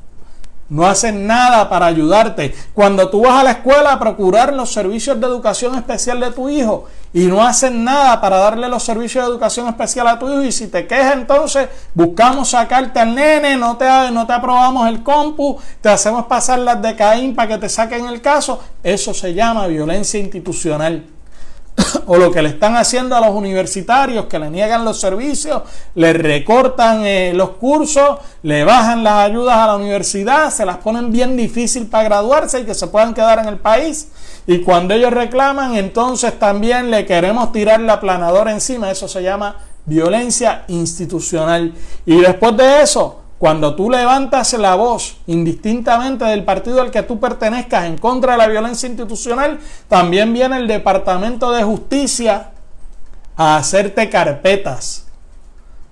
no 0.71 0.87
hacen 0.87 1.27
nada 1.27 1.69
para 1.69 1.87
ayudarte. 1.87 2.55
Cuando 2.73 3.11
tú 3.11 3.23
vas 3.23 3.41
a 3.41 3.45
la 3.45 3.51
escuela 3.51 3.93
a 3.93 3.99
procurar 3.99 4.55
los 4.55 4.73
servicios 4.73 5.21
de 5.21 5.27
educación 5.27 5.75
especial 5.75 6.21
de 6.21 6.31
tu 6.31 6.49
hijo 6.49 6.87
y 7.13 7.27
no 7.27 7.45
hacen 7.45 7.85
nada 7.85 8.21
para 8.21 8.39
darle 8.39 8.69
los 8.69 8.85
servicios 8.85 9.25
de 9.25 9.31
educación 9.31 9.69
especial 9.69 10.07
a 10.07 10.19
tu 10.19 10.31
hijo 10.31 10.43
y 10.43 10.53
si 10.53 10.69
te 10.69 10.87
quejas 10.87 11.15
entonces 11.15 11.69
buscamos 11.93 12.51
sacarte 12.51 13.01
al 13.01 13.15
nene, 13.15 13.57
no 13.57 13.77
te, 13.77 13.85
no 14.13 14.27
te 14.27 14.33
aprobamos 14.33 14.89
el 14.89 15.03
compu, 15.03 15.59
te 15.81 15.89
hacemos 15.89 16.27
pasar 16.27 16.61
las 16.61 16.81
de 16.81 16.95
Caín 16.95 17.35
para 17.35 17.49
que 17.49 17.59
te 17.59 17.69
saquen 17.69 18.07
el 18.07 18.23
caso, 18.23 18.61
eso 18.83 19.13
se 19.13 19.35
llama 19.35 19.67
violencia 19.67 20.21
institucional 20.21 21.05
o 22.07 22.17
lo 22.17 22.31
que 22.31 22.43
le 22.43 22.51
están 22.51 22.77
haciendo 22.77 23.17
a 23.17 23.21
los 23.21 23.31
universitarios 23.31 24.27
que 24.27 24.39
le 24.39 24.51
niegan 24.51 24.85
los 24.85 25.01
servicios, 25.01 25.63
le 25.95 26.13
recortan 26.13 27.05
eh, 27.05 27.33
los 27.35 27.51
cursos, 27.51 28.19
le 28.43 28.65
bajan 28.65 29.05
las 29.05 29.31
ayudas 29.31 29.57
a 29.57 29.67
la 29.69 29.77
universidad, 29.77 30.51
se 30.51 30.67
las 30.67 30.79
ponen 30.79 31.13
bien 31.13 31.37
difícil 31.37 31.87
para 31.87 32.05
graduarse 32.05 32.61
y 32.61 32.65
que 32.65 32.75
se 32.75 32.87
puedan 32.87 33.15
quedar 33.15 33.39
en 33.39 33.49
el 33.49 33.59
país. 33.59 34.09
Y 34.47 34.61
cuando 34.61 34.95
ellos 34.95 35.13
reclaman, 35.13 35.77
entonces 35.77 36.39
también 36.39 36.91
le 36.91 37.07
queremos 37.07 37.53
tirar 37.53 37.81
la 37.81 38.01
planadora 38.01 38.53
encima. 38.53 38.91
Eso 38.91 39.07
se 39.07 39.23
llama 39.23 39.57
violencia 39.87 40.65
institucional. 40.69 41.73
Y 42.07 42.17
después 42.21 42.57
de 42.57 42.83
eso, 42.83 43.20
cuando 43.41 43.75
tú 43.75 43.89
levantas 43.89 44.53
la 44.53 44.75
voz 44.75 45.17
indistintamente 45.27 46.27
del 46.27 46.45
partido 46.45 46.83
al 46.83 46.91
que 46.91 47.03
tú 47.03 47.19
pertenezcas 47.19 47.87
en 47.87 47.97
contra 47.97 48.33
de 48.33 48.39
la 48.39 48.47
violencia 48.49 48.87
institucional, 48.87 49.59
también 49.89 50.35
viene 50.35 50.59
el 50.59 50.69
Departamento 50.69 51.51
de 51.51 51.63
Justicia 51.63 52.51
a 53.39 53.57
hacerte 53.57 54.11
carpetas 54.11 55.07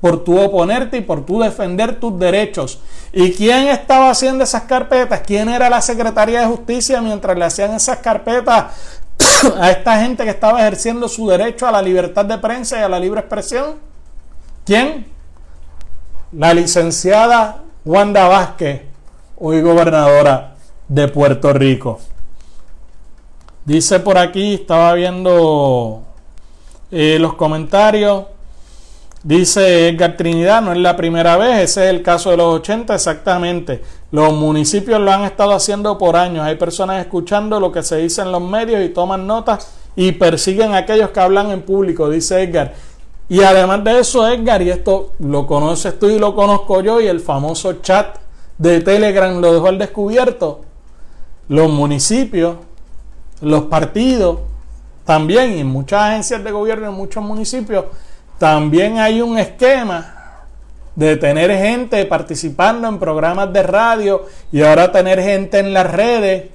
por 0.03 0.25
tu 0.25 0.39
oponerte 0.39 0.99
y 0.99 1.01
por 1.01 1.25
tu 1.25 1.41
defender 1.41 1.99
tus 1.99 2.19
derechos. 2.19 2.81
¿Y 3.15 3.33
quién 3.33 3.69
estaba 3.69 4.11
haciendo 4.11 4.45
esas 4.45 4.65
carpetas? 4.65 5.23
¿Quién 5.27 5.49
era 5.49 5.71
la 5.71 5.81
Secretaría 5.81 6.41
de 6.41 6.47
Justicia 6.49 7.01
mientras 7.01 7.35
le 7.39 7.47
hacían 7.47 7.73
esas 7.73 7.97
carpetas 8.01 8.75
a 9.59 9.71
esta 9.71 9.99
gente 10.03 10.23
que 10.23 10.31
estaba 10.31 10.61
ejerciendo 10.61 11.09
su 11.09 11.27
derecho 11.27 11.67
a 11.67 11.73
la 11.73 11.81
libertad 11.81 12.27
de 12.27 12.37
prensa 12.37 12.79
y 12.79 12.83
a 12.83 12.91
la 12.91 13.01
libre 13.01 13.21
expresión? 13.21 13.77
¿Quién? 14.67 15.18
La 16.33 16.53
licenciada 16.53 17.63
Wanda 17.85 18.29
Vázquez, 18.29 18.83
hoy 19.39 19.63
gobernadora 19.63 20.57
de 20.87 21.09
Puerto 21.09 21.53
Rico. 21.53 22.01
Dice 23.65 24.01
por 24.01 24.19
aquí, 24.19 24.55
estaba 24.55 24.93
viendo 24.95 26.03
eh, 26.91 27.19
los 27.19 27.35
comentarios. 27.35 28.25
Dice 29.23 29.89
Edgar 29.89 30.17
Trinidad, 30.17 30.63
no 30.63 30.73
es 30.73 30.79
la 30.79 30.97
primera 30.97 31.37
vez, 31.37 31.61
ese 31.61 31.85
es 31.85 31.91
el 31.91 32.03
caso 32.03 32.31
de 32.31 32.37
los 32.37 32.55
80 32.57 32.95
exactamente. 32.95 33.83
Los 34.11 34.33
municipios 34.33 35.01
lo 35.01 35.11
han 35.11 35.25
estado 35.25 35.53
haciendo 35.53 35.99
por 35.99 36.17
años. 36.17 36.45
Hay 36.45 36.57
personas 36.57 37.01
escuchando 37.01 37.59
lo 37.59 37.73
que 37.73 37.83
se 37.83 37.97
dice 37.97 38.23
en 38.23 38.33
los 38.33 38.43
medios 38.43 38.83
y 38.85 38.91
toman 38.91 39.27
notas 39.27 39.71
y 39.97 40.13
persiguen 40.13 40.75
a 40.75 40.79
aquellos 40.79 41.11
que 41.11 41.21
hablan 41.21 41.51
en 41.51 41.63
público, 41.63 42.09
dice 42.09 42.43
Edgar. 42.43 42.75
Y 43.29 43.43
además 43.43 43.85
de 43.85 44.01
eso, 44.01 44.27
Edgar, 44.27 44.63
y 44.63 44.71
esto 44.71 45.13
lo 45.19 45.47
conoces 45.47 45.99
tú 45.99 46.09
y 46.09 46.19
lo 46.19 46.35
conozco 46.35 46.81
yo, 46.81 47.01
y 47.01 47.07
el 47.07 47.21
famoso 47.21 47.75
chat 47.75 48.17
de 48.57 48.81
Telegram 48.81 49.41
lo 49.41 49.53
dejó 49.53 49.69
al 49.69 49.79
descubierto, 49.79 50.63
los 51.49 51.71
municipios, 51.71 52.57
los 53.41 53.65
partidos, 53.65 54.41
también, 55.05 55.59
y 55.59 55.65
muchas 55.65 56.03
agencias 56.03 56.43
de 56.43 56.51
gobierno, 56.51 56.89
en 56.89 56.95
muchos 56.95 57.23
municipios, 57.23 57.85
también 58.39 58.99
hay 58.99 59.21
un 59.21 59.39
esquema 59.39 60.15
de 60.95 61.17
tener 61.17 61.51
gente 61.57 62.05
participando 62.07 62.89
en 62.89 62.99
programas 62.99 63.53
de 63.53 63.63
radio 63.63 64.27
y 64.51 64.63
ahora 64.63 64.91
tener 64.91 65.23
gente 65.23 65.59
en 65.59 65.73
las 65.73 65.89
redes 65.91 66.51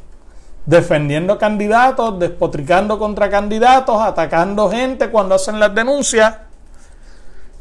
defendiendo 0.65 1.37
candidatos, 1.37 2.19
despotricando 2.19 2.97
contra 2.99 3.29
candidatos, 3.29 4.01
atacando 4.01 4.69
gente 4.69 5.09
cuando 5.09 5.35
hacen 5.35 5.59
las 5.59 5.73
denuncias. 5.73 6.35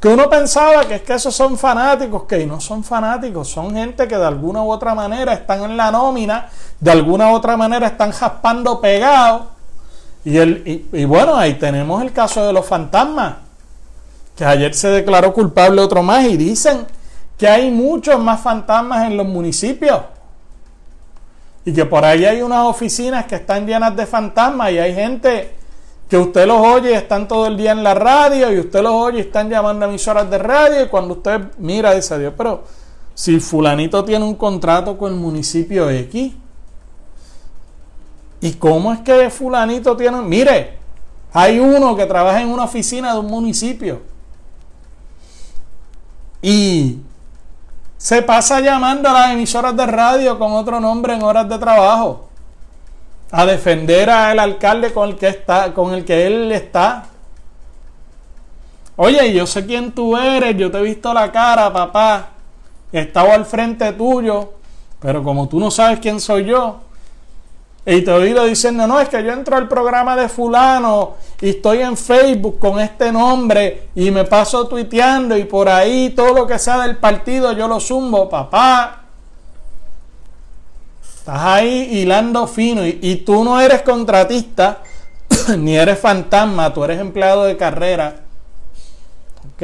Que 0.02 0.08
uno 0.08 0.28
pensaba 0.28 0.84
que 0.84 0.96
es 0.96 1.02
que 1.02 1.14
esos 1.14 1.32
son 1.32 1.56
fanáticos, 1.56 2.24
que 2.24 2.44
no 2.44 2.60
son 2.60 2.82
fanáticos, 2.82 3.48
son 3.48 3.72
gente 3.72 4.08
que 4.08 4.18
de 4.18 4.26
alguna 4.26 4.60
u 4.60 4.72
otra 4.72 4.96
manera 4.96 5.32
están 5.32 5.62
en 5.62 5.76
la 5.76 5.92
nómina, 5.92 6.48
de 6.80 6.90
alguna 6.90 7.30
u 7.30 7.34
otra 7.36 7.56
manera 7.56 7.86
están 7.86 8.10
jaspando 8.10 8.80
pegados. 8.80 9.42
Y, 10.24 10.38
el, 10.38 10.88
y 10.92 11.04
bueno, 11.04 11.36
ahí 11.36 11.54
tenemos 11.54 12.02
el 12.02 12.12
caso 12.12 12.44
de 12.44 12.52
los 12.52 12.66
fantasmas, 12.66 13.34
que 14.34 14.44
ayer 14.44 14.74
se 14.74 14.88
declaró 14.88 15.32
culpable 15.32 15.80
otro 15.80 16.02
más 16.02 16.24
y 16.24 16.36
dicen 16.36 16.84
que 17.38 17.46
hay 17.46 17.70
muchos 17.70 18.18
más 18.18 18.40
fantasmas 18.40 19.06
en 19.06 19.16
los 19.16 19.26
municipios. 19.28 20.00
Y 21.64 21.72
que 21.72 21.84
por 21.84 22.04
ahí 22.04 22.24
hay 22.24 22.42
unas 22.42 22.64
oficinas 22.64 23.26
que 23.26 23.36
están 23.36 23.68
llenas 23.68 23.94
de 23.94 24.04
fantasmas 24.06 24.72
y 24.72 24.80
hay 24.80 24.96
gente 24.96 25.54
que 26.12 26.18
usted 26.18 26.46
los 26.46 26.58
oye 26.58 26.90
y 26.90 26.92
están 26.92 27.26
todo 27.26 27.46
el 27.46 27.56
día 27.56 27.72
en 27.72 27.82
la 27.82 27.94
radio 27.94 28.52
y 28.52 28.58
usted 28.58 28.82
los 28.82 28.92
oye 28.92 29.16
y 29.16 29.20
están 29.22 29.48
llamando 29.48 29.86
a 29.86 29.88
emisoras 29.88 30.28
de 30.28 30.36
radio 30.36 30.84
y 30.84 30.88
cuando 30.88 31.14
usted 31.14 31.40
mira 31.56 31.94
dice 31.94 32.18
Dios, 32.18 32.34
pero 32.36 32.64
si 33.14 33.40
fulanito 33.40 34.04
tiene 34.04 34.22
un 34.22 34.34
contrato 34.34 34.98
con 34.98 35.14
el 35.14 35.18
municipio 35.18 35.88
X, 35.88 36.34
¿y 38.42 38.52
cómo 38.56 38.92
es 38.92 39.00
que 39.00 39.30
fulanito 39.30 39.96
tiene... 39.96 40.20
Mire, 40.20 40.76
hay 41.32 41.58
uno 41.58 41.96
que 41.96 42.04
trabaja 42.04 42.42
en 42.42 42.48
una 42.48 42.64
oficina 42.64 43.14
de 43.14 43.18
un 43.18 43.28
municipio. 43.28 44.02
Y 46.42 46.98
se 47.96 48.20
pasa 48.20 48.60
llamando 48.60 49.08
a 49.08 49.14
las 49.14 49.30
emisoras 49.30 49.74
de 49.74 49.86
radio 49.86 50.38
con 50.38 50.52
otro 50.52 50.78
nombre 50.78 51.14
en 51.14 51.22
horas 51.22 51.48
de 51.48 51.58
trabajo 51.58 52.28
a 53.32 53.46
defender 53.46 54.10
al 54.10 54.38
alcalde 54.38 54.92
con 54.92 55.08
el 55.08 55.16
que 55.16 55.28
está, 55.28 55.72
con 55.72 55.94
el 55.94 56.04
que 56.04 56.26
él 56.26 56.52
está. 56.52 57.06
Oye, 58.96 59.32
yo 59.32 59.46
sé 59.46 59.64
quién 59.64 59.92
tú 59.92 60.16
eres, 60.18 60.54
yo 60.56 60.70
te 60.70 60.78
he 60.78 60.82
visto 60.82 61.12
la 61.14 61.32
cara, 61.32 61.72
papá. 61.72 62.28
He 62.92 63.00
estado 63.00 63.32
al 63.32 63.46
frente 63.46 63.90
tuyo, 63.94 64.52
pero 65.00 65.24
como 65.24 65.48
tú 65.48 65.58
no 65.58 65.70
sabes 65.70 65.98
quién 65.98 66.20
soy 66.20 66.44
yo, 66.44 66.80
y 67.86 68.02
te 68.02 68.10
he 68.10 68.14
oído 68.14 68.44
diciendo, 68.44 68.86
no, 68.86 69.00
es 69.00 69.08
que 69.08 69.24
yo 69.24 69.32
entro 69.32 69.56
al 69.56 69.66
programa 69.66 70.14
de 70.14 70.28
fulano 70.28 71.14
y 71.40 71.50
estoy 71.50 71.80
en 71.80 71.96
Facebook 71.96 72.58
con 72.58 72.78
este 72.78 73.10
nombre 73.10 73.88
y 73.94 74.10
me 74.10 74.24
paso 74.24 74.68
tuiteando 74.68 75.36
y 75.36 75.44
por 75.44 75.68
ahí 75.68 76.10
todo 76.10 76.34
lo 76.34 76.46
que 76.46 76.58
sea 76.60 76.82
del 76.82 76.98
partido 76.98 77.52
yo 77.52 77.66
lo 77.66 77.80
zumbo, 77.80 78.28
papá. 78.28 79.01
Estás 81.22 81.38
ahí 81.38 82.00
hilando 82.00 82.48
fino 82.48 82.84
y, 82.84 83.22
tú 83.24 83.44
no 83.44 83.60
eres 83.60 83.82
contratista 83.82 84.82
ni 85.56 85.76
eres 85.76 86.00
fantasma, 86.00 86.74
tú 86.74 86.82
eres 86.82 86.98
empleado 86.98 87.44
de 87.44 87.56
carrera. 87.56 88.22
Ok. 89.54 89.62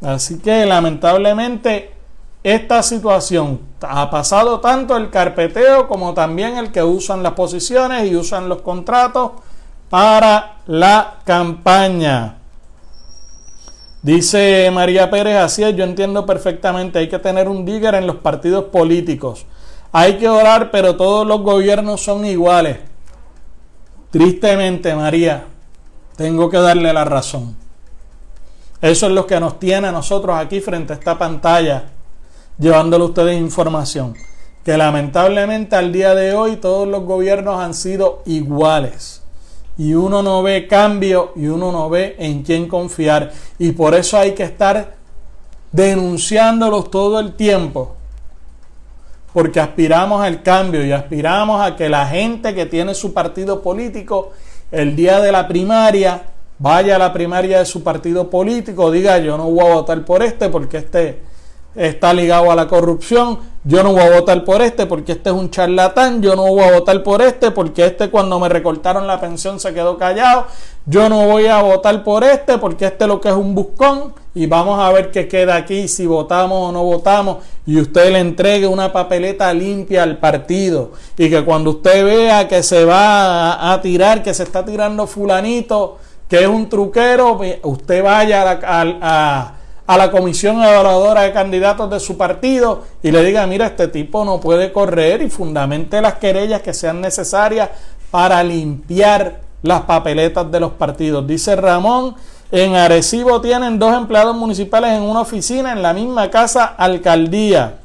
Así 0.00 0.38
que 0.38 0.64
lamentablemente 0.64 1.90
esta 2.44 2.84
situación 2.84 3.62
ha 3.80 4.08
pasado 4.12 4.60
tanto 4.60 4.96
el 4.96 5.10
carpeteo 5.10 5.88
como 5.88 6.14
también 6.14 6.56
el 6.56 6.70
que 6.70 6.84
usan 6.84 7.24
las 7.24 7.32
posiciones 7.32 8.08
y 8.08 8.14
usan 8.14 8.48
los 8.48 8.62
contratos 8.62 9.32
para 9.90 10.58
la 10.66 11.14
campaña. 11.24 12.36
Dice 14.02 14.70
María 14.72 15.10
Pérez, 15.10 15.36
así 15.38 15.64
es, 15.64 15.74
yo 15.74 15.82
entiendo 15.82 16.24
perfectamente, 16.26 17.00
hay 17.00 17.08
que 17.08 17.18
tener 17.18 17.48
un 17.48 17.64
digger 17.64 17.96
en 17.96 18.06
los 18.06 18.16
partidos 18.16 18.66
políticos. 18.66 19.46
Hay 19.96 20.18
que 20.18 20.28
orar, 20.28 20.72
pero 20.72 20.96
todos 20.96 21.24
los 21.24 21.42
gobiernos 21.42 22.00
son 22.00 22.24
iguales. 22.24 22.78
Tristemente, 24.10 24.92
María, 24.92 25.44
tengo 26.16 26.50
que 26.50 26.56
darle 26.56 26.92
la 26.92 27.04
razón. 27.04 27.56
Eso 28.82 29.06
es 29.06 29.12
lo 29.12 29.24
que 29.24 29.38
nos 29.38 29.60
tiene 29.60 29.86
a 29.86 29.92
nosotros 29.92 30.36
aquí 30.36 30.60
frente 30.60 30.92
a 30.92 30.96
esta 30.96 31.16
pantalla, 31.16 31.84
llevándole 32.58 33.04
a 33.04 33.06
ustedes 33.06 33.40
información. 33.40 34.16
Que 34.64 34.76
lamentablemente 34.76 35.76
al 35.76 35.92
día 35.92 36.16
de 36.16 36.34
hoy 36.34 36.56
todos 36.56 36.88
los 36.88 37.04
gobiernos 37.04 37.60
han 37.60 37.72
sido 37.72 38.24
iguales. 38.26 39.22
Y 39.78 39.94
uno 39.94 40.24
no 40.24 40.42
ve 40.42 40.66
cambio 40.66 41.34
y 41.36 41.46
uno 41.46 41.70
no 41.70 41.88
ve 41.88 42.16
en 42.18 42.42
quién 42.42 42.66
confiar. 42.66 43.30
Y 43.60 43.70
por 43.70 43.94
eso 43.94 44.18
hay 44.18 44.32
que 44.32 44.42
estar 44.42 44.96
denunciándolos 45.70 46.90
todo 46.90 47.20
el 47.20 47.34
tiempo 47.34 47.94
porque 49.34 49.60
aspiramos 49.60 50.22
al 50.22 50.42
cambio 50.42 50.86
y 50.86 50.92
aspiramos 50.92 51.60
a 51.60 51.76
que 51.76 51.90
la 51.90 52.06
gente 52.06 52.54
que 52.54 52.64
tiene 52.66 52.94
su 52.94 53.12
partido 53.12 53.60
político 53.60 54.30
el 54.70 54.96
día 54.96 55.20
de 55.20 55.32
la 55.32 55.46
primaria 55.46 56.22
vaya 56.58 56.96
a 56.96 56.98
la 56.98 57.12
primaria 57.12 57.58
de 57.58 57.66
su 57.66 57.82
partido 57.82 58.30
político, 58.30 58.90
diga 58.92 59.18
yo 59.18 59.36
no 59.36 59.50
voy 59.50 59.66
a 59.66 59.74
votar 59.74 60.04
por 60.04 60.22
este 60.22 60.48
porque 60.48 60.78
este 60.78 61.20
está 61.74 62.14
ligado 62.14 62.52
a 62.52 62.54
la 62.54 62.68
corrupción, 62.68 63.40
yo 63.64 63.82
no 63.82 63.92
voy 63.92 64.02
a 64.02 64.20
votar 64.20 64.44
por 64.44 64.62
este 64.62 64.86
porque 64.86 65.12
este 65.12 65.30
es 65.30 65.34
un 65.34 65.50
charlatán, 65.50 66.22
yo 66.22 66.36
no 66.36 66.44
voy 66.44 66.62
a 66.62 66.70
votar 66.70 67.02
por 67.02 67.20
este 67.20 67.50
porque 67.50 67.86
este 67.86 68.10
cuando 68.10 68.38
me 68.38 68.48
recortaron 68.48 69.08
la 69.08 69.20
pensión 69.20 69.58
se 69.58 69.74
quedó 69.74 69.98
callado, 69.98 70.46
yo 70.86 71.08
no 71.08 71.26
voy 71.26 71.48
a 71.48 71.60
votar 71.60 72.04
por 72.04 72.22
este 72.22 72.58
porque 72.58 72.86
este 72.86 73.08
lo 73.08 73.20
que 73.20 73.30
es 73.30 73.34
un 73.34 73.56
buscón 73.56 74.14
y 74.36 74.46
vamos 74.46 74.78
a 74.78 74.92
ver 74.92 75.10
qué 75.10 75.26
queda 75.26 75.56
aquí, 75.56 75.88
si 75.88 76.06
votamos 76.06 76.68
o 76.68 76.72
no 76.72 76.84
votamos 76.84 77.38
y 77.66 77.80
usted 77.80 78.12
le 78.12 78.18
entregue 78.18 78.66
una 78.66 78.92
papeleta 78.92 79.52
limpia 79.54 80.02
al 80.02 80.18
partido 80.18 80.92
y 81.16 81.30
que 81.30 81.44
cuando 81.44 81.70
usted 81.70 82.04
vea 82.04 82.46
que 82.46 82.62
se 82.62 82.84
va 82.84 83.72
a, 83.72 83.80
tirar, 83.80 84.22
que 84.22 84.34
se 84.34 84.42
está 84.42 84.64
tirando 84.64 85.06
fulanito, 85.06 85.98
que 86.28 86.42
es 86.42 86.46
un 86.46 86.68
truquero, 86.68 87.40
usted 87.62 88.02
vaya 88.02 88.60
a 88.62 89.54
a 89.86 89.98
la 89.98 90.10
comisión 90.10 90.62
evaluadora 90.62 91.22
de 91.22 91.32
candidatos 91.32 91.90
de 91.90 92.00
su 92.00 92.16
partido 92.16 92.84
y 93.02 93.10
le 93.10 93.22
diga, 93.22 93.46
mira, 93.46 93.66
este 93.66 93.88
tipo 93.88 94.24
no 94.24 94.40
puede 94.40 94.72
correr 94.72 95.20
y 95.22 95.28
fundamente 95.28 96.00
las 96.00 96.14
querellas 96.14 96.62
que 96.62 96.72
sean 96.72 97.00
necesarias 97.00 97.68
para 98.10 98.42
limpiar 98.42 99.40
las 99.62 99.82
papeletas 99.82 100.50
de 100.50 100.60
los 100.60 100.72
partidos. 100.72 101.26
Dice 101.26 101.54
Ramón, 101.56 102.14
en 102.50 102.74
Arecibo 102.76 103.40
tienen 103.40 103.78
dos 103.78 103.96
empleados 103.96 104.36
municipales 104.36 104.90
en 104.90 105.02
una 105.02 105.20
oficina 105.20 105.72
en 105.72 105.82
la 105.82 105.92
misma 105.92 106.30
casa 106.30 106.64
alcaldía. 106.64 107.78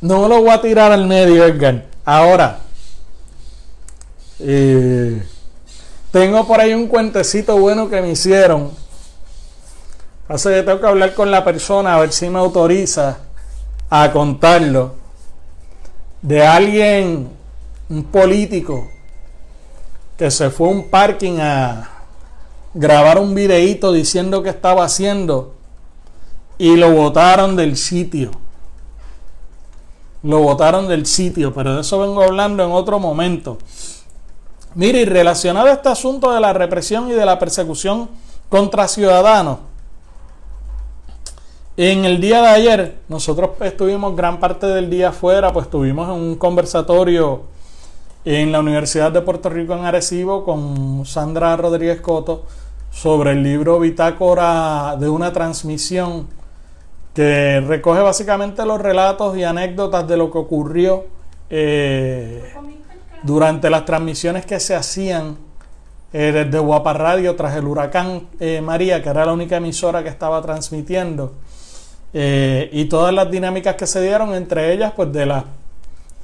No 0.00 0.28
lo 0.28 0.40
voy 0.40 0.50
a 0.50 0.60
tirar 0.60 0.92
al 0.92 1.06
medio, 1.06 1.44
Edgar. 1.44 1.86
Ahora, 2.04 2.58
eh, 4.40 5.22
tengo 6.10 6.46
por 6.46 6.60
ahí 6.60 6.74
un 6.74 6.88
cuentecito 6.88 7.56
bueno 7.56 7.88
que 7.88 8.02
me 8.02 8.10
hicieron 8.10 8.82
Así 10.32 10.48
que 10.48 10.62
tengo 10.62 10.80
que 10.80 10.86
hablar 10.86 11.12
con 11.14 11.30
la 11.30 11.44
persona 11.44 11.94
a 11.94 12.00
ver 12.00 12.10
si 12.10 12.30
me 12.30 12.38
autoriza 12.38 13.18
a 13.90 14.10
contarlo. 14.12 14.94
De 16.22 16.46
alguien, 16.46 17.28
un 17.90 18.04
político, 18.04 18.88
que 20.16 20.30
se 20.30 20.48
fue 20.48 20.68
a 20.68 20.70
un 20.70 20.88
parking 20.88 21.38
a 21.38 21.90
grabar 22.74 23.18
un 23.18 23.34
videíto 23.34 23.92
diciendo 23.92 24.42
que 24.42 24.48
estaba 24.48 24.84
haciendo 24.84 25.54
y 26.58 26.76
lo 26.76 26.92
botaron 26.92 27.56
del 27.56 27.76
sitio. 27.76 28.30
Lo 30.22 30.38
botaron 30.38 30.86
del 30.86 31.06
sitio, 31.06 31.52
pero 31.52 31.74
de 31.74 31.80
eso 31.80 31.98
vengo 31.98 32.22
hablando 32.22 32.64
en 32.64 32.70
otro 32.70 32.98
momento. 33.00 33.58
Mire, 34.74 35.00
y 35.00 35.04
relacionado 35.04 35.66
a 35.66 35.72
este 35.72 35.88
asunto 35.88 36.32
de 36.32 36.40
la 36.40 36.52
represión 36.52 37.10
y 37.10 37.12
de 37.12 37.26
la 37.26 37.38
persecución 37.38 38.08
contra 38.48 38.88
ciudadanos, 38.88 39.58
en 41.76 42.04
el 42.04 42.20
día 42.20 42.42
de 42.42 42.48
ayer, 42.48 42.98
nosotros 43.08 43.50
estuvimos 43.60 44.14
gran 44.14 44.38
parte 44.38 44.66
del 44.66 44.90
día 44.90 45.08
afuera, 45.08 45.52
pues 45.52 45.66
estuvimos 45.66 46.06
en 46.08 46.14
un 46.14 46.36
conversatorio 46.36 47.42
en 48.24 48.52
la 48.52 48.60
Universidad 48.60 49.10
de 49.10 49.20
Puerto 49.20 49.48
Rico 49.48 49.74
en 49.74 49.84
Arecibo 49.84 50.44
con 50.44 51.04
Sandra 51.04 51.56
Rodríguez 51.56 52.00
Coto 52.00 52.44
sobre 52.90 53.32
el 53.32 53.42
libro 53.42 53.80
Bitácora 53.80 54.96
de 54.98 55.08
una 55.08 55.32
transmisión 55.32 56.28
que 57.14 57.60
recoge 57.60 58.00
básicamente 58.00 58.64
los 58.64 58.80
relatos 58.80 59.36
y 59.36 59.44
anécdotas 59.44 60.06
de 60.06 60.16
lo 60.16 60.30
que 60.30 60.38
ocurrió 60.38 61.06
eh, 61.50 62.54
durante 63.22 63.68
las 63.70 63.84
transmisiones 63.84 64.46
que 64.46 64.60
se 64.60 64.74
hacían 64.74 65.36
eh, 66.12 66.30
desde 66.32 66.58
Guapa 66.58 66.92
Radio 66.92 67.34
tras 67.34 67.56
el 67.56 67.66
huracán 67.66 68.28
eh, 68.38 68.60
María, 68.60 69.02
que 69.02 69.08
era 69.08 69.24
la 69.26 69.32
única 69.32 69.56
emisora 69.56 70.02
que 70.02 70.08
estaba 70.08 70.40
transmitiendo. 70.42 71.32
Y 72.14 72.84
todas 72.90 73.14
las 73.14 73.30
dinámicas 73.30 73.74
que 73.76 73.86
se 73.86 74.02
dieron, 74.02 74.34
entre 74.34 74.74
ellas, 74.74 74.92
pues 74.94 75.10
de 75.14 75.24
la 75.24 75.46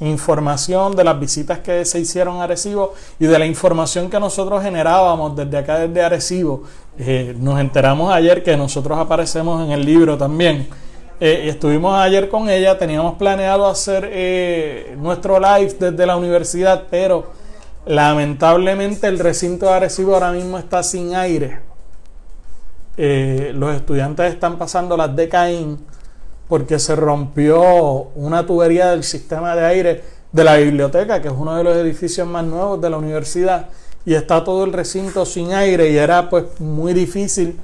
información, 0.01 0.95
de 0.95 1.05
las 1.05 1.19
visitas 1.19 1.59
que 1.59 1.85
se 1.85 1.99
hicieron 1.99 2.37
a 2.37 2.45
Arecibo 2.45 2.95
y 3.19 3.27
de 3.27 3.39
la 3.39 3.47
información 3.47 4.09
que 4.09 4.21
nosotros 4.21 4.63
generábamos 4.63 5.35
desde 5.35 5.59
acá, 5.59 5.79
desde 5.81 6.03
Arecibo. 6.03 6.63
Eh, 6.99 7.35
nos 7.39 7.59
enteramos 7.61 8.13
ayer 8.13 8.43
que 8.43 8.57
nosotros 8.57 8.99
aparecemos 8.99 9.65
en 9.65 9.73
el 9.73 9.85
libro 9.85 10.17
también. 10.17 10.69
Eh, 11.21 11.49
estuvimos 11.49 11.99
ayer 11.99 12.29
con 12.29 12.49
ella, 12.49 12.79
teníamos 12.79 13.15
planeado 13.15 13.67
hacer 13.67 14.09
eh, 14.13 14.97
nuestro 15.01 15.41
live 15.41 15.75
desde 15.81 16.07
la 16.07 16.17
universidad, 16.17 16.85
pero 16.91 17.33
lamentablemente 17.87 19.09
el 19.09 19.19
recinto 19.19 19.67
de 19.67 19.73
Arecibo 19.73 20.15
ahora 20.15 20.31
mismo 20.31 20.59
está 20.59 20.83
sin 20.83 21.15
aire. 21.15 21.61
Los 22.97 23.77
estudiantes 23.77 24.33
están 24.33 24.59
pasando 24.59 24.97
las 24.97 25.15
de 25.15 25.29
porque 26.49 26.79
se 26.79 26.97
rompió 26.97 27.61
una 28.15 28.47
tubería 28.47 28.91
del 28.91 29.05
sistema 29.05 29.55
de 29.55 29.67
aire 29.67 30.05
de 30.33 30.45
la 30.45 30.57
biblioteca, 30.57 31.21
que 31.21 31.29
es 31.29 31.35
uno 31.37 31.57
de 31.57 31.65
los 31.65 31.77
edificios 31.77 32.27
más 32.27 32.45
nuevos 32.45 32.81
de 32.81 32.91
la 32.91 32.99
universidad, 32.99 33.69
y 34.05 34.15
está 34.15 34.43
todo 34.43 34.65
el 34.65 34.73
recinto 34.73 35.27
sin 35.27 35.53
aire 35.53 35.91
y 35.91 35.97
era 35.97 36.31
pues 36.31 36.45
muy 36.61 36.95
difícil 36.95 37.59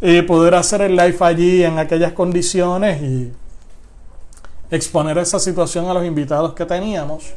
y 0.00 0.22
poder 0.22 0.54
hacer 0.56 0.80
el 0.82 0.96
live 0.96 1.16
allí 1.20 1.62
en 1.62 1.78
aquellas 1.78 2.12
condiciones 2.12 3.00
y 3.02 3.32
exponer 4.70 5.16
esa 5.18 5.38
situación 5.38 5.86
a 5.86 5.94
los 5.94 6.04
invitados 6.04 6.54
que 6.54 6.66
teníamos. 6.66 7.34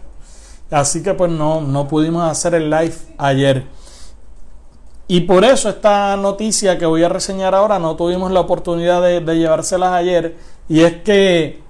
Así 0.71 1.01
que 1.03 1.13
pues 1.13 1.31
no, 1.31 1.61
no 1.61 1.87
pudimos 1.87 2.29
hacer 2.29 2.55
el 2.55 2.69
live 2.69 2.95
ayer. 3.17 3.65
Y 5.09 5.21
por 5.21 5.43
eso 5.43 5.67
esta 5.67 6.15
noticia 6.15 6.77
que 6.77 6.85
voy 6.85 7.03
a 7.03 7.09
reseñar 7.09 7.53
ahora 7.53 7.79
no 7.79 7.97
tuvimos 7.97 8.31
la 8.31 8.39
oportunidad 8.39 9.01
de, 9.01 9.19
de 9.19 9.37
llevárselas 9.37 9.91
ayer. 9.91 10.37
Y 10.69 10.79
es 10.81 11.01
que 11.01 11.61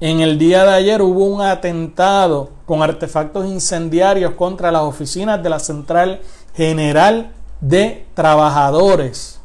en 0.00 0.20
el 0.20 0.38
día 0.38 0.64
de 0.64 0.70
ayer 0.70 1.02
hubo 1.02 1.26
un 1.26 1.42
atentado 1.42 2.48
con 2.64 2.82
artefactos 2.82 3.44
incendiarios 3.44 4.32
contra 4.32 4.72
las 4.72 4.82
oficinas 4.82 5.42
de 5.42 5.50
la 5.50 5.58
Central 5.58 6.22
General 6.54 7.32
de 7.60 8.06
Trabajadores 8.14 9.38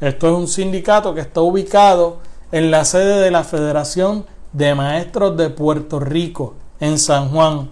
esto 0.00 0.28
es 0.28 0.34
un 0.34 0.48
sindicato 0.48 1.14
que 1.14 1.22
está 1.22 1.40
ubicado 1.40 2.18
en 2.52 2.70
la 2.70 2.84
sede 2.84 3.22
de 3.22 3.30
la 3.30 3.42
Federación 3.42 4.26
de 4.52 4.74
Maestros 4.74 5.34
de 5.36 5.48
Puerto 5.50 5.98
Rico, 5.98 6.54
en 6.78 6.98
San 6.98 7.30
Juan. 7.30 7.70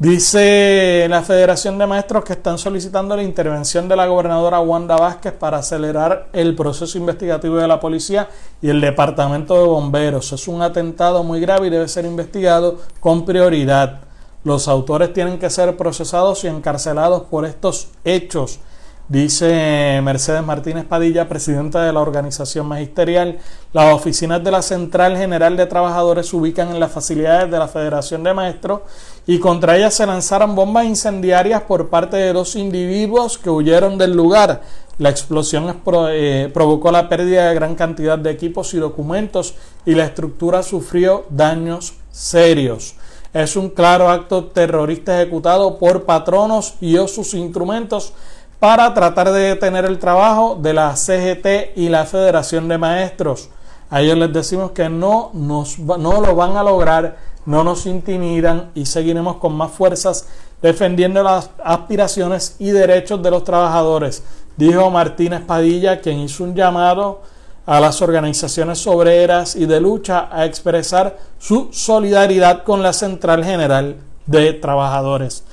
Dice 0.00 1.08
la 1.10 1.22
Federación 1.22 1.76
de 1.76 1.84
Maestros 1.84 2.22
que 2.22 2.34
están 2.34 2.56
solicitando 2.56 3.16
la 3.16 3.24
intervención 3.24 3.88
de 3.88 3.96
la 3.96 4.06
gobernadora 4.06 4.60
Wanda 4.60 4.94
Vázquez 4.94 5.32
para 5.32 5.58
acelerar 5.58 6.28
el 6.32 6.54
proceso 6.54 6.98
investigativo 6.98 7.56
de 7.56 7.66
la 7.66 7.80
policía 7.80 8.28
y 8.62 8.68
el 8.68 8.80
departamento 8.80 9.58
de 9.60 9.66
bomberos. 9.66 10.32
Es 10.32 10.46
un 10.46 10.62
atentado 10.62 11.24
muy 11.24 11.40
grave 11.40 11.66
y 11.66 11.70
debe 11.70 11.88
ser 11.88 12.04
investigado 12.04 12.78
con 13.00 13.24
prioridad. 13.24 14.02
Los 14.44 14.68
autores 14.68 15.12
tienen 15.12 15.40
que 15.40 15.50
ser 15.50 15.76
procesados 15.76 16.44
y 16.44 16.46
encarcelados 16.46 17.22
por 17.22 17.44
estos 17.44 17.88
hechos 18.04 18.60
Dice 19.08 20.02
Mercedes 20.02 20.44
Martínez 20.44 20.84
Padilla, 20.84 21.30
presidenta 21.30 21.82
de 21.82 21.94
la 21.94 22.00
organización 22.00 22.66
magisterial, 22.66 23.38
las 23.72 23.94
oficinas 23.94 24.44
de 24.44 24.50
la 24.50 24.60
Central 24.60 25.16
General 25.16 25.56
de 25.56 25.64
Trabajadores 25.64 26.26
se 26.26 26.36
ubican 26.36 26.68
en 26.68 26.78
las 26.78 26.92
facilidades 26.92 27.50
de 27.50 27.58
la 27.58 27.68
Federación 27.68 28.22
de 28.22 28.34
Maestros 28.34 28.82
y 29.26 29.38
contra 29.38 29.78
ellas 29.78 29.94
se 29.94 30.04
lanzaron 30.04 30.54
bombas 30.54 30.84
incendiarias 30.84 31.62
por 31.62 31.88
parte 31.88 32.18
de 32.18 32.34
dos 32.34 32.54
individuos 32.54 33.38
que 33.38 33.48
huyeron 33.48 33.96
del 33.96 34.12
lugar. 34.12 34.60
La 34.98 35.08
explosión 35.08 35.74
eh, 36.10 36.50
provocó 36.52 36.92
la 36.92 37.08
pérdida 37.08 37.48
de 37.48 37.54
gran 37.54 37.76
cantidad 37.76 38.18
de 38.18 38.30
equipos 38.30 38.74
y 38.74 38.76
documentos 38.76 39.54
y 39.86 39.94
la 39.94 40.04
estructura 40.04 40.62
sufrió 40.62 41.24
daños 41.30 41.94
serios. 42.10 42.94
Es 43.32 43.56
un 43.56 43.70
claro 43.70 44.10
acto 44.10 44.46
terrorista 44.46 45.20
ejecutado 45.20 45.78
por 45.78 46.04
patronos 46.04 46.74
y 46.80 46.96
o 46.96 47.06
sus 47.08 47.34
instrumentos 47.34 48.12
para 48.60 48.92
tratar 48.94 49.30
de 49.32 49.40
detener 49.40 49.84
el 49.84 49.98
trabajo 49.98 50.58
de 50.60 50.74
la 50.74 50.96
CGT 50.96 51.76
y 51.76 51.88
la 51.88 52.04
Federación 52.04 52.68
de 52.68 52.78
Maestros. 52.78 53.50
A 53.90 54.00
ellos 54.02 54.18
les 54.18 54.32
decimos 54.32 54.72
que 54.72 54.88
no, 54.88 55.30
no 55.32 56.20
lo 56.20 56.34
van 56.34 56.56
a 56.56 56.62
lograr, 56.62 57.16
no 57.46 57.64
nos 57.64 57.86
intimidan 57.86 58.70
y 58.74 58.86
seguiremos 58.86 59.36
con 59.36 59.54
más 59.54 59.70
fuerzas 59.70 60.26
defendiendo 60.60 61.22
las 61.22 61.50
aspiraciones 61.62 62.56
y 62.58 62.70
derechos 62.70 63.22
de 63.22 63.30
los 63.30 63.44
trabajadores, 63.44 64.22
dijo 64.56 64.90
Martínez 64.90 65.42
Padilla, 65.42 66.00
quien 66.00 66.18
hizo 66.18 66.44
un 66.44 66.54
llamado 66.54 67.22
a 67.64 67.80
las 67.80 68.02
organizaciones 68.02 68.86
obreras 68.86 69.54
y 69.54 69.66
de 69.66 69.80
lucha 69.80 70.28
a 70.32 70.46
expresar 70.46 71.18
su 71.38 71.68
solidaridad 71.70 72.64
con 72.64 72.82
la 72.82 72.92
Central 72.92 73.44
General 73.44 73.96
de 74.26 74.54
Trabajadores. 74.54 75.44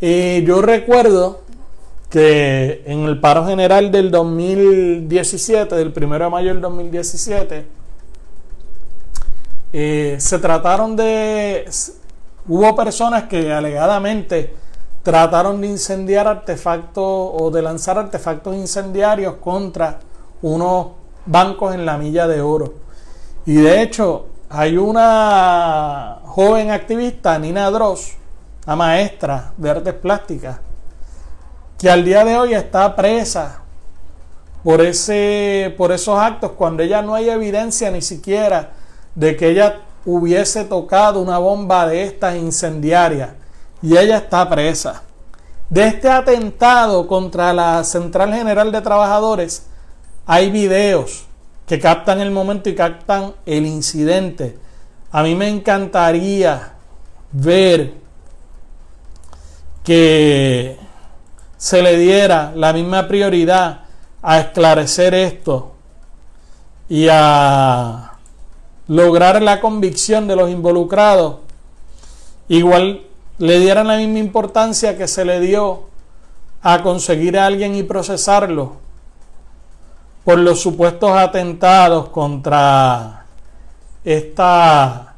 Eh, 0.00 0.44
yo 0.46 0.60
recuerdo 0.60 1.40
que 2.14 2.84
en 2.86 3.00
el 3.06 3.18
paro 3.18 3.44
general 3.44 3.90
del 3.90 4.12
2017, 4.12 5.74
del 5.74 5.92
1 5.96 6.18
de 6.20 6.30
mayo 6.30 6.50
del 6.50 6.60
2017, 6.60 7.66
eh, 9.72 10.16
se 10.20 10.38
trataron 10.38 10.94
de... 10.94 11.68
Hubo 12.46 12.76
personas 12.76 13.24
que 13.24 13.52
alegadamente 13.52 14.54
trataron 15.02 15.60
de 15.60 15.66
incendiar 15.66 16.28
artefactos 16.28 17.04
o 17.04 17.50
de 17.52 17.62
lanzar 17.62 17.98
artefactos 17.98 18.54
incendiarios 18.54 19.34
contra 19.40 19.98
unos 20.40 20.90
bancos 21.26 21.74
en 21.74 21.84
la 21.84 21.98
milla 21.98 22.28
de 22.28 22.40
oro. 22.40 22.74
Y 23.44 23.56
de 23.56 23.82
hecho, 23.82 24.26
hay 24.50 24.76
una 24.76 26.20
joven 26.26 26.70
activista, 26.70 27.40
Nina 27.40 27.68
Dross, 27.72 28.12
una 28.68 28.76
maestra 28.76 29.52
de 29.56 29.68
artes 29.68 29.94
plásticas, 29.94 30.60
que 31.78 31.90
al 31.90 32.04
día 32.04 32.24
de 32.24 32.36
hoy 32.36 32.54
está 32.54 32.94
presa 32.96 33.62
por, 34.62 34.80
ese, 34.80 35.74
por 35.76 35.92
esos 35.92 36.18
actos, 36.18 36.52
cuando 36.52 36.82
ella 36.82 37.02
no 37.02 37.14
hay 37.14 37.28
evidencia 37.28 37.90
ni 37.90 38.02
siquiera 38.02 38.72
de 39.14 39.36
que 39.36 39.50
ella 39.50 39.80
hubiese 40.06 40.64
tocado 40.64 41.20
una 41.20 41.38
bomba 41.38 41.86
de 41.86 42.02
estas 42.02 42.36
incendiarias 42.36 43.30
y 43.82 43.96
ella 43.96 44.18
está 44.18 44.48
presa. 44.48 45.02
De 45.68 45.86
este 45.86 46.08
atentado 46.08 47.06
contra 47.06 47.52
la 47.52 47.84
Central 47.84 48.32
General 48.32 48.70
de 48.70 48.80
Trabajadores 48.80 49.66
hay 50.26 50.50
videos 50.50 51.24
que 51.66 51.78
captan 51.78 52.20
el 52.20 52.30
momento 52.30 52.68
y 52.68 52.74
captan 52.74 53.34
el 53.46 53.66
incidente. 53.66 54.58
A 55.10 55.22
mí 55.22 55.34
me 55.34 55.48
encantaría 55.48 56.74
ver 57.32 57.94
que 59.82 60.78
se 61.64 61.80
le 61.80 61.96
diera 61.96 62.52
la 62.54 62.74
misma 62.74 63.08
prioridad 63.08 63.84
a 64.20 64.38
esclarecer 64.38 65.14
esto 65.14 65.72
y 66.90 67.08
a 67.10 68.18
lograr 68.86 69.40
la 69.40 69.62
convicción 69.62 70.28
de 70.28 70.36
los 70.36 70.50
involucrados, 70.50 71.36
igual 72.48 73.06
le 73.38 73.60
dieran 73.60 73.86
la 73.86 73.96
misma 73.96 74.18
importancia 74.18 74.98
que 74.98 75.08
se 75.08 75.24
le 75.24 75.40
dio 75.40 75.84
a 76.60 76.82
conseguir 76.82 77.38
a 77.38 77.46
alguien 77.46 77.74
y 77.76 77.82
procesarlo 77.82 78.74
por 80.22 80.36
los 80.36 80.60
supuestos 80.60 81.12
atentados 81.12 82.10
contra 82.10 83.24
esta 84.04 85.14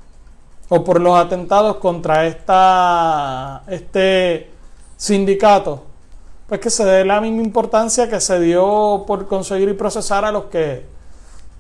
o 0.69 0.85
por 0.85 1.01
los 1.01 1.19
atentados 1.19 1.79
contra 1.79 2.25
esta 2.25 3.65
este 3.67 4.53
sindicato 4.97 5.96
pues 6.49 6.61
que 6.61 6.71
se 6.71 6.85
dé 6.85 7.05
la 7.05 7.21
misma 7.21 7.43
importancia 7.43 8.09
que 8.09 8.21
se 8.21 8.39
dio 8.41 9.05
por 9.07 9.27
conseguir 9.27 9.69
y 9.69 9.75
procesar 9.75 10.25
a 10.25 10.31
los 10.33 10.45
que 10.45 10.85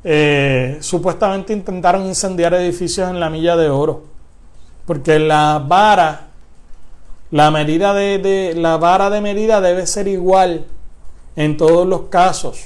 eh, 0.04 0.78
supuestamente 0.80 1.52
intentaron 1.52 2.06
incendiar 2.06 2.54
edificios 2.54 3.10
en 3.10 3.18
la 3.18 3.28
milla 3.28 3.56
de 3.56 3.68
oro. 3.68 4.04
Porque 4.86 5.18
la 5.18 5.62
vara, 5.66 6.28
la 7.32 7.50
medida 7.50 7.92
de, 7.92 8.54
la 8.56 8.76
vara 8.76 9.10
de 9.10 9.20
medida 9.20 9.60
debe 9.60 9.86
ser 9.86 10.06
igual 10.06 10.66
en 11.34 11.56
todos 11.56 11.86
los 11.86 12.02
casos. 12.02 12.62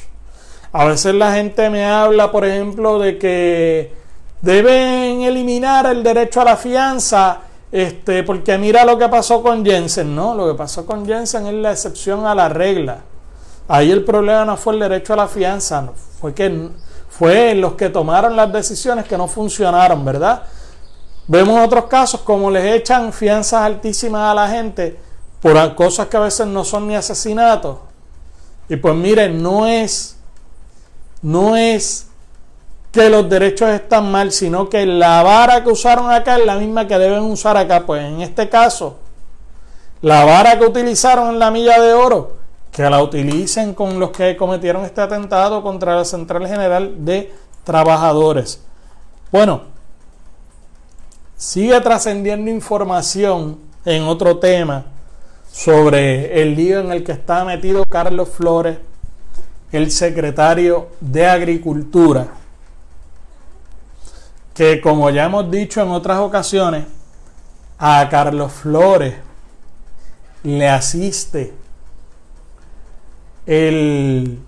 A 0.73 0.85
veces 0.85 1.15
la 1.15 1.33
gente 1.33 1.71
me 1.71 1.87
habla, 1.87 2.31
por 2.31 2.45
ejemplo, 2.45 2.99
de 2.99 3.17
que 3.17 3.95
deben 4.43 5.23
eliminar 5.23 5.87
el 5.87 6.03
derecho 6.03 6.43
a 6.43 6.45
la 6.45 6.57
fianza 6.57 7.41
este, 7.73 8.23
porque 8.23 8.59
mira 8.59 8.85
lo 8.85 8.99
que 8.99 9.09
pasó 9.09 9.43
con 9.43 9.65
Jensen, 9.65 10.15
¿no? 10.15 10.35
Lo 10.35 10.49
que 10.49 10.55
pasó 10.55 10.85
con 10.85 11.07
Jensen 11.07 11.47
es 11.47 11.55
la 11.55 11.73
excepción 11.73 12.27
a 12.27 12.35
la 12.35 12.49
regla. 12.49 12.99
Ahí 13.69 13.91
el 13.91 14.05
problema 14.05 14.45
no 14.45 14.57
fue 14.57 14.75
el 14.75 14.81
derecho 14.81 15.13
a 15.13 15.17
la 15.17 15.29
fianza, 15.29 15.91
fue 16.21 16.35
que 16.35 16.71
fue 17.09 17.55
los 17.55 17.75
que 17.75 17.91
tomaron 17.91 18.35
las 18.35 18.53
decisiones 18.53 19.07
que 19.07 19.17
no 19.17 19.29
funcionaron, 19.29 20.05
¿verdad? 20.05 20.43
Vemos 21.29 21.65
otros 21.65 21.85
casos 21.85 22.23
como 22.23 22.51
les 22.51 22.65
echan 22.75 23.13
fianzas 23.13 23.63
altísimas 23.63 24.33
a 24.33 24.35
la 24.35 24.49
gente 24.49 24.99
por 25.41 25.75
cosas 25.75 26.09
que 26.09 26.17
a 26.17 26.21
veces 26.21 26.47
no 26.47 26.65
son 26.65 26.89
ni 26.89 26.97
asesinatos. 26.97 27.79
Y 28.69 28.77
pues 28.77 28.95
miren, 28.95 29.43
no 29.43 29.67
es 29.67 30.17
no 31.23 31.57
es 31.57 32.10
que 32.93 33.09
los 33.09 33.29
derechos 33.29 33.71
están 33.71 34.11
mal, 34.11 34.33
sino 34.33 34.69
que 34.69 34.85
la 34.85 35.23
vara 35.23 35.63
que 35.63 35.71
usaron 35.71 36.11
acá 36.11 36.39
es 36.39 36.47
la 36.47 36.57
misma 36.57 36.87
que 36.87 36.99
deben 36.99 37.23
usar 37.23 37.57
acá. 37.57 37.87
Pues 37.87 38.03
en 38.03 38.21
este 38.21 38.49
caso, 38.49 38.99
la 40.03 40.25
vara 40.25 40.59
que 40.59 40.65
utilizaron 40.65 41.29
en 41.29 41.39
la 41.39 41.51
milla 41.51 41.81
de 41.81 41.93
oro, 41.93 42.37
que 42.73 42.89
la 42.89 43.03
utilicen 43.03 43.75
con 43.75 44.01
los 44.01 44.11
que 44.11 44.37
cometieron 44.37 44.85
este 44.85 45.01
atentado 45.01 45.63
contra 45.63 45.97
la 45.97 46.05
Central 46.05 46.47
General 46.49 47.05
de 47.05 47.33
trabajadores. 47.65 48.63
Bueno, 49.31 49.63
sigue 51.37 51.81
trascendiendo 51.81 52.51
información 52.51 53.59
en 53.85 54.03
otro 54.05 54.39
tema 54.39 54.87
sobre 55.53 56.43
el 56.43 56.55
lío 56.55 56.81
en 56.81 56.93
el 56.93 57.05
que 57.05 57.13
está 57.13 57.45
metido 57.45 57.85
Carlos 57.85 58.29
Flores, 58.29 58.79
el 59.73 59.91
secretario 59.91 60.89
de 61.01 61.27
Agricultura, 61.27 62.40
que 64.61 64.79
como 64.83 65.09
ya 65.09 65.25
hemos 65.25 65.51
dicho 65.51 65.81
en 65.81 65.89
otras 65.89 66.19
ocasiones, 66.19 66.85
a 67.79 68.07
Carlos 68.11 68.53
Flores 68.53 69.15
le 70.43 70.69
asiste 70.69 71.55
el 73.47 74.39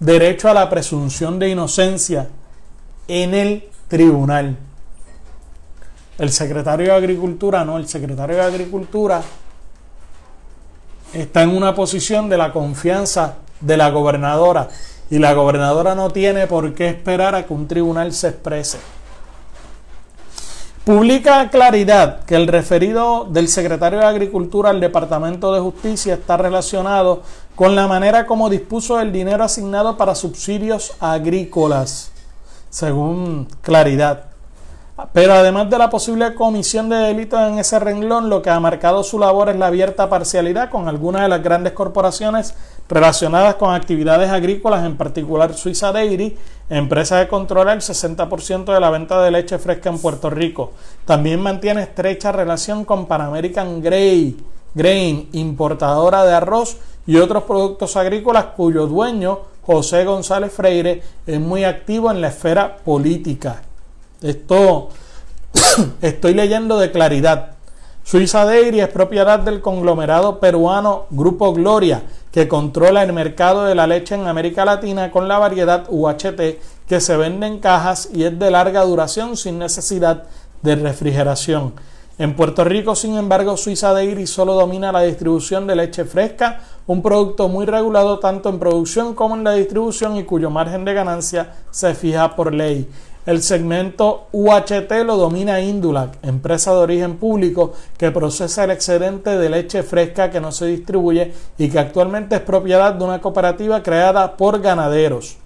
derecho 0.00 0.48
a 0.48 0.54
la 0.54 0.70
presunción 0.70 1.38
de 1.38 1.50
inocencia 1.50 2.30
en 3.06 3.34
el 3.34 3.68
tribunal. 3.86 4.56
El 6.16 6.32
secretario 6.32 6.86
de 6.86 6.92
Agricultura 6.92 7.66
no, 7.66 7.76
el 7.76 7.86
secretario 7.86 8.36
de 8.36 8.42
Agricultura 8.42 9.20
está 11.12 11.42
en 11.42 11.50
una 11.50 11.74
posición 11.74 12.30
de 12.30 12.38
la 12.38 12.50
confianza 12.50 13.34
de 13.60 13.76
la 13.76 13.90
gobernadora 13.90 14.70
y 15.10 15.18
la 15.18 15.34
gobernadora 15.34 15.94
no 15.94 16.08
tiene 16.08 16.46
por 16.46 16.72
qué 16.72 16.88
esperar 16.88 17.34
a 17.34 17.44
que 17.44 17.52
un 17.52 17.68
tribunal 17.68 18.14
se 18.14 18.28
exprese. 18.28 18.78
Publica 20.88 21.50
claridad 21.50 22.24
que 22.24 22.34
el 22.34 22.46
referido 22.46 23.26
del 23.28 23.48
secretario 23.48 23.98
de 23.98 24.06
Agricultura 24.06 24.70
al 24.70 24.80
Departamento 24.80 25.52
de 25.52 25.60
Justicia 25.60 26.14
está 26.14 26.38
relacionado 26.38 27.20
con 27.54 27.76
la 27.76 27.86
manera 27.86 28.24
como 28.24 28.48
dispuso 28.48 28.98
el 28.98 29.12
dinero 29.12 29.44
asignado 29.44 29.98
para 29.98 30.14
subsidios 30.14 30.94
agrícolas, 30.98 32.10
según 32.70 33.48
claridad. 33.60 34.28
Pero 35.12 35.34
además 35.34 35.68
de 35.68 35.76
la 35.76 35.90
posible 35.90 36.34
comisión 36.34 36.88
de 36.88 36.96
delitos 36.96 37.38
en 37.38 37.58
ese 37.58 37.78
renglón, 37.78 38.30
lo 38.30 38.40
que 38.40 38.48
ha 38.48 38.58
marcado 38.58 39.04
su 39.04 39.18
labor 39.18 39.50
es 39.50 39.56
la 39.56 39.66
abierta 39.66 40.08
parcialidad 40.08 40.70
con 40.70 40.88
algunas 40.88 41.20
de 41.20 41.28
las 41.28 41.42
grandes 41.42 41.74
corporaciones 41.74 42.54
relacionadas 42.88 43.56
con 43.56 43.74
actividades 43.74 44.30
agrícolas, 44.30 44.84
en 44.84 44.96
particular 44.96 45.54
Suiza 45.54 45.92
Dairy, 45.92 46.36
empresa 46.70 47.22
que 47.22 47.28
controla 47.28 47.72
el 47.72 47.80
60% 47.80 48.72
de 48.72 48.80
la 48.80 48.90
venta 48.90 49.22
de 49.22 49.30
leche 49.30 49.58
fresca 49.58 49.90
en 49.90 49.98
Puerto 49.98 50.30
Rico. 50.30 50.72
También 51.04 51.40
mantiene 51.40 51.82
estrecha 51.82 52.32
relación 52.32 52.84
con 52.84 53.06
Pan 53.06 53.22
American 53.22 53.82
Grain, 53.82 55.28
importadora 55.32 56.24
de 56.24 56.34
arroz 56.34 56.76
y 57.06 57.16
otros 57.16 57.44
productos 57.44 57.96
agrícolas 57.96 58.46
cuyo 58.56 58.86
dueño, 58.86 59.40
José 59.62 60.04
González 60.04 60.52
Freire, 60.52 61.02
es 61.26 61.40
muy 61.40 61.64
activo 61.64 62.10
en 62.10 62.20
la 62.20 62.28
esfera 62.28 62.76
política. 62.76 63.62
Esto 64.22 64.88
estoy 66.00 66.34
leyendo 66.34 66.78
de 66.78 66.90
claridad. 66.90 67.52
Suiza 68.02 68.46
Dairy 68.46 68.80
es 68.80 68.88
propiedad 68.88 69.38
del 69.38 69.60
conglomerado 69.60 70.40
peruano 70.40 71.04
Grupo 71.10 71.52
Gloria, 71.52 72.02
que 72.38 72.46
controla 72.46 73.02
el 73.02 73.12
mercado 73.12 73.64
de 73.64 73.74
la 73.74 73.88
leche 73.88 74.14
en 74.14 74.28
América 74.28 74.64
Latina 74.64 75.10
con 75.10 75.26
la 75.26 75.38
variedad 75.38 75.86
UHT 75.88 76.40
que 76.86 77.00
se 77.00 77.16
vende 77.16 77.48
en 77.48 77.58
cajas 77.58 78.10
y 78.14 78.22
es 78.22 78.38
de 78.38 78.52
larga 78.52 78.84
duración 78.84 79.36
sin 79.36 79.58
necesidad 79.58 80.22
de 80.62 80.76
refrigeración. 80.76 81.72
En 82.16 82.36
Puerto 82.36 82.62
Rico, 82.62 82.94
sin 82.94 83.16
embargo, 83.16 83.56
Suiza 83.56 83.92
Dairy 83.92 84.28
solo 84.28 84.54
domina 84.54 84.92
la 84.92 85.02
distribución 85.02 85.66
de 85.66 85.74
leche 85.74 86.04
fresca, 86.04 86.60
un 86.86 87.02
producto 87.02 87.48
muy 87.48 87.66
regulado 87.66 88.20
tanto 88.20 88.50
en 88.50 88.60
producción 88.60 89.16
como 89.16 89.34
en 89.34 89.42
la 89.42 89.54
distribución 89.54 90.16
y 90.16 90.22
cuyo 90.22 90.48
margen 90.48 90.84
de 90.84 90.94
ganancia 90.94 91.54
se 91.72 91.92
fija 91.92 92.36
por 92.36 92.54
ley. 92.54 92.88
El 93.28 93.42
segmento 93.42 94.28
UHT 94.32 94.90
lo 95.04 95.18
domina 95.18 95.60
Indulac, 95.60 96.16
empresa 96.22 96.72
de 96.72 96.78
origen 96.78 97.18
público 97.18 97.74
que 97.98 98.10
procesa 98.10 98.64
el 98.64 98.70
excedente 98.70 99.36
de 99.36 99.50
leche 99.50 99.82
fresca 99.82 100.30
que 100.30 100.40
no 100.40 100.50
se 100.50 100.64
distribuye 100.64 101.34
y 101.58 101.68
que 101.68 101.78
actualmente 101.78 102.36
es 102.36 102.40
propiedad 102.40 102.94
de 102.94 103.04
una 103.04 103.20
cooperativa 103.20 103.82
creada 103.82 104.34
por 104.34 104.62
ganaderos. 104.62 105.36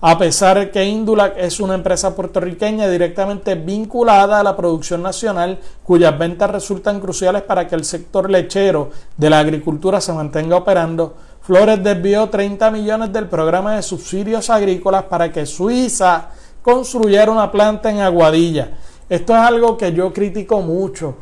A 0.00 0.16
pesar 0.16 0.58
de 0.58 0.70
que 0.70 0.86
Indulac 0.86 1.34
es 1.36 1.60
una 1.60 1.74
empresa 1.74 2.16
puertorriqueña 2.16 2.88
directamente 2.88 3.56
vinculada 3.56 4.40
a 4.40 4.42
la 4.42 4.56
producción 4.56 5.02
nacional, 5.02 5.58
cuyas 5.84 6.18
ventas 6.18 6.50
resultan 6.50 6.98
cruciales 6.98 7.42
para 7.42 7.68
que 7.68 7.74
el 7.74 7.84
sector 7.84 8.30
lechero 8.30 8.88
de 9.18 9.28
la 9.28 9.40
agricultura 9.40 10.00
se 10.00 10.14
mantenga 10.14 10.56
operando, 10.56 11.14
Flores 11.42 11.82
desvió 11.82 12.30
30 12.30 12.70
millones 12.70 13.12
del 13.12 13.26
programa 13.26 13.76
de 13.76 13.82
subsidios 13.82 14.48
agrícolas 14.48 15.04
para 15.04 15.30
que 15.30 15.44
Suiza 15.44 16.30
construyera 16.68 17.32
una 17.32 17.50
planta 17.50 17.90
en 17.90 18.00
Aguadilla. 18.00 18.72
Esto 19.08 19.32
es 19.32 19.38
algo 19.38 19.78
que 19.78 19.90
yo 19.94 20.12
critico 20.12 20.60
mucho. 20.60 21.14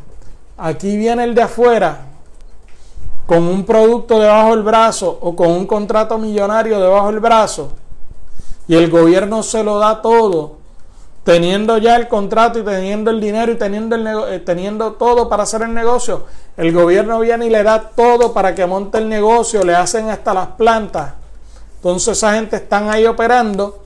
Aquí 0.59 0.97
viene 0.97 1.23
el 1.23 1.37
de 1.37 1.43
afuera 1.43 1.99
con 3.27 3.45
un 3.45 3.65
producto 3.65 4.19
debajo 4.19 4.51
del 4.51 4.65
brazo 4.65 5.17
o 5.21 5.37
con 5.37 5.53
un 5.53 5.65
contrato 5.65 6.19
millonario 6.19 6.81
debajo 6.81 7.13
del 7.13 7.21
brazo 7.21 7.71
y 8.67 8.75
el 8.75 8.91
gobierno 8.91 9.45
se 9.45 9.63
lo 9.63 9.79
da 9.79 10.03
todo, 10.03 10.57
teniendo 11.23 11.79
ya 11.79 11.95
el 11.95 12.09
contrato 12.09 12.59
y 12.59 12.65
teniendo 12.65 13.13
el 13.13 13.21
dinero 13.21 13.53
y 13.53 13.57
teniendo, 13.57 13.95
el 13.95 14.07
eh, 14.07 14.41
teniendo 14.41 14.95
todo 14.95 15.29
para 15.29 15.45
hacer 15.45 15.63
el 15.63 15.73
negocio, 15.73 16.25
el 16.57 16.73
gobierno 16.73 17.21
viene 17.21 17.47
y 17.47 17.51
le 17.51 17.63
da 17.63 17.91
todo 17.95 18.35
para 18.35 18.53
que 18.53 18.67
monte 18.67 18.99
el 18.99 19.09
negocio, 19.09 19.63
le 19.63 19.77
hacen 19.77 20.11
hasta 20.11 20.35
las 20.35 20.49
plantas. 20.49 21.13
Entonces 21.77 22.19
esa 22.19 22.35
gente 22.35 22.57
están 22.57 22.91
ahí 22.91 23.07
operando 23.07 23.86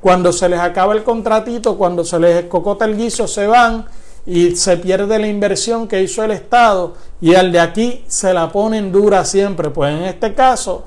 cuando 0.00 0.32
se 0.32 0.48
les 0.48 0.60
acaba 0.60 0.94
el 0.94 1.02
contratito, 1.02 1.76
cuando 1.76 2.04
se 2.04 2.18
les 2.18 2.44
escocota 2.44 2.84
el 2.84 2.96
guiso, 2.96 3.28
se 3.28 3.46
van 3.46 3.86
y 4.26 4.56
se 4.56 4.76
pierde 4.76 5.18
la 5.18 5.26
inversión 5.26 5.88
que 5.88 6.02
hizo 6.02 6.22
el 6.22 6.30
Estado 6.30 6.94
y 7.20 7.34
al 7.34 7.52
de 7.52 7.60
aquí 7.60 8.04
se 8.06 8.32
la 8.32 8.50
ponen 8.50 8.92
dura 8.92 9.24
siempre. 9.24 9.70
Pues 9.70 9.94
en 9.94 10.04
este 10.04 10.34
caso, 10.34 10.84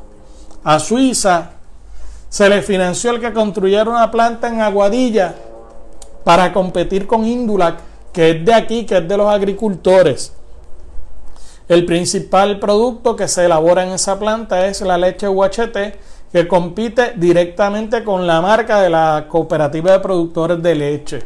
a 0.64 0.80
Suiza 0.80 1.51
se 2.30 2.49
le 2.49 2.61
financió 2.61 3.11
el 3.11 3.20
que 3.20 3.34
construyera 3.34 3.89
una 3.89 4.09
planta 4.09 4.47
en 4.47 4.61
Aguadilla 4.61 5.36
para 6.24 6.53
competir 6.53 7.05
con 7.05 7.26
Indulac, 7.26 7.78
que 8.11 8.32
es 8.32 8.45
de 8.45 8.53
aquí, 8.53 8.86
que 8.86 8.97
es 8.97 9.07
de 9.07 9.18
los 9.18 9.28
agricultores. 9.28 10.34
El 11.68 11.86
principal 11.86 12.59
producto 12.59 13.16
que 13.16 13.28
se 13.28 13.45
elabora 13.45 13.84
en 13.84 13.91
esa 13.91 14.20
planta 14.20 14.68
es 14.68 14.82
la 14.82 14.97
leche 14.97 15.28
UHT, 15.28 15.95
que 16.34 16.47
compite 16.47 17.13
directamente 17.15 18.03
con 18.03 18.25
la 18.25 18.41
marca 18.41 18.81
de 18.81 18.89
la 18.89 19.27
cooperativa 19.29 19.91
de 19.91 19.99
productores 19.99 20.63
de 20.63 20.73
leche. 20.73 21.19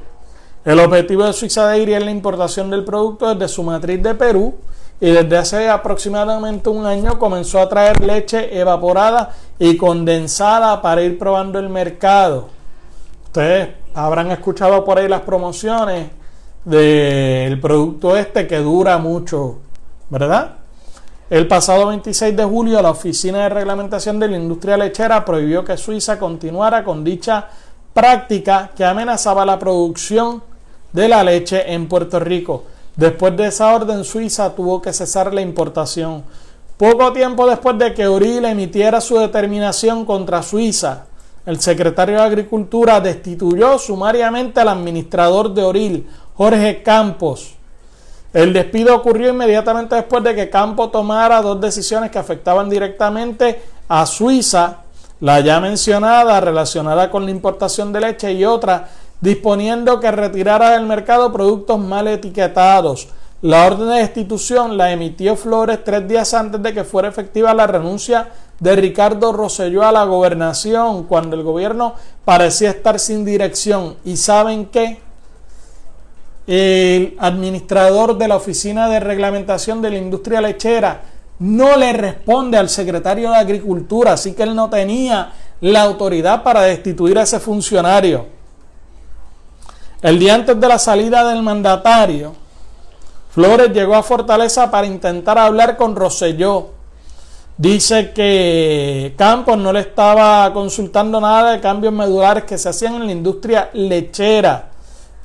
El 0.66 0.82
objetivo 0.82 1.24
de 1.24 1.32
Suiza 1.32 1.64
Dairy 1.64 1.94
es 1.94 2.04
la 2.04 2.12
importación 2.12 2.70
del 2.70 2.84
producto 2.84 3.34
desde 3.34 3.48
su 3.48 3.64
matriz 3.64 4.04
de 4.04 4.16
Perú 4.16 4.56
y 5.00 5.12
desde 5.12 5.38
hace 5.38 5.70
aproximadamente 5.70 6.68
un 6.68 6.86
año 6.86 7.18
comenzó 7.18 7.62
a 7.62 7.70
traer 7.70 8.02
leche 8.02 8.60
evaporada 8.60 9.32
y 9.58 9.78
condensada 9.78 10.82
para 10.82 11.02
ir 11.02 11.18
probando 11.18 11.58
el 11.58 11.70
mercado. 11.70 12.50
Ustedes 13.28 13.70
habrán 13.94 14.30
escuchado 14.32 14.84
por 14.84 14.98
ahí 14.98 15.08
las 15.08 15.22
promociones 15.22 16.10
del 16.66 17.62
producto 17.62 18.18
este 18.18 18.46
que 18.46 18.58
dura 18.58 18.98
mucho, 18.98 19.60
¿verdad? 20.10 20.57
El 21.30 21.46
pasado 21.46 21.88
26 21.88 22.38
de 22.38 22.46
julio, 22.46 22.82
la 22.82 22.92
Oficina 22.92 23.40
de 23.40 23.50
Reglamentación 23.50 24.18
de 24.18 24.30
la 24.30 24.38
Industria 24.38 24.78
Lechera 24.78 25.26
prohibió 25.26 25.66
que 25.66 25.76
Suiza 25.76 26.18
continuara 26.18 26.86
con 26.86 27.04
dicha 27.04 27.50
práctica 27.94 28.72
que 28.74 28.86
amenazaba 28.86 29.46
la 29.46 29.60
producción 29.60 30.42
de 30.94 31.10
la 31.10 31.26
leche 31.26 31.74
en 31.74 31.90
Puerto 31.90 32.22
Rico. 32.22 32.64
Después 32.96 33.36
de 33.36 33.48
esa 33.48 33.76
orden, 33.76 34.06
Suiza 34.06 34.56
tuvo 34.56 34.82
que 34.82 34.94
cesar 34.94 35.34
la 35.34 35.42
importación. 35.42 36.24
Poco 36.78 37.12
tiempo 37.12 37.46
después 37.46 37.78
de 37.78 37.94
que 37.94 38.08
Oril 38.08 38.46
emitiera 38.46 39.02
su 39.02 39.18
determinación 39.18 40.06
contra 40.06 40.42
Suiza, 40.42 41.08
el 41.46 41.60
secretario 41.60 42.16
de 42.16 42.22
Agricultura 42.22 43.02
destituyó 43.02 43.78
sumariamente 43.80 44.62
al 44.62 44.70
administrador 44.70 45.54
de 45.54 45.64
Oril, 45.64 46.08
Jorge 46.36 46.84
Campos, 46.84 47.57
el 48.38 48.54
despido 48.54 48.96
ocurrió 48.96 49.32
inmediatamente 49.32 49.96
después 49.96 50.24
de 50.24 50.36
que 50.36 50.48
Campo 50.48 50.90
tomara 50.90 51.42
dos 51.42 51.60
decisiones 51.60 52.12
que 52.12 52.20
afectaban 52.20 52.70
directamente 52.70 53.60
a 53.88 54.06
Suiza, 54.06 54.82
la 55.22 55.40
ya 55.40 55.60
mencionada 55.60 56.40
relacionada 56.40 57.10
con 57.10 57.26
la 57.26 57.32
importación 57.32 57.92
de 57.92 58.02
leche 58.02 58.32
y 58.34 58.46
otra 58.46 58.90
disponiendo 59.22 60.00
que 60.00 60.12
retirara 60.12 60.70
del 60.74 60.86
mercado 60.86 61.34
productos 61.34 61.80
mal 61.80 62.08
etiquetados. 62.08 63.08
La 63.42 63.66
orden 63.66 63.90
de 63.90 63.96
destitución 63.96 64.78
la 64.78 64.92
emitió 64.92 65.36
Flores 65.36 65.84
tres 65.84 66.08
días 66.08 66.32
antes 66.36 66.62
de 66.62 66.76
que 66.76 66.84
fuera 66.84 67.08
efectiva 67.08 67.56
la 67.56 67.66
renuncia 67.66 68.30
de 68.60 68.76
Ricardo 68.76 69.34
Rosselló 69.34 69.82
a 69.82 69.92
la 69.92 70.04
gobernación, 70.04 71.06
cuando 71.06 71.36
el 71.36 71.42
gobierno 71.42 71.96
parecía 72.24 72.70
estar 72.70 73.00
sin 73.00 73.26
dirección. 73.26 73.96
¿Y 74.06 74.18
saben 74.18 74.68
qué? 74.68 75.07
El 76.48 77.18
administrador 77.20 78.18
de 78.18 78.30
la 78.30 78.38
Oficina 78.38 78.88
de 78.88 79.02
Reglamentación 79.02 79.82
de 79.82 79.90
la 79.90 79.98
Industria 79.98 80.40
Lechera 80.40 81.02
no 81.40 81.76
le 81.76 81.92
responde 81.92 82.58
al 82.58 82.70
secretario 82.70 83.30
de 83.30 83.36
Agricultura, 83.36 84.14
así 84.14 84.34
que 84.34 84.44
él 84.44 84.56
no 84.56 84.70
tenía 84.70 85.34
la 85.60 85.82
autoridad 85.82 86.44
para 86.44 86.62
destituir 86.62 87.20
a 87.20 87.24
ese 87.24 87.40
funcionario. 87.42 88.26
El 90.02 90.18
día 90.18 90.36
antes 90.36 90.60
de 90.60 90.68
la 90.68 90.80
salida 90.80 91.28
del 91.28 91.44
mandatario, 91.44 92.34
Flores 93.32 93.74
llegó 93.74 93.96
a 93.96 94.04
Fortaleza 94.04 94.72
para 94.72 94.88
intentar 94.88 95.38
hablar 95.38 95.76
con 95.76 95.96
Rosselló. 95.96 96.70
Dice 97.58 98.12
que 98.14 99.14
Campos 99.18 99.58
no 99.58 99.74
le 99.74 99.82
estaba 99.82 100.52
consultando 100.54 101.20
nada 101.20 101.52
de 101.52 101.60
cambios 101.60 101.94
medulares 101.94 102.46
que 102.46 102.58
se 102.58 102.70
hacían 102.70 102.96
en 102.96 103.06
la 103.08 103.12
industria 103.12 103.70
lechera 103.74 104.77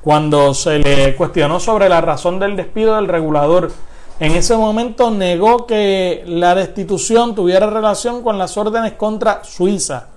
cuando 0.03 0.53
se 0.53 0.79
le 0.79 1.15
cuestionó 1.15 1.59
sobre 1.59 1.87
la 1.87 2.01
razón 2.01 2.39
del 2.39 2.55
despido 2.55 2.95
del 2.95 3.07
regulador. 3.07 3.71
En 4.19 4.33
ese 4.33 4.55
momento 4.55 5.09
negó 5.09 5.65
que 5.65 6.23
la 6.27 6.53
destitución 6.55 7.33
tuviera 7.33 7.67
relación 7.67 8.21
con 8.21 8.37
las 8.37 8.57
órdenes 8.57 8.93
contra 8.93 9.43
Suiza. 9.43 10.07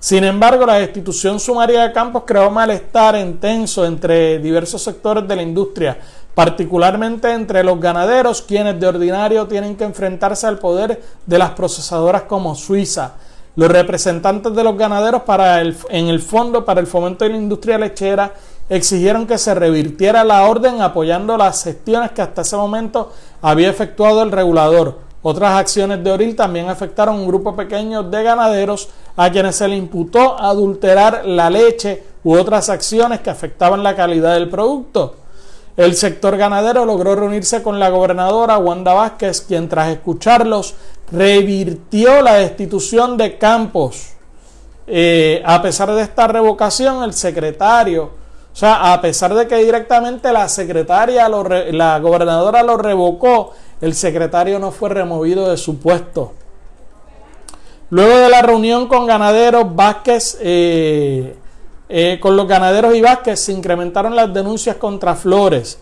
Sin 0.00 0.22
embargo, 0.22 0.64
la 0.64 0.78
destitución 0.78 1.40
sumaria 1.40 1.82
de 1.82 1.92
Campos 1.92 2.22
creó 2.24 2.50
malestar 2.52 3.16
intenso 3.16 3.84
entre 3.84 4.38
diversos 4.38 4.82
sectores 4.82 5.26
de 5.26 5.34
la 5.34 5.42
industria, 5.42 5.98
particularmente 6.36 7.32
entre 7.32 7.64
los 7.64 7.80
ganaderos, 7.80 8.40
quienes 8.42 8.78
de 8.78 8.86
ordinario 8.86 9.48
tienen 9.48 9.76
que 9.76 9.82
enfrentarse 9.82 10.46
al 10.46 10.60
poder 10.60 11.02
de 11.26 11.38
las 11.38 11.50
procesadoras 11.50 12.22
como 12.22 12.54
Suiza. 12.54 13.14
Los 13.56 13.68
representantes 13.68 14.54
de 14.54 14.62
los 14.62 14.78
ganaderos 14.78 15.22
para 15.22 15.60
el, 15.60 15.76
en 15.90 16.06
el 16.06 16.20
Fondo 16.20 16.64
para 16.64 16.78
el 16.80 16.86
Fomento 16.86 17.24
de 17.24 17.32
la 17.32 17.38
Industria 17.38 17.76
Lechera 17.76 18.32
exigieron 18.68 19.26
que 19.26 19.38
se 19.38 19.54
revirtiera 19.54 20.24
la 20.24 20.48
orden 20.48 20.82
apoyando 20.82 21.36
las 21.36 21.64
gestiones 21.64 22.12
que 22.12 22.22
hasta 22.22 22.42
ese 22.42 22.56
momento 22.56 23.12
había 23.40 23.70
efectuado 23.70 24.22
el 24.22 24.32
regulador. 24.32 24.98
Otras 25.22 25.54
acciones 25.56 26.02
de 26.04 26.12
Oril 26.12 26.36
también 26.36 26.68
afectaron 26.68 27.16
a 27.16 27.18
un 27.18 27.26
grupo 27.26 27.56
pequeño 27.56 28.04
de 28.04 28.22
ganaderos 28.22 28.88
a 29.16 29.30
quienes 29.30 29.56
se 29.56 29.66
le 29.66 29.76
imputó 29.76 30.38
adulterar 30.38 31.26
la 31.26 31.50
leche 31.50 32.04
u 32.22 32.34
otras 32.36 32.68
acciones 32.68 33.20
que 33.20 33.30
afectaban 33.30 33.82
la 33.82 33.96
calidad 33.96 34.34
del 34.34 34.48
producto. 34.48 35.16
El 35.76 35.94
sector 35.94 36.36
ganadero 36.36 36.84
logró 36.84 37.14
reunirse 37.14 37.62
con 37.62 37.78
la 37.78 37.88
gobernadora 37.88 38.58
Wanda 38.58 38.94
Vázquez, 38.94 39.40
quien 39.42 39.68
tras 39.68 39.90
escucharlos 39.90 40.74
revirtió 41.10 42.20
la 42.20 42.34
destitución 42.34 43.16
de 43.16 43.38
Campos. 43.38 44.14
Eh, 44.86 45.42
a 45.44 45.60
pesar 45.62 45.92
de 45.92 46.02
esta 46.02 46.26
revocación, 46.26 47.02
el 47.04 47.12
secretario 47.12 48.10
o 48.52 48.56
sea, 48.56 48.92
a 48.92 49.00
pesar 49.00 49.34
de 49.34 49.46
que 49.46 49.56
directamente 49.56 50.32
la 50.32 50.48
secretaria, 50.48 51.28
la 51.28 51.98
gobernadora 52.00 52.62
lo 52.62 52.76
revocó, 52.76 53.52
el 53.80 53.94
secretario 53.94 54.58
no 54.58 54.72
fue 54.72 54.88
removido 54.88 55.48
de 55.48 55.56
su 55.56 55.78
puesto. 55.78 56.32
Luego 57.90 58.16
de 58.18 58.28
la 58.28 58.42
reunión 58.42 58.86
con 58.86 59.06
ganaderos, 59.06 59.74
Vázquez, 59.74 60.38
eh, 60.40 61.36
eh, 61.88 62.18
con 62.20 62.36
los 62.36 62.46
ganaderos 62.46 62.94
y 62.94 63.00
Vázquez 63.00 63.40
se 63.40 63.52
incrementaron 63.52 64.14
las 64.14 64.32
denuncias 64.34 64.76
contra 64.76 65.14
Flores. 65.14 65.78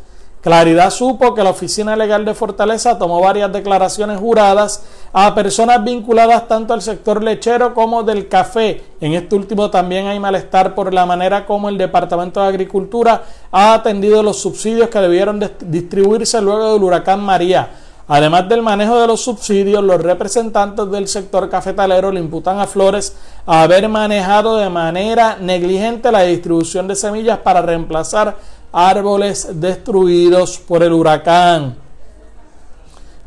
Claridad 0.46 0.90
supo 0.90 1.34
que 1.34 1.42
la 1.42 1.50
Oficina 1.50 1.96
Legal 1.96 2.24
de 2.24 2.32
Fortaleza 2.32 2.96
tomó 2.96 3.20
varias 3.20 3.52
declaraciones 3.52 4.20
juradas 4.20 4.80
a 5.12 5.34
personas 5.34 5.82
vinculadas 5.82 6.46
tanto 6.46 6.72
al 6.72 6.82
sector 6.82 7.20
lechero 7.20 7.74
como 7.74 8.04
del 8.04 8.28
café. 8.28 8.80
En 9.00 9.14
este 9.14 9.34
último 9.34 9.70
también 9.70 10.06
hay 10.06 10.20
malestar 10.20 10.76
por 10.76 10.94
la 10.94 11.04
manera 11.04 11.46
como 11.46 11.68
el 11.68 11.76
Departamento 11.76 12.40
de 12.40 12.46
Agricultura 12.46 13.24
ha 13.50 13.74
atendido 13.74 14.22
los 14.22 14.40
subsidios 14.40 14.88
que 14.88 15.00
debieron 15.00 15.40
distribuirse 15.62 16.40
luego 16.40 16.74
del 16.74 16.82
huracán 16.84 17.24
María. 17.24 17.68
Además 18.08 18.48
del 18.48 18.62
manejo 18.62 19.00
de 19.00 19.08
los 19.08 19.20
subsidios, 19.22 19.82
los 19.82 20.00
representantes 20.00 20.88
del 20.92 21.08
sector 21.08 21.50
cafetalero 21.50 22.12
le 22.12 22.20
imputan 22.20 22.60
a 22.60 22.68
Flores 22.68 23.16
haber 23.46 23.88
manejado 23.88 24.58
de 24.58 24.70
manera 24.70 25.38
negligente 25.40 26.12
la 26.12 26.22
distribución 26.22 26.86
de 26.86 26.94
semillas 26.94 27.38
para 27.38 27.62
reemplazar 27.62 28.36
árboles 28.76 29.48
destruidos 29.58 30.58
por 30.58 30.82
el 30.82 30.92
huracán. 30.92 31.76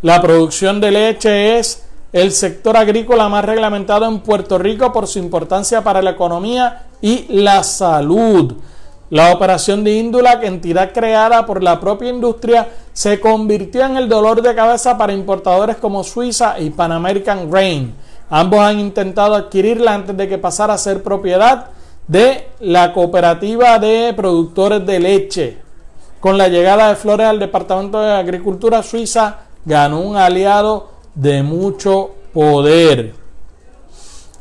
La 0.04 0.22
producción 0.22 0.80
de 0.80 0.92
leche 0.92 1.58
es 1.58 1.86
el 2.14 2.32
sector 2.32 2.78
agrícola 2.78 3.28
más 3.30 3.44
reglamentado 3.44 4.06
en 4.06 4.20
Puerto 4.20 4.60
Rico 4.60 4.94
por 4.94 5.08
su 5.08 5.18
importancia 5.18 5.84
para 5.84 6.04
la 6.04 6.12
economía 6.12 6.84
y 7.02 7.26
la 7.42 7.64
salud. 7.64 8.54
La 9.10 9.34
operación 9.34 9.84
de 9.84 9.98
Indulac, 9.98 10.44
entidad 10.44 10.94
creada 10.94 11.48
por 11.48 11.64
la 11.64 11.80
propia 11.80 12.10
industria, 12.10 12.68
se 12.94 13.20
convirtió 13.20 13.88
en 13.88 13.98
el 13.98 14.08
dolor 14.08 14.44
de 14.44 14.54
cabeza 14.54 15.00
para 15.00 15.14
importadores 15.14 15.78
como 15.78 16.04
Suiza 16.04 16.60
y 16.60 16.70
Pan 16.70 16.92
American 16.92 17.50
Grain. 17.50 17.96
Ambos 18.30 18.60
han 18.60 18.80
intentado 18.80 19.34
adquirirla 19.34 19.96
antes 19.96 20.16
de 20.16 20.30
que 20.30 20.38
pasara 20.38 20.76
a 20.76 20.78
ser 20.78 21.02
propiedad 21.02 21.70
de 22.10 22.48
la 22.60 22.92
cooperativa 22.92 23.78
de 23.78 24.14
productores 24.16 24.86
de 24.86 25.00
leche. 25.00 25.58
Con 26.20 26.38
la 26.38 26.48
llegada 26.48 26.90
de 26.90 26.96
Flores 26.96 27.28
al 27.28 27.40
Departamento 27.40 28.02
de 28.02 28.12
Agricultura 28.12 28.82
Suiza, 28.82 29.42
ganó 29.64 30.02
un 30.02 30.18
aliado 30.18 30.90
de 31.14 31.44
mucho 31.44 32.16
poder. 32.34 33.14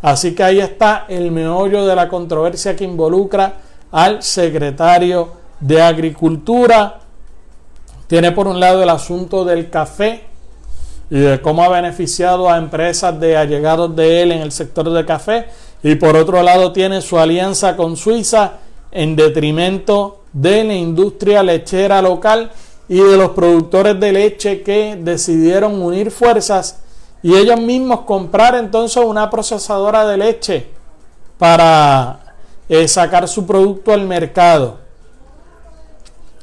Así 0.01 0.35
que 0.35 0.43
ahí 0.43 0.61
está 0.61 1.05
el 1.09 1.31
meollo 1.31 1.85
de 1.85 1.95
la 1.95 2.09
controversia 2.09 2.75
que 2.75 2.85
involucra 2.85 3.57
al 3.93 4.23
secretario 4.23 5.29
de 5.61 5.83
Agricultura. 5.83 7.01
Tiene 8.07 8.33
por 8.33 8.49
un 8.49 8.59
lado 8.61 8.83
el 8.83 8.89
asunto 8.89 9.45
del 9.45 9.69
café 9.69 10.25
y 11.11 11.19
de 11.19 11.43
cómo 11.43 11.63
ha 11.63 11.69
beneficiado 11.69 12.49
a 12.49 12.57
empresas 12.57 13.21
de 13.21 13.37
allegados 13.37 13.95
de 13.95 14.23
él 14.23 14.33
en 14.33 14.41
el 14.41 14.53
sector 14.53 14.89
de 14.91 15.05
café 15.05 15.47
y 15.83 15.95
por 15.95 16.17
otro 16.17 16.43
lado 16.43 16.73
tiene 16.73 17.01
su 17.01 17.19
alianza 17.19 17.77
con 17.77 17.97
Suiza 17.97 18.55
en 18.91 19.17
detrimento 19.17 20.23
de 20.33 20.65
la 20.65 20.75
industria 20.75 21.43
lechera 21.43 22.03
local 22.03 22.51
y 22.89 23.01
de 23.01 23.17
los 23.17 23.31
productores 23.31 23.99
de 24.01 24.13
leche 24.13 24.63
que 24.63 24.99
decidieron 25.01 25.81
unir 25.81 26.11
fuerzas 26.11 26.81
y 27.23 27.35
ellos 27.35 27.61
mismos 27.61 28.01
comprar 28.01 28.55
entonces 28.55 29.03
una 29.05 29.29
procesadora 29.29 30.07
de 30.07 30.17
leche 30.17 30.67
para 31.37 32.35
eh, 32.69 32.89
sacar 32.89 33.29
su 33.29 33.47
producto 33.47 33.93
al 33.93 34.07
mercado. 34.07 34.79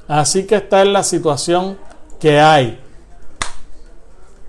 Así 0.08 0.46
que 0.46 0.56
esta 0.56 0.82
es 0.82 0.88
la 0.88 1.04
situación 1.04 1.78
que 2.20 2.40
hay. 2.40 2.80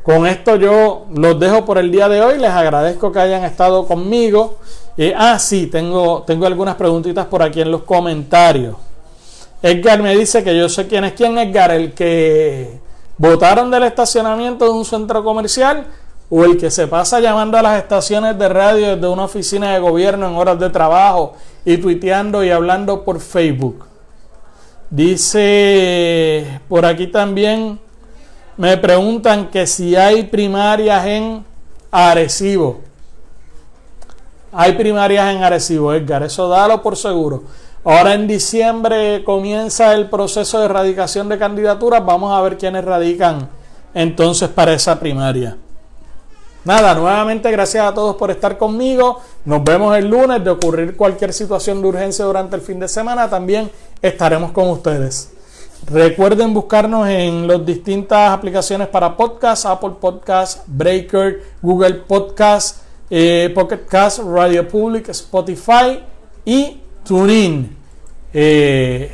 Con 0.07 0.24
esto 0.24 0.54
yo 0.54 1.07
los 1.12 1.40
dejo 1.40 1.64
por 1.64 1.78
el 1.78 1.90
día 1.90 2.09
de 2.09 2.22
hoy. 2.22 2.38
Les 2.38 2.52
agradezco 2.52 3.11
que 3.11 3.18
hayan 3.18 3.42
estado 3.42 3.88
conmigo. 3.88 4.59
Eh, 4.96 5.12
ah, 5.16 5.36
sí, 5.40 5.66
tengo, 5.66 6.22
tengo 6.24 6.46
algunas 6.46 6.76
preguntitas 6.76 7.26
por 7.26 7.42
aquí 7.42 7.61
en 7.61 7.72
los 7.72 7.82
comentarios. 7.82 8.76
Edgar 9.61 10.00
me 10.00 10.16
dice 10.16 10.44
que 10.44 10.57
yo 10.57 10.68
sé 10.68 10.86
quién 10.86 11.02
es 11.02 11.14
quién, 11.14 11.36
Edgar, 11.38 11.72
el 11.72 11.92
que 11.92 12.78
votaron 13.18 13.68
del 13.68 13.82
estacionamiento 13.82 14.66
de 14.66 14.70
un 14.70 14.84
centro 14.84 15.24
comercial 15.24 15.88
o 16.30 16.44
el 16.44 16.57
que 16.57 16.70
se 16.70 16.86
pasa 16.86 17.18
llamando 17.18 17.59
a 17.59 17.62
las 17.62 17.76
estaciones 17.82 18.38
de 18.38 18.48
radio 18.48 18.94
desde 18.94 19.09
una 19.09 19.24
oficina 19.24 19.72
de 19.72 19.80
gobierno 19.80 20.28
en 20.28 20.36
horas 20.36 20.61
de 20.61 20.70
trabajo 20.70 21.34
y 21.64 21.78
tuiteando 21.78 22.44
y 22.44 22.50
hablando 22.50 23.02
por 23.02 23.18
Facebook. 23.18 23.84
Dice 24.88 26.61
por 26.68 26.86
aquí 26.86 27.09
también 27.09 27.80
me 28.57 28.76
preguntan 28.76 29.48
que 29.50 29.66
si 29.66 29.96
hay 29.96 30.24
primarias 30.24 31.07
en 31.07 31.44
Arecibo. 31.90 32.80
Hay 34.52 34.72
primarias 34.72 35.34
en 35.34 35.42
Arecibo, 35.42 35.92
Edgar, 35.92 36.22
eso 36.22 36.48
dalo 36.48 36.82
por 36.82 36.96
seguro. 36.96 37.44
Ahora 37.84 38.14
en 38.14 38.26
diciembre 38.26 39.22
comienza 39.24 39.94
el 39.94 40.09
proceso 40.09 40.59
de 40.59 40.64
erradicación 40.64 41.28
de 41.28 41.38
candidaturas. 41.38 42.04
Vamos 42.04 42.36
a 42.36 42.42
ver 42.42 42.59
quiénes 42.59 42.84
radican 42.84 43.48
entonces 43.94 44.48
para 44.48 44.72
esa 44.72 44.98
primaria. 44.98 45.57
Nada, 46.64 46.94
nuevamente 46.94 47.48
gracias 47.52 47.86
a 47.86 47.94
todos 47.94 48.16
por 48.16 48.32
estar 48.32 48.59
conmigo. 48.59 49.20
Nos 49.44 49.62
vemos 49.62 49.96
el 49.96 50.09
lunes. 50.09 50.42
De 50.42 50.50
ocurrir 50.50 50.96
cualquier 50.96 51.32
situación 51.32 51.80
de 51.80 51.86
urgencia 51.86 52.24
durante 52.24 52.57
el 52.57 52.62
fin 52.62 52.80
de 52.80 52.88
semana, 52.88 53.30
también 53.30 53.70
estaremos 54.02 54.50
con 54.50 54.70
ustedes. 54.70 55.36
Recuerden 55.89 56.53
buscarnos 56.53 57.09
en 57.09 57.47
las 57.47 57.64
distintas 57.64 58.30
aplicaciones 58.30 58.89
para 58.89 59.16
podcast, 59.16 59.66
Apple 59.66 59.93
Podcast, 60.01 60.64
Breaker, 60.66 61.45
Google 61.62 61.95
Podcast, 61.95 62.82
eh, 63.09 63.53
Pocket 63.55 63.87
Cast, 63.89 64.18
Radio 64.18 64.66
Public, 64.66 65.09
Spotify 65.11 66.01
y 66.45 66.80
TuneIn. 67.05 67.76
Eh, 68.34 69.12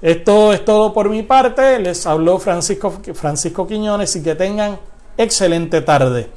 esto 0.00 0.52
es 0.52 0.64
todo 0.64 0.92
por 0.92 1.10
mi 1.10 1.24
parte. 1.24 1.80
Les 1.80 2.06
habló 2.06 2.38
Francisco, 2.38 2.92
Francisco 3.12 3.66
Quiñones 3.66 4.14
y 4.14 4.22
que 4.22 4.36
tengan 4.36 4.78
excelente 5.16 5.80
tarde. 5.80 6.30